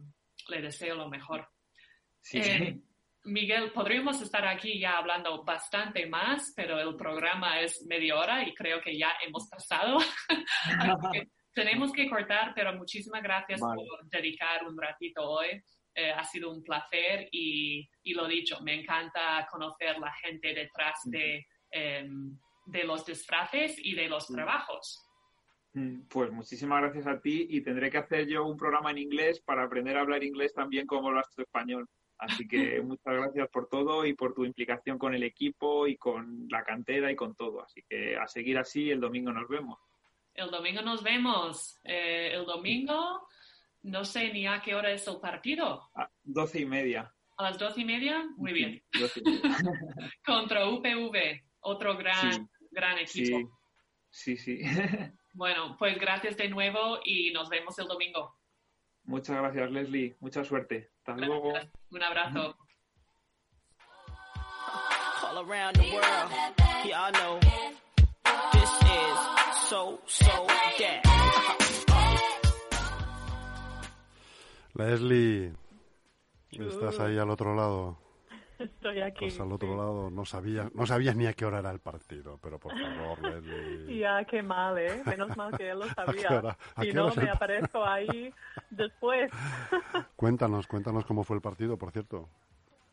le 0.48 0.62
deseo 0.62 0.94
lo 0.94 1.10
mejor. 1.10 1.46
Sí. 2.18 2.38
Eh, 2.38 2.80
Miguel, 3.24 3.70
podríamos 3.72 4.20
estar 4.20 4.44
aquí 4.46 4.80
ya 4.80 4.98
hablando 4.98 5.44
bastante 5.44 6.06
más, 6.06 6.52
pero 6.56 6.80
el 6.80 6.96
programa 6.96 7.60
es 7.60 7.84
media 7.86 8.16
hora 8.16 8.46
y 8.46 8.54
creo 8.54 8.80
que 8.80 8.98
ya 8.98 9.12
hemos 9.24 9.48
pasado. 9.48 9.98
tenemos 11.54 11.92
que 11.92 12.08
cortar, 12.08 12.52
pero 12.54 12.72
muchísimas 12.74 13.22
gracias 13.22 13.60
por 13.60 14.08
dedicar 14.08 14.66
un 14.66 14.76
ratito 14.76 15.22
hoy. 15.22 15.62
Eh, 15.94 16.10
ha 16.10 16.24
sido 16.24 16.50
un 16.50 16.62
placer 16.62 17.28
y, 17.30 17.86
y, 18.02 18.14
lo 18.14 18.26
dicho, 18.26 18.60
me 18.62 18.80
encanta 18.80 19.46
conocer 19.50 19.98
la 19.98 20.12
gente 20.14 20.54
detrás 20.54 20.98
de, 21.04 21.46
em, 21.70 22.38
de 22.64 22.84
los 22.84 23.04
disfraces 23.04 23.76
y 23.78 23.94
de 23.94 24.08
los 24.08 24.26
trabajos. 24.26 25.06
Mm, 25.74 26.06
pues 26.08 26.30
muchísimas 26.32 26.80
gracias 26.80 27.06
a 27.06 27.20
ti 27.20 27.46
y 27.48 27.60
tendré 27.60 27.90
que 27.90 27.98
hacer 27.98 28.26
yo 28.26 28.46
un 28.46 28.56
programa 28.56 28.90
en 28.90 28.98
inglés 28.98 29.40
para 29.40 29.64
aprender 29.64 29.96
a 29.96 30.00
hablar 30.00 30.24
inglés 30.24 30.54
también 30.54 30.86
como 30.86 31.10
lo 31.10 31.20
tu 31.34 31.42
español. 31.42 31.86
Así 32.22 32.46
que 32.46 32.80
muchas 32.82 33.14
gracias 33.14 33.48
por 33.48 33.68
todo 33.68 34.06
y 34.06 34.14
por 34.14 34.32
tu 34.32 34.44
implicación 34.44 34.96
con 34.96 35.14
el 35.14 35.24
equipo 35.24 35.88
y 35.88 35.96
con 35.96 36.46
la 36.48 36.62
cantera 36.62 37.10
y 37.10 37.16
con 37.16 37.34
todo. 37.34 37.62
Así 37.62 37.82
que 37.88 38.16
a 38.16 38.28
seguir 38.28 38.58
así, 38.58 38.90
el 38.90 39.00
domingo 39.00 39.32
nos 39.32 39.48
vemos. 39.48 39.78
El 40.32 40.50
domingo 40.50 40.82
nos 40.82 41.02
vemos. 41.02 41.80
Eh, 41.82 42.30
el 42.32 42.46
domingo, 42.46 43.26
no 43.82 44.04
sé 44.04 44.32
ni 44.32 44.46
a 44.46 44.62
qué 44.62 44.74
hora 44.74 44.92
es 44.92 45.06
el 45.08 45.18
partido. 45.18 45.90
A 45.96 46.08
doce 46.22 46.60
y 46.60 46.66
media. 46.66 47.12
A 47.36 47.42
las 47.42 47.58
doce 47.58 47.80
y 47.80 47.84
media, 47.84 48.24
muy 48.36 48.52
bien. 48.52 48.82
Contra 50.24 50.68
UPV, 50.68 51.42
otro 51.60 51.96
gran, 51.96 52.48
gran 52.70 52.98
equipo. 52.98 53.58
Sí, 54.10 54.36
sí. 54.36 54.62
sí. 54.62 54.62
bueno, 55.32 55.74
pues 55.76 55.98
gracias 55.98 56.36
de 56.36 56.48
nuevo 56.48 57.00
y 57.04 57.32
nos 57.32 57.48
vemos 57.48 57.76
el 57.80 57.88
domingo. 57.88 58.36
Muchas 59.04 59.36
gracias, 59.36 59.72
Leslie. 59.72 60.16
Mucha 60.20 60.44
suerte. 60.44 60.91
Hasta 61.04 61.26
luego. 61.26 61.52
Un 61.90 62.02
abrazo. 62.02 62.54
All 65.24 65.38
around 65.38 65.76
the 65.76 65.90
world, 65.92 66.30
yeah, 66.84 67.02
I 67.02 67.10
know. 67.10 67.40
This 68.52 68.70
is 68.70 69.18
so, 69.68 69.98
so 70.06 70.46
that. 70.78 71.02
Leslie, 74.74 75.52
estás 76.50 76.98
ahí 77.00 77.18
al 77.18 77.30
otro 77.30 77.54
lado. 77.54 77.98
Estoy 78.62 79.00
aquí. 79.00 79.26
Pues 79.26 79.40
al 79.40 79.52
otro 79.52 79.76
lado 79.76 80.10
no 80.10 80.24
sabía, 80.24 80.70
no 80.74 80.86
sabías 80.86 81.16
ni 81.16 81.26
a 81.26 81.32
qué 81.32 81.44
hora 81.44 81.58
era 81.58 81.70
el 81.70 81.80
partido, 81.80 82.38
pero 82.42 82.58
por 82.58 82.72
favor, 82.78 83.22
Leslie. 83.22 83.98
Ya, 84.02 84.24
qué 84.24 84.42
mal, 84.42 84.78
¿eh? 84.78 85.02
Menos 85.04 85.36
mal 85.36 85.56
que 85.56 85.70
él 85.70 85.78
lo 85.78 85.86
sabía. 85.94 86.56
Si 86.80 86.92
no, 86.92 87.14
me 87.14 87.30
aparezco 87.30 87.84
ahí 87.84 88.32
después. 88.70 89.30
cuéntanos, 90.16 90.66
cuéntanos 90.66 91.04
cómo 91.04 91.24
fue 91.24 91.36
el 91.36 91.42
partido, 91.42 91.76
por 91.76 91.90
cierto. 91.90 92.28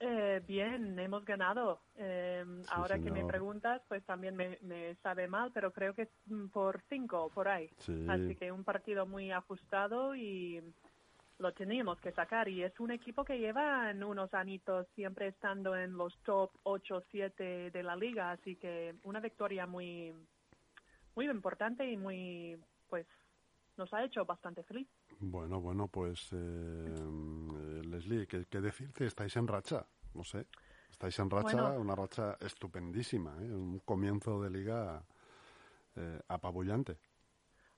Eh, 0.02 0.42
bien, 0.48 0.98
hemos 0.98 1.26
ganado. 1.26 1.82
Eh, 1.98 2.46
ahora 2.70 3.00
que 3.00 3.12
me 3.12 3.26
preguntas, 3.26 3.82
pues 3.90 4.04
también 4.06 4.34
me, 4.36 4.58
me, 4.62 4.96
sabe 5.04 5.28
mal, 5.28 5.52
pero 5.54 5.74
creo 5.74 5.94
que 5.94 6.04
es 6.04 6.10
por 6.54 6.82
cinco, 6.88 7.30
por 7.34 7.50
ahí. 7.50 7.70
Así 8.08 8.36
que 8.36 8.52
un 8.52 8.64
partido 8.64 9.06
muy 9.06 9.32
ajustado 9.32 10.16
y 10.16 10.64
lo 11.40 11.54
teníamos 11.54 12.00
que 12.02 12.12
sacar 12.12 12.50
y 12.50 12.64
es 12.64 12.78
un 12.80 12.92
equipo 12.92 13.24
que 13.24 13.40
lleva 13.40 13.90
en 13.90 14.04
unos 14.04 14.34
anitos 14.34 14.88
siempre 14.94 15.28
estando 15.30 15.76
en 15.76 15.94
los 15.94 16.18
top 16.24 16.52
8 16.64 17.04
7 17.10 17.72
de 17.72 17.84
la 17.84 17.96
liga, 17.96 18.32
así 18.32 18.58
que 18.58 18.96
una 19.04 19.20
victoria 19.20 19.66
muy 19.66 20.14
muy 21.16 21.26
importante 21.30 21.90
y 21.90 21.98
muy 21.98 22.58
pues 22.90 23.08
nos 23.78 23.94
ha 23.94 24.04
hecho 24.04 24.26
bastante 24.26 24.64
feliz. 24.64 24.88
Bueno, 25.22 25.62
bueno, 25.62 25.88
pues 25.88 26.30
eh, 26.34 27.84
Leslie, 27.86 28.28
¿qué, 28.28 28.62
decirte? 28.62 29.06
Estáis 29.06 29.36
en 29.38 29.48
racha, 29.48 29.86
no 30.14 30.24
sé. 30.24 30.46
Estáis 30.92 31.18
en 31.20 31.30
racha, 31.30 31.80
una 31.80 31.96
racha 31.96 32.38
estupendísima, 32.42 33.38
¿eh? 33.42 33.54
un 33.54 33.80
comienzo 33.80 34.42
de 34.42 34.50
liga 34.50 35.02
eh, 35.96 36.20
apabullante. 36.28 36.98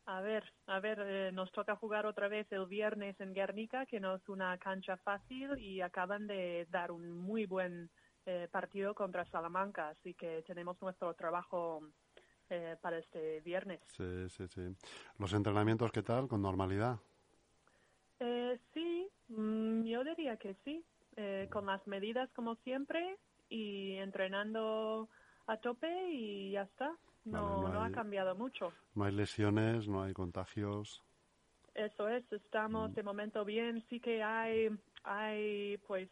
A 0.05 0.21
ver, 0.21 0.43
a 0.65 0.79
ver, 0.79 0.99
eh, 1.05 1.31
nos 1.31 1.51
toca 1.51 1.75
jugar 1.75 2.05
otra 2.05 2.27
vez 2.27 2.51
el 2.51 2.65
viernes 2.65 3.19
en 3.19 3.33
Guernica, 3.33 3.85
que 3.85 3.99
no 3.99 4.15
es 4.15 4.29
una 4.29 4.57
cancha 4.57 4.97
fácil 4.97 5.57
y 5.59 5.81
acaban 5.81 6.25
de 6.25 6.65
dar 6.71 6.91
un 6.91 7.11
muy 7.11 7.45
buen 7.45 7.89
eh, 8.25 8.47
partido 8.51 8.95
contra 8.95 9.25
Salamanca, 9.25 9.89
así 9.89 10.15
que 10.15 10.43
tenemos 10.45 10.81
nuestro 10.81 11.13
trabajo 11.13 11.87
eh, 12.49 12.75
para 12.81 12.97
este 12.97 13.41
viernes. 13.41 13.79
Sí, 13.85 14.27
sí, 14.29 14.47
sí. 14.47 14.75
¿Los 15.19 15.33
entrenamientos 15.33 15.91
qué 15.91 16.01
tal? 16.01 16.27
¿Con 16.27 16.41
normalidad? 16.41 16.99
sí, 18.73 19.09
mm, 19.29 19.83
yo 19.83 20.03
diría 20.03 20.37
que 20.37 20.55
sí, 20.63 20.83
con 21.51 21.65
las 21.65 21.85
medidas 21.87 22.29
como 22.33 22.55
siempre 22.57 23.17
y 23.49 23.95
entrenando 23.97 25.09
a 25.47 25.57
tope 25.57 26.11
y 26.11 26.51
ya 26.51 26.63
está. 26.63 26.97
No, 27.25 27.69
no, 27.69 27.83
ha 27.83 27.91
cambiado 27.91 28.35
mucho. 28.35 28.73
No 28.95 29.03
hay 29.05 29.11
lesiones, 29.13 29.87
no 29.87 30.03
hay 30.03 30.13
contagios. 30.13 31.03
Eso 31.73 32.09
es, 32.09 32.23
estamos 32.31 32.91
mm. 32.91 32.93
de 32.93 33.03
momento 33.03 33.45
bien. 33.45 33.83
Sí 33.89 33.99
que 33.99 34.23
hay, 34.23 34.69
hay 35.03 35.77
pues, 35.87 36.09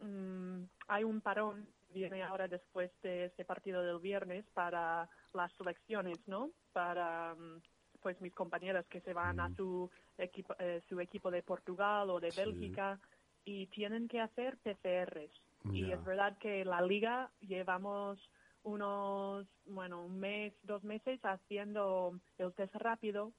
mm, 0.00 0.62
hay 0.88 1.04
un 1.04 1.20
parón 1.20 1.66
viene 1.92 2.22
ahora 2.22 2.48
después 2.48 2.90
de 3.02 3.26
ese 3.26 3.44
partido 3.44 3.82
del 3.82 3.98
viernes 3.98 4.44
para 4.54 5.08
las 5.34 5.52
selecciones, 5.52 6.18
¿no? 6.26 6.50
Para 6.72 7.34
mm, 7.34 7.60
pues 8.00 8.20
mis 8.20 8.34
compañeras 8.34 8.86
que 8.86 9.00
se 9.00 9.12
van 9.12 9.38
a 9.40 9.54
su 9.54 9.90
equipo, 10.18 10.54
eh, 10.58 10.82
su 10.88 10.98
equipo 11.00 11.30
de 11.30 11.42
Portugal 11.42 12.10
o 12.10 12.18
de 12.18 12.32
Bélgica 12.36 12.98
y 13.44 13.66
tienen 13.66 14.08
que 14.08 14.20
hacer 14.20 14.56
PCRs. 14.58 15.30
Y 15.72 15.92
es 15.92 16.04
verdad 16.04 16.36
que 16.38 16.64
la 16.64 16.82
liga 16.82 17.30
llevamos 17.40 18.18
unos, 18.62 19.46
bueno, 19.66 20.04
un 20.04 20.18
mes, 20.18 20.54
dos 20.62 20.82
meses 20.84 21.20
haciendo 21.22 22.18
el 22.38 22.52
test 22.54 22.74
rápido 22.76 23.32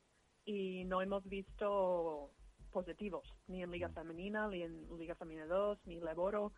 y 0.46 0.86
no 0.86 1.02
hemos 1.02 1.24
visto 1.26 2.32
positivos, 2.72 3.24
ni 3.48 3.64
en 3.64 3.72
Liga 3.72 3.90
Femenina, 3.90 4.48
ni 4.48 4.64
en 4.64 4.98
Liga 4.98 5.16
Femenina 5.16 5.46
2, 5.46 5.80
ni 5.86 6.00
Leboro. 6.00 6.52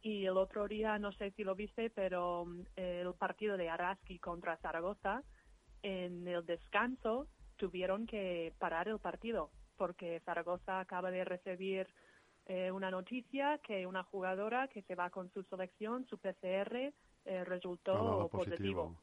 Y 0.00 0.24
el 0.24 0.36
otro 0.36 0.66
día, 0.66 0.98
no 0.98 1.12
sé 1.12 1.32
si 1.32 1.44
lo 1.44 1.54
viste, 1.54 1.90
pero 1.90 2.46
mm, 2.46 2.62
el 2.76 3.14
partido 3.14 3.56
de 3.56 3.68
Araski 3.68 4.18
contra 4.18 4.56
Zaragoza, 4.58 5.22
en 5.82 6.26
el 6.26 6.44
descanso 6.46 7.28
tuvieron 7.56 8.06
que 8.06 8.54
parar 8.58 8.88
el 8.88 8.98
partido 8.98 9.50
porque 9.78 10.20
Zaragoza 10.26 10.80
acaba 10.80 11.10
de 11.10 11.24
recibir 11.24 11.86
eh, 12.46 12.70
una 12.70 12.90
noticia 12.90 13.58
que 13.58 13.86
una 13.86 14.02
jugadora 14.02 14.68
que 14.68 14.82
se 14.82 14.94
va 14.94 15.08
con 15.08 15.30
su 15.32 15.42
selección, 15.44 16.04
su 16.06 16.18
PCR, 16.18 16.92
eh, 17.24 17.44
resultó 17.44 18.28
positivo. 18.30 18.96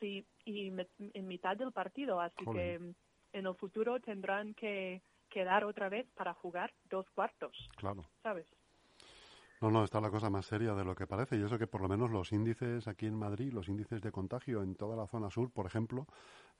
Sí, 0.00 0.26
y 0.44 0.68
en 0.68 1.26
mitad 1.26 1.56
del 1.56 1.72
partido, 1.72 2.20
así 2.20 2.44
que 2.52 2.74
en 2.74 3.46
el 3.46 3.54
futuro 3.54 3.98
tendrán 4.00 4.54
que 4.54 5.02
quedar 5.30 5.64
otra 5.64 5.88
vez 5.88 6.06
para 6.14 6.34
jugar 6.34 6.72
dos 6.90 7.08
cuartos. 7.10 7.68
Claro. 7.76 8.04
¿Sabes? 8.22 8.46
No, 9.60 9.70
no, 9.70 9.84
está 9.84 10.00
la 10.00 10.10
cosa 10.10 10.28
más 10.28 10.44
seria 10.44 10.74
de 10.74 10.84
lo 10.84 10.94
que 10.94 11.06
parece. 11.06 11.36
Y 11.36 11.42
eso 11.42 11.58
que 11.58 11.66
por 11.66 11.80
lo 11.80 11.88
menos 11.88 12.10
los 12.10 12.32
índices 12.32 12.86
aquí 12.88 13.06
en 13.06 13.14
Madrid, 13.14 13.52
los 13.52 13.68
índices 13.68 14.02
de 14.02 14.12
contagio 14.12 14.62
en 14.62 14.74
toda 14.74 14.96
la 14.96 15.06
zona 15.06 15.30
sur, 15.30 15.50
por 15.50 15.66
ejemplo, 15.66 16.06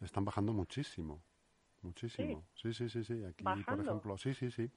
están 0.00 0.24
bajando 0.24 0.52
muchísimo. 0.54 1.22
Muchísimo. 1.82 2.44
Sí, 2.54 2.72
sí, 2.72 2.88
sí, 2.88 3.04
sí. 3.04 3.22
Aquí, 3.24 3.44
por 3.44 3.80
ejemplo, 3.80 4.16
sí, 4.16 4.32
sí, 4.34 4.50
sí. 4.50 4.70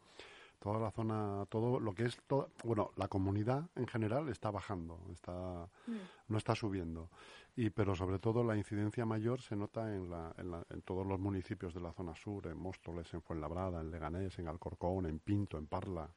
Toda 0.59 0.79
la 0.79 0.91
zona, 0.91 1.45
todo 1.47 1.79
lo 1.79 1.93
que 1.93 2.05
es, 2.05 2.17
todo, 2.27 2.49
bueno, 2.63 2.91
la 2.97 3.07
comunidad 3.07 3.69
en 3.75 3.87
general 3.87 4.27
está 4.27 4.51
bajando, 4.51 4.99
está, 5.11 5.69
mm. 5.87 5.97
no 6.27 6.37
está 6.37 6.53
subiendo. 6.53 7.09
Y, 7.55 7.69
pero 7.69 7.95
sobre 7.95 8.19
todo 8.19 8.43
la 8.43 8.57
incidencia 8.57 9.05
mayor 9.05 9.41
se 9.41 9.55
nota 9.55 9.95
en, 9.95 10.09
la, 10.09 10.33
en, 10.37 10.51
la, 10.51 10.65
en 10.69 10.81
todos 10.81 11.05
los 11.07 11.19
municipios 11.19 11.73
de 11.73 11.81
la 11.81 11.93
zona 11.93 12.15
sur, 12.15 12.47
en 12.47 12.57
Móstoles, 12.57 13.13
en 13.13 13.21
Fuenlabrada, 13.21 13.81
en 13.81 13.89
Leganés, 13.89 14.37
en 14.39 14.47
Alcorcón, 14.47 15.05
en 15.05 15.19
Pinto, 15.19 15.57
en 15.57 15.67
Parla. 15.67 16.09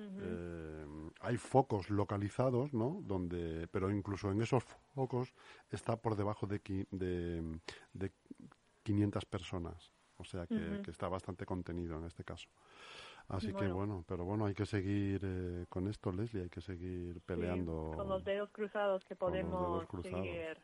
Eh, 0.00 0.86
hay 1.20 1.36
focos 1.36 1.90
localizados, 1.90 2.72
¿no? 2.72 3.00
Donde, 3.02 3.66
pero 3.68 3.90
incluso 3.90 4.30
en 4.30 4.40
esos 4.40 4.62
focos 4.94 5.34
está 5.70 5.96
por 5.96 6.14
debajo 6.14 6.46
de, 6.46 6.60
de, 6.90 7.58
de 7.92 8.12
500 8.84 9.24
personas. 9.24 9.92
O 10.18 10.24
sea 10.24 10.46
que, 10.46 10.82
está 10.90 11.08
bastante 11.08 11.46
contenido 11.46 11.96
en 11.96 12.04
este 12.04 12.24
caso. 12.24 12.48
Así 13.28 13.52
que 13.52 13.68
bueno, 13.68 14.04
pero 14.08 14.24
bueno, 14.24 14.46
hay 14.46 14.54
que 14.54 14.64
seguir 14.64 15.20
eh, 15.22 15.66
con 15.68 15.86
esto, 15.88 16.10
Leslie, 16.10 16.44
hay 16.44 16.48
que 16.48 16.62
seguir 16.62 17.20
peleando. 17.26 17.92
con 17.94 18.08
los 18.08 18.24
dedos 18.24 18.50
cruzados 18.50 19.04
que 19.04 19.16
podemos 19.16 19.86
seguir. 20.02 20.56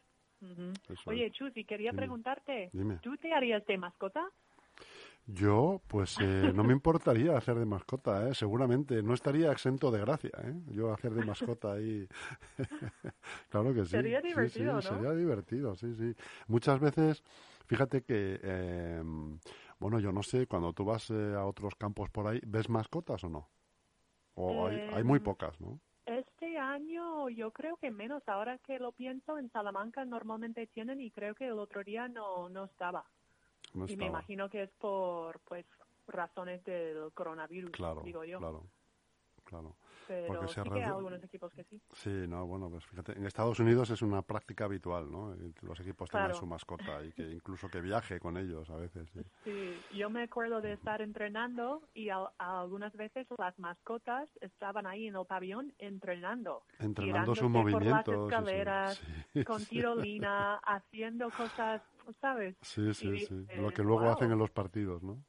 Oye, 1.07 1.31
Chusi, 1.31 1.65
quería 1.65 1.93
preguntarte, 1.93 2.71
¿tú 3.03 3.17
te 3.17 3.33
harías 3.33 3.65
de 3.67 3.79
mascota? 3.79 4.31
Yo, 5.27 5.81
pues 5.87 6.19
eh, 6.21 6.53
no 6.55 6.65
me 6.65 6.75
importaría 6.75 7.37
hacer 7.37 7.55
de 7.55 7.65
mascota, 7.65 8.29
¿eh? 8.29 8.35
seguramente. 8.35 9.03
No 9.03 9.15
estaría 9.15 9.51
exento 9.53 9.91
de 9.91 10.01
gracia, 10.01 10.31
¿eh? 10.43 10.53
Yo 10.67 10.93
hacer 10.93 11.15
de 11.15 11.25
mascota 11.25 11.73
ahí. 11.73 12.07
claro 13.49 13.73
que 13.73 13.85
sí. 13.85 13.93
Sería 13.93 14.21
divertido, 14.21 14.83
sí, 14.83 14.89
Sería 14.89 15.13
divertido, 15.13 15.77
sí, 15.77 15.95
sí. 15.95 16.15
Muchas 16.47 16.79
veces, 16.79 17.23
fíjate 17.65 18.03
que, 18.03 18.39
eh, 18.43 19.03
bueno, 19.85 19.99
yo 19.99 20.13
no 20.13 20.23
sé, 20.23 20.47
cuando 20.47 20.73
tú 20.73 20.87
vas 20.87 21.11
eh, 21.11 21.35
a 21.37 21.45
otros 21.45 21.75
campos 21.75 22.09
por 22.09 22.27
ahí, 22.27 22.41
¿ves 22.47 22.71
mascotas 22.71 23.23
o 23.23 23.29
no? 23.29 23.51
O 24.35 24.67
hay, 24.67 24.79
hay 24.95 25.05
muy 25.05 25.19
em, 25.19 25.23
pocas, 25.23 25.61
¿no? 25.61 25.79
Este 26.07 26.57
año 26.57 27.29
yo 27.29 27.51
creo 27.51 27.77
que 27.77 27.91
menos. 27.91 28.27
Ahora 28.27 28.57
que 28.57 28.79
lo 28.79 28.93
pienso, 28.93 29.37
en 29.37 29.51
Salamanca 29.51 30.07
normalmente 30.07 30.67
tienen 30.69 31.03
y 31.03 31.11
creo 31.11 31.35
que 31.35 31.49
el 31.49 31.59
otro 31.59 31.85
día 31.85 32.09
no, 32.09 32.49
no 32.49 32.65
estaba 32.65 33.05
y 33.87 33.97
me 33.97 34.07
imagino 34.07 34.49
que 34.49 34.63
es 34.63 34.71
por 34.73 35.41
pues 35.41 35.67
razones 36.07 36.65
del 36.65 37.13
coronavirus, 37.13 37.73
digo 38.05 38.25
yo. 38.25 38.39
Claro, 38.39 38.67
claro. 39.45 39.77
Pero 40.07 40.49
sí 40.49 40.61
que 40.63 40.71
hay 40.75 40.83
algunos 40.83 41.23
equipos 41.23 41.53
que 41.53 41.65
sí. 41.65 41.81
Sí, 41.93 42.11
no, 42.29 42.47
bueno, 42.47 42.69
pues 42.71 42.85
fíjate, 42.87 43.13
en 43.13 43.27
Estados 43.27 43.59
Unidos 43.61 43.91
es 43.91 44.03
una 44.03 44.23
práctica 44.23 44.65
habitual, 44.65 45.11
¿no? 45.11 45.35
Los 45.63 45.81
equipos 45.81 46.11
tienen 46.11 46.35
su 46.35 46.47
mascota 46.47 47.03
y 47.05 47.13
que 47.13 47.23
incluso 47.23 47.69
que 47.69 47.81
viaje 47.81 48.21
con 48.21 48.37
ellos 48.37 48.69
a 48.71 48.77
veces. 48.77 49.09
Sí, 49.45 49.75
yo 49.93 50.11
me 50.11 50.23
acuerdo 50.23 50.61
de 50.61 50.73
estar 50.73 51.01
entrenando 51.01 51.83
y 51.95 52.09
algunas 52.39 52.93
veces 52.95 53.27
las 53.39 53.59
mascotas 53.59 54.29
estaban 54.41 54.87
ahí 54.87 55.07
en 55.07 55.17
el 55.17 55.27
pabellón 55.27 55.73
entrenando. 55.79 56.63
Entrenando 56.79 57.35
sus 57.35 57.49
movimientos. 57.49 58.05
Por 58.05 58.33
las 58.33 58.41
escaleras, 58.41 59.03
con 59.47 59.65
tirolina, 59.67 60.57
haciendo 60.57 61.31
cosas, 61.31 61.83
¿sabes? 62.21 62.57
Sí, 62.63 62.93
sí, 62.95 63.19
sí. 63.27 63.47
Lo 63.57 63.71
que 63.71 63.83
luego 63.83 64.11
hacen 64.11 64.31
en 64.31 64.39
los 64.39 64.51
partidos, 64.51 65.03
¿no? 65.03 65.23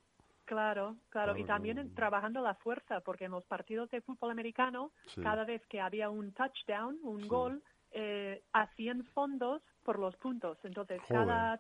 Claro, 0.46 0.98
claro, 1.10 1.36
y 1.36 1.44
también 1.44 1.94
trabajando 1.96 2.40
la 2.40 2.54
fuerza, 2.54 3.00
porque 3.02 3.26
en 3.26 3.32
los 3.32 3.44
partidos 3.46 3.90
de 3.90 4.02
fútbol 4.02 4.30
americano, 4.30 4.92
cada 5.22 5.44
vez 5.44 5.66
que 5.66 5.82
había 5.82 6.10
un 6.12 6.34
touchdown, 6.34 7.00
un 7.02 7.28
gol, 7.28 7.64
eh, 7.92 8.44
hacían 8.54 9.04
fondos 9.06 9.64
por 9.82 9.98
los 9.98 10.16
puntos. 10.18 10.58
Entonces, 10.64 11.02
cada, 11.08 11.60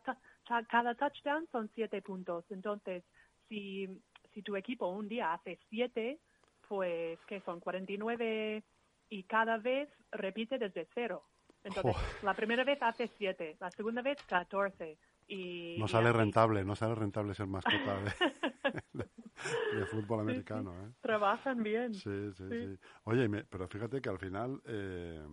cada 0.70 0.94
touchdown 0.94 1.48
son 1.52 1.70
siete 1.74 2.02
puntos. 2.04 2.46
Entonces, 2.52 3.04
si, 3.50 3.88
si 4.34 4.44
tu 4.44 4.56
equipo 4.56 4.88
un 4.88 5.08
día 5.08 5.34
hace 5.34 5.58
siete, 5.70 6.20
pues 6.68 7.20
que 7.26 7.42
son 7.42 7.60
49 7.60 8.64
y 9.10 9.24
cada 9.24 9.58
vez 9.58 9.90
repite 10.12 10.60
desde 10.60 10.88
cero. 10.94 11.24
Entonces, 11.64 11.96
la 12.22 12.36
primera 12.36 12.64
vez 12.64 12.78
hace 12.82 13.08
siete, 13.18 13.58
la 13.60 13.72
segunda 13.72 14.04
vez 14.04 14.18
14, 14.28 14.98
no 15.28 15.88
sale 15.88 16.12
rentable, 16.12 16.64
no 16.64 16.76
sale 16.76 16.96
rentable 16.96 17.34
ser 17.34 17.48
mascota 17.48 18.02
de, 18.02 18.12
fútbol 19.92 20.22
americano. 20.22 20.74
¿eh? 20.74 20.92
Trabajan 21.02 21.64
bien. 21.64 21.94
Sí, 21.94 22.32
sí, 22.34 22.44
sí. 22.50 22.80
Oye, 23.06 23.28
pero 23.50 23.68
fíjate 23.68 24.02
que 24.02 24.10
al 24.10 24.20
final, 24.20 24.62
eh, 24.66 25.26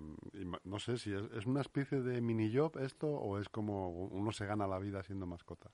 no 0.64 0.78
sé 0.78 0.98
si 0.98 1.12
es, 1.12 1.46
una 1.46 1.60
especie 1.60 2.00
de 2.00 2.20
mini 2.20 2.54
job 2.54 2.78
esto 2.78 3.08
o 3.08 3.38
es 3.38 3.48
como 3.48 3.90
uno 3.90 4.32
se 4.32 4.46
gana 4.46 4.66
la 4.66 4.78
vida 4.78 5.02
siendo 5.02 5.26
mascota. 5.26 5.70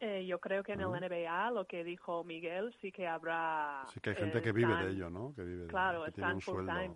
Eh, 0.00 0.26
yo 0.26 0.38
creo 0.40 0.62
que 0.62 0.72
en 0.72 0.80
el 0.80 0.88
NBA 0.88 1.50
lo 1.52 1.66
que 1.66 1.84
dijo 1.84 2.24
Miguel 2.24 2.74
sí 2.80 2.92
que 2.92 3.06
habrá. 3.06 3.84
Sí 3.92 4.00
que 4.00 4.10
hay 4.10 4.16
gente 4.16 4.42
que 4.42 4.52
vive 4.52 4.74
de 4.76 4.90
ello, 4.90 5.08
¿no? 5.08 5.32
Que 5.34 5.42
vive 5.42 5.66
claro, 5.66 6.04
están 6.06 6.40
full 6.40 6.66
time. 6.66 6.94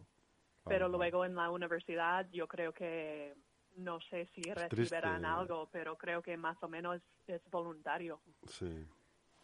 pero 0.64 0.88
luego 0.88 1.24
en 1.24 1.34
la 1.34 1.50
universidad 1.50 2.26
yo 2.30 2.46
creo 2.46 2.72
que 2.72 3.34
no 3.78 4.00
sé 4.00 4.26
si 4.34 4.42
recibirán 4.42 5.24
algo, 5.24 5.68
pero 5.72 5.96
creo 5.96 6.22
que 6.22 6.36
más 6.36 6.56
o 6.62 6.68
menos 6.68 7.00
es 7.26 7.40
voluntario. 7.50 8.20
Sí. 8.46 8.86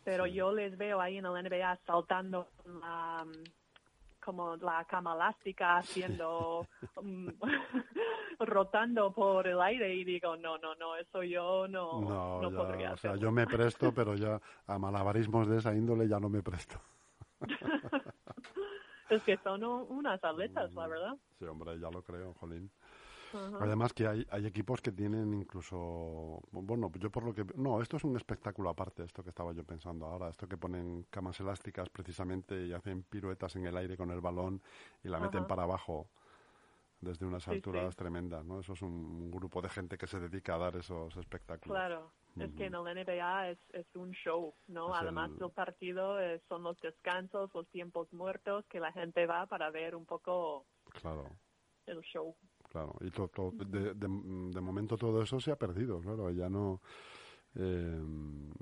Pero 0.04 0.26
yo 0.26 0.52
les 0.52 0.76
veo 0.76 1.00
ahí 1.00 1.16
en 1.16 1.24
el 1.24 1.32
NBA 1.32 1.78
saltando 1.86 2.48
la, 2.66 3.24
como 4.24 4.56
la 4.56 4.84
cama 4.84 5.14
elástica, 5.14 5.78
haciendo, 5.78 6.66
mm, 7.00 7.28
rotando 8.40 9.12
por 9.12 9.46
el 9.46 9.60
aire 9.60 9.94
y 9.94 10.04
digo, 10.04 10.36
no, 10.36 10.58
no, 10.58 10.74
no, 10.74 10.96
eso 10.96 11.22
yo 11.22 11.68
no, 11.68 12.40
no, 12.40 12.50
podría 12.50 12.92
o 12.92 12.96
sea, 12.96 13.16
yo 13.16 13.30
me 13.30 13.46
presto, 13.46 13.92
pero 13.94 14.14
ya 14.14 14.40
a 14.66 14.78
malabarismos 14.78 15.48
de 15.48 15.58
esa 15.58 15.74
índole 15.74 16.08
ya 16.08 16.18
no 16.18 16.28
me 16.28 16.42
presto. 16.42 16.80
es 19.08 19.22
que 19.22 19.36
son 19.38 19.62
unas 19.64 20.22
atletas, 20.22 20.74
la 20.74 20.86
verdad. 20.86 21.16
Sí, 21.38 21.44
hombre, 21.44 21.78
ya 21.78 21.90
lo 21.90 22.02
creo, 22.02 22.34
Jolín. 22.34 22.70
Además 23.60 23.92
que 23.92 24.06
hay, 24.06 24.26
hay 24.30 24.46
equipos 24.46 24.80
que 24.80 24.92
tienen 24.92 25.34
incluso, 25.34 26.40
bueno, 26.52 26.90
yo 26.98 27.10
por 27.10 27.24
lo 27.24 27.34
que... 27.34 27.44
No, 27.56 27.80
esto 27.80 27.96
es 27.96 28.04
un 28.04 28.16
espectáculo 28.16 28.70
aparte, 28.70 29.04
esto 29.04 29.22
que 29.22 29.30
estaba 29.30 29.52
yo 29.52 29.64
pensando 29.64 30.06
ahora, 30.06 30.28
esto 30.28 30.48
que 30.48 30.56
ponen 30.56 31.06
camas 31.10 31.38
elásticas 31.40 31.88
precisamente 31.90 32.66
y 32.66 32.72
hacen 32.72 33.02
piruetas 33.02 33.56
en 33.56 33.66
el 33.66 33.76
aire 33.76 33.96
con 33.96 34.10
el 34.10 34.20
balón 34.20 34.62
y 35.02 35.08
la 35.08 35.18
meten 35.18 35.46
para 35.46 35.64
abajo 35.64 36.08
desde 37.04 37.26
unas 37.26 37.46
alturas 37.46 37.94
tremendas, 37.94 38.44
¿no? 38.44 38.60
Eso 38.60 38.72
es 38.72 38.82
un, 38.82 39.30
grupo 39.30 39.60
de 39.60 39.68
gente 39.68 39.98
que 39.98 40.06
se 40.06 40.18
dedica 40.18 40.54
a 40.54 40.58
dar 40.58 40.76
esos 40.76 41.16
espectáculos. 41.16 41.76
Claro, 41.76 42.12
es 42.38 42.52
que 42.54 42.66
en 42.66 42.74
el 42.74 42.82
NBA 42.82 43.50
es, 43.50 43.58
es 43.72 43.86
un 43.94 44.12
show, 44.12 44.54
¿no? 44.68 44.94
Además 44.94 45.36
del 45.38 45.50
partido 45.50 46.20
eh, 46.20 46.40
son 46.48 46.62
los 46.62 46.80
descansos, 46.80 47.50
los 47.54 47.68
tiempos 47.68 48.12
muertos 48.12 48.64
que 48.66 48.80
la 48.80 48.92
gente 48.92 49.26
va 49.26 49.46
para 49.46 49.70
ver 49.70 49.94
un 49.94 50.06
poco 50.06 50.66
claro. 51.00 51.30
el 51.86 52.00
show. 52.00 52.34
Claro. 52.74 52.96
Y 53.00 53.10
de, 53.66 53.94
de, 53.94 54.60
momento 54.60 54.96
todo 54.96 55.22
eso 55.22 55.38
se 55.38 55.52
ha 55.52 55.56
perdido, 55.56 56.00
claro. 56.00 56.30
Ya 56.32 56.48
no, 56.48 56.80
eh, 57.54 58.02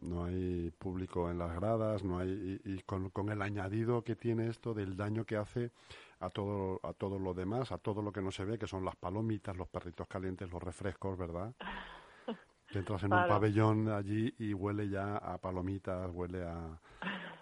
no 0.02 0.24
hay 0.24 0.70
público 0.78 1.30
en 1.30 1.38
las 1.38 1.54
gradas, 1.54 2.04
no 2.04 2.18
hay 2.18 2.60
y, 2.62 2.82
con, 2.82 3.08
con, 3.08 3.30
el 3.30 3.40
añadido 3.40 4.04
que 4.04 4.14
tiene 4.14 4.48
esto 4.48 4.74
del 4.74 4.96
daño 4.98 5.24
que 5.24 5.36
hace 5.36 5.70
a 6.20 6.28
todo 6.28 6.78
a 6.82 6.92
todo 6.92 7.18
lo 7.18 7.32
demás, 7.32 7.72
a 7.72 7.78
todo 7.78 8.02
lo 8.02 8.12
que 8.12 8.20
no 8.20 8.30
se 8.30 8.44
ve, 8.44 8.58
que 8.58 8.66
son 8.66 8.84
las 8.84 8.96
palomitas, 8.96 9.56
los 9.56 9.68
perritos 9.68 10.06
calientes, 10.06 10.50
los 10.50 10.62
refrescos, 10.62 11.16
¿verdad? 11.16 11.54
Que 12.68 12.78
entras 12.78 13.02
en 13.02 13.12
un 13.12 13.28
pabellón 13.28 13.88
allí 13.90 14.34
y 14.38 14.54
huele 14.54 14.88
ya 14.88 15.18
a 15.18 15.36
palomitas, 15.36 16.10
huele 16.10 16.42
a, 16.42 16.80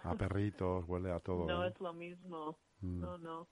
a 0.03 0.15
perritos, 0.15 0.83
huele 0.89 1.09
a 1.09 1.21
todo. 1.21 1.45
No 1.45 1.63
es 1.63 1.79
lo 1.79 1.93
mismo. 1.93 2.57
Mm. 2.81 2.99
No, 2.99 3.17
no. 3.17 3.47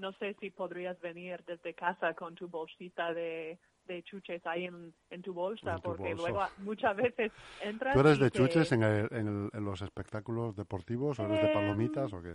No 0.00 0.12
sé 0.14 0.34
si 0.40 0.50
podrías 0.50 0.98
venir 1.00 1.42
desde 1.46 1.74
casa 1.74 2.14
con 2.14 2.34
tu 2.34 2.48
bolsita 2.48 3.12
de, 3.12 3.58
de 3.86 4.02
chuches 4.02 4.44
ahí 4.46 4.64
en, 4.64 4.94
en 5.10 5.22
tu 5.22 5.34
bolsa, 5.34 5.78
porque 5.78 6.14
luego 6.14 6.40
muchas 6.58 6.96
veces 6.96 7.32
entras. 7.60 7.94
¿Tú 7.94 8.00
eres 8.00 8.18
de 8.18 8.30
chuches 8.30 8.72
en, 8.72 8.82
en, 8.82 9.64
los 9.64 9.82
espectáculos 9.82 10.56
deportivos 10.56 11.18
o 11.18 11.24
eres 11.24 11.42
de 11.42 11.48
palomitas 11.48 12.12
o 12.12 12.22
qué? 12.22 12.32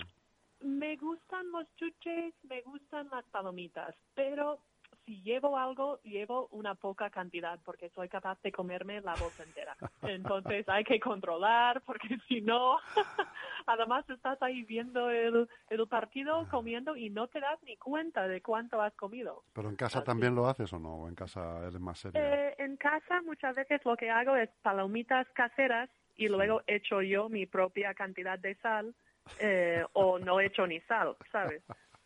Me 0.62 0.96
gustan 0.98 1.52
los 1.52 1.68
chuches, 1.76 2.34
me 2.44 2.62
gustan 2.62 3.10
las 3.10 3.26
palomitas, 3.26 3.96
pero 4.14 4.60
si 5.06 5.22
llevo 5.22 5.58
algo, 5.58 6.00
llevo 6.04 6.48
una 6.52 6.76
poca 6.76 7.10
cantidad 7.10 7.60
porque 7.64 7.90
soy 7.90 8.10
capaz 8.10 8.42
de 8.42 8.52
comerme 8.52 9.02
la 9.02 9.16
bolsa 9.16 9.44
entera. 9.44 9.76
Entonces 10.02 10.68
hay 10.68 10.84
que 10.84 11.00
controlar 11.00 11.82
porque 11.82 12.08
si 12.28 12.42
no, 12.42 12.78
además 13.68 14.10
estás 14.10 14.42
ahí 14.42 14.64
viendo 14.64 15.10
el, 15.10 15.48
el 15.70 15.88
partido 15.88 16.48
comiendo 16.50 16.96
y 16.96 17.10
no 17.10 17.28
te 17.28 17.40
das 17.40 17.62
ni 17.64 17.78
cuenta 17.78 18.28
de 18.28 18.42
cuánto 18.42 18.82
has 18.82 18.94
comido. 18.96 19.44
¿Pero 19.54 19.70
en 19.70 19.76
casa 19.76 20.04
también 20.04 20.36
lo 20.36 20.48
haces 20.48 20.72
o 20.74 20.80
no? 20.80 20.96
¿O 20.96 21.08
en 21.08 21.16
casa 21.16 21.60
eres 21.62 21.80
más 21.80 22.00
serio? 22.00 22.22
Eh, 22.22 22.56
en 22.58 22.78
casa 22.78 23.22
muchas 23.22 23.56
veces 23.56 23.82
lo 23.86 23.96
que 23.96 24.10
hago 24.10 24.36
es 24.36 24.50
palomitas 24.62 25.28
caseras 25.34 25.90
y 26.16 26.28
luego 26.28 26.62
echo 26.66 27.02
yo 27.02 27.30
mi 27.30 27.46
propia 27.46 27.94
cantidad 27.94 28.40
de 28.40 28.56
sal 28.56 28.96
eh, 29.40 29.84
o 29.94 30.20
no 30.20 30.40
echo 30.40 30.66
ni 30.68 30.80
sal, 30.82 31.16
¿sabes? 31.32 31.64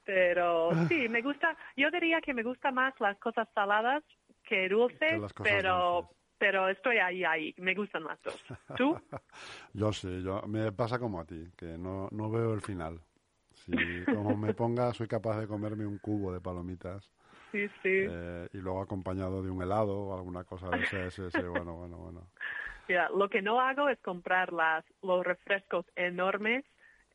Pero 0.10 0.72
sí, 0.88 1.08
me 1.08 1.22
gusta, 1.22 1.56
yo 1.78 1.92
diría 1.92 2.20
que 2.20 2.34
me 2.34 2.42
gusta 2.42 2.72
más 2.72 3.00
las 3.00 3.16
cosas 3.20 3.48
saladas 3.54 4.04
que 4.42 4.68
dulces, 4.68 5.22
pero 5.44 6.10
pero 6.40 6.68
estoy 6.68 6.98
ahí, 6.98 7.24
ahí, 7.24 7.54
me 7.60 7.76
gustan 7.76 8.06
las 8.06 8.20
dos. 8.24 8.44
¿Tú? 8.76 8.98
yo 9.74 9.94
sí, 9.94 10.24
yo, 10.24 10.42
me 10.48 10.72
pasa 10.72 10.98
como 10.98 11.20
a 11.20 11.26
ti, 11.26 11.52
que 11.56 11.78
no, 11.78 12.08
no 12.12 12.32
veo 12.32 12.56
el 12.56 12.62
final. 12.62 13.00
Si 13.54 13.72
como 14.06 14.36
me 14.36 14.56
ponga, 14.56 14.92
soy 14.94 15.08
capaz 15.08 15.40
de 15.40 15.48
comerme 15.48 15.86
un 15.86 16.00
cubo 16.00 16.34
de 16.34 16.42
palomitas. 16.42 17.08
Sí, 17.52 17.68
sí. 17.84 18.08
Eh, 18.10 18.50
y 18.54 18.58
luego 18.58 18.82
acompañado 18.82 19.44
de 19.44 19.52
un 19.52 19.62
helado 19.62 19.96
o 19.96 20.18
alguna 20.18 20.44
cosa 20.44 20.72
de 20.72 20.82
ese, 20.86 21.06
ese, 21.06 21.28
ese 21.28 21.44
bueno, 21.48 21.76
bueno, 21.76 21.98
bueno. 21.98 22.28
Mira, 22.88 23.10
lo 23.10 23.30
que 23.30 23.44
no 23.44 23.62
hago 23.62 23.90
es 23.90 24.00
comprar 24.00 24.54
las, 24.54 24.84
los 25.04 25.24
refrescos 25.24 25.86
enormes 25.96 26.66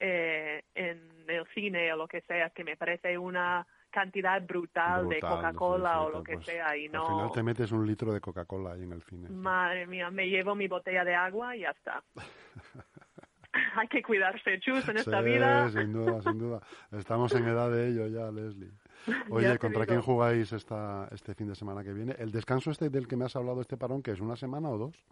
eh, 0.07 0.65
en 0.75 1.25
el 1.29 1.47
cine 1.55 1.91
o 1.95 1.97
lo 1.97 2.07
que 2.07 2.21
sea, 2.23 2.51
que 2.51 2.63
me 2.63 2.77
parece 2.77 3.17
una 3.17 3.67
cantidad 3.91 4.43
brutal, 4.43 5.09
de 5.09 5.19
Coca-Cola 5.19 6.03
o 6.03 6.11
lo 6.11 6.23
que 6.23 6.35
pues, 6.35 6.45
sea 6.45 6.77
y 6.77 6.91
no... 6.91 7.07
Al 7.07 7.15
final 7.15 7.33
te 7.33 7.43
metes 7.43 7.73
un 7.73 7.87
litro 7.87 8.13
de 8.13 8.21
Coca-Cola 8.21 8.73
ahí 8.73 8.83
en 8.83 8.93
el 8.93 9.03
cine. 9.03 9.31
Madre 9.31 9.87
mía, 9.87 10.11
me 10.11 10.29
llevo 10.29 10.55
mi 10.55 10.69
botella 10.69 11.05
de 11.05 11.15
agua 11.15 11.57
y 11.57 11.61
ya 11.61 11.71
está. 11.71 12.03
Hay 13.77 13.89
que 13.89 14.03
cuidarse, 14.03 14.61
chus, 14.61 14.87
en 14.89 14.99
esta 14.99 15.23
vida. 15.23 15.71
sin 15.71 15.93
duda, 15.93 16.21
sin 16.21 16.39
duda. 16.39 16.61
Estamos 16.93 17.35
en 17.35 17.47
edad 17.47 17.71
de 17.71 17.89
ello 17.89 18.07
ya, 18.09 18.31
Leslie. 18.31 18.73
Oye, 19.31 19.57
¿contra 19.59 19.87
quién 19.87 20.03
jugáis 20.03 20.53
esta, 20.53 21.09
este 21.13 21.35
fin 21.35 21.49
de 21.49 21.55
semana 21.55 21.83
que 21.83 21.95
viene? 21.95 22.15
¿El 22.19 22.31
descanso 22.31 22.73
este 22.73 22.91
del 22.91 23.09
que 23.09 23.17
me 23.17 23.25
has 23.25 23.37
hablado, 23.37 23.63
este 23.63 23.79
parón, 23.79 24.03
que 24.03 24.11
es 24.11 24.21
una 24.21 24.37
semana 24.37 24.69
o 24.69 24.77
dos? 24.77 25.07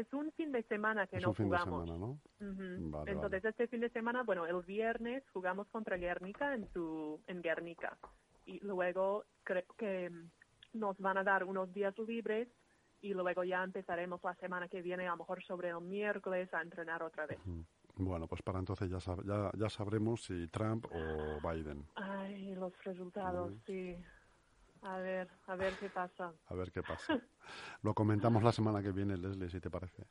Es 0.00 0.12
un 0.12 0.32
fin 0.32 0.52
de 0.52 0.62
semana 0.64 1.06
que 1.06 1.18
no 1.18 1.34
jugamos. 1.34 1.88
Entonces, 3.06 3.44
este 3.44 3.66
fin 3.68 3.80
de 3.80 3.90
semana, 3.90 4.22
bueno, 4.22 4.46
el 4.46 4.62
viernes 4.62 5.22
jugamos 5.32 5.68
contra 5.68 5.96
Guernica 5.96 6.54
en, 6.54 6.68
su, 6.72 7.20
en 7.26 7.42
Guernica. 7.42 7.96
Y 8.46 8.58
luego 8.60 9.24
creo 9.44 9.64
que 9.76 10.10
nos 10.72 10.98
van 10.98 11.18
a 11.18 11.24
dar 11.24 11.44
unos 11.44 11.72
días 11.72 11.96
libres 11.98 12.48
y 13.02 13.14
luego 13.14 13.44
ya 13.44 13.62
empezaremos 13.62 14.22
la 14.22 14.34
semana 14.36 14.68
que 14.68 14.82
viene, 14.82 15.06
a 15.06 15.12
lo 15.12 15.18
mejor 15.18 15.42
sobre 15.44 15.70
el 15.70 15.80
miércoles, 15.80 16.52
a 16.52 16.62
entrenar 16.62 17.02
otra 17.02 17.26
vez. 17.26 17.38
Bueno, 17.96 18.26
pues 18.26 18.42
para 18.42 18.58
entonces 18.58 18.90
ya, 18.90 18.98
ya, 19.24 19.50
ya 19.56 19.68
sabremos 19.68 20.24
si 20.24 20.48
Trump 20.48 20.86
o 20.86 21.48
Biden. 21.48 21.84
Ay, 21.94 22.54
los 22.54 22.72
resultados, 22.84 23.52
sí. 23.66 23.96
A 24.82 24.98
ver, 24.98 25.28
a 25.46 25.56
ver 25.56 25.74
qué 25.78 25.88
pasa. 25.90 26.32
A 26.46 26.54
ver 26.54 26.72
qué 26.72 26.82
pasa. 26.82 27.20
Lo 27.82 27.94
comentamos 27.94 28.42
la 28.42 28.52
semana 28.52 28.82
que 28.82 28.92
viene, 28.92 29.16
Leslie, 29.16 29.50
si 29.50 29.60
te 29.60 29.70
parece. 29.70 30.04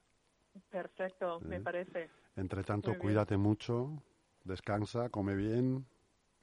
Perfecto, 0.70 1.39
me 1.41 1.59
parece. 1.59 2.09
Entre 2.36 2.63
tanto, 2.63 2.97
cuídate 2.97 3.38
mucho, 3.38 4.01
descansa, 4.43 5.09
come 5.09 5.36
bien. 5.36 5.86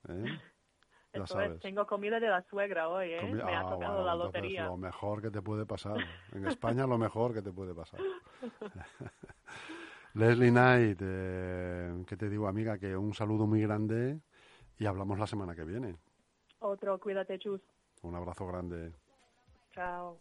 ¿eh? 0.09 0.25
Ya 1.15 1.27
sabes. 1.27 1.61
tengo 1.61 1.87
comida 1.87 2.21
de 2.21 2.29
la 2.29 2.43
suegra 2.43 2.91
hoy, 2.91 3.13
¿eh? 3.13 3.23
me 3.33 3.43
ha 3.43 3.61
ah, 3.61 3.69
tocado 3.71 4.05
la 4.05 4.15
lotería. 4.15 4.67
Lo 4.67 4.77
mejor 4.77 5.23
que 5.23 5.31
te 5.31 5.41
puede 5.41 5.65
pasar. 5.65 5.97
En 6.33 6.47
España, 6.47 6.87
lo 6.87 6.99
mejor 6.99 7.33
que 7.33 7.41
te 7.41 7.53
puede 7.53 7.75
pasar. 7.75 8.01
Leslie 10.13 10.51
Knight, 10.51 10.99
eh, 11.01 12.05
que 12.07 12.19
te 12.19 12.29
digo, 12.29 12.49
amiga, 12.49 12.77
que 12.77 12.95
un 12.95 13.15
saludo 13.15 13.47
muy 13.47 13.63
grande 13.63 14.21
y 14.77 14.85
hablamos 14.85 15.19
la 15.19 15.27
semana 15.27 15.55
que 15.55 15.65
viene. 15.65 15.97
Otro, 16.59 16.99
cuídate, 16.99 17.39
Chus. 17.39 17.63
Un 18.07 18.15
abrazo 18.15 18.47
grande. 18.47 18.93
Chao. 19.75 20.17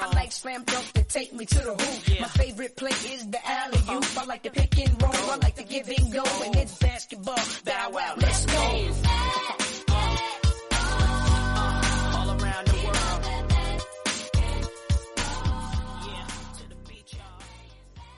I 0.00 0.14
like 0.14 0.32
slam 0.32 0.64
dunks 0.64 0.92
that 0.92 1.08
take 1.08 1.32
me 1.32 1.46
to 1.46 1.58
the 1.58 1.74
hoop. 1.74 2.20
My 2.20 2.28
favorite 2.28 2.76
play 2.76 2.90
is 2.90 3.26
the 3.30 3.38
alley 3.48 3.78
oop. 3.90 4.18
I 4.18 4.24
like 4.26 4.42
to 4.42 4.50
pick 4.50 4.78
and 4.78 5.02
roll. 5.02 5.12
I 5.12 5.36
like 5.36 5.56
to 5.56 5.64
give 5.64 5.88
and 5.88 6.12
go, 6.12 6.22
and 6.44 6.56
it's 6.56 6.78
basketball. 6.78 7.38
Bow 7.64 7.90
wow, 7.90 8.14
let's 8.18 8.46
go. 8.46 9.39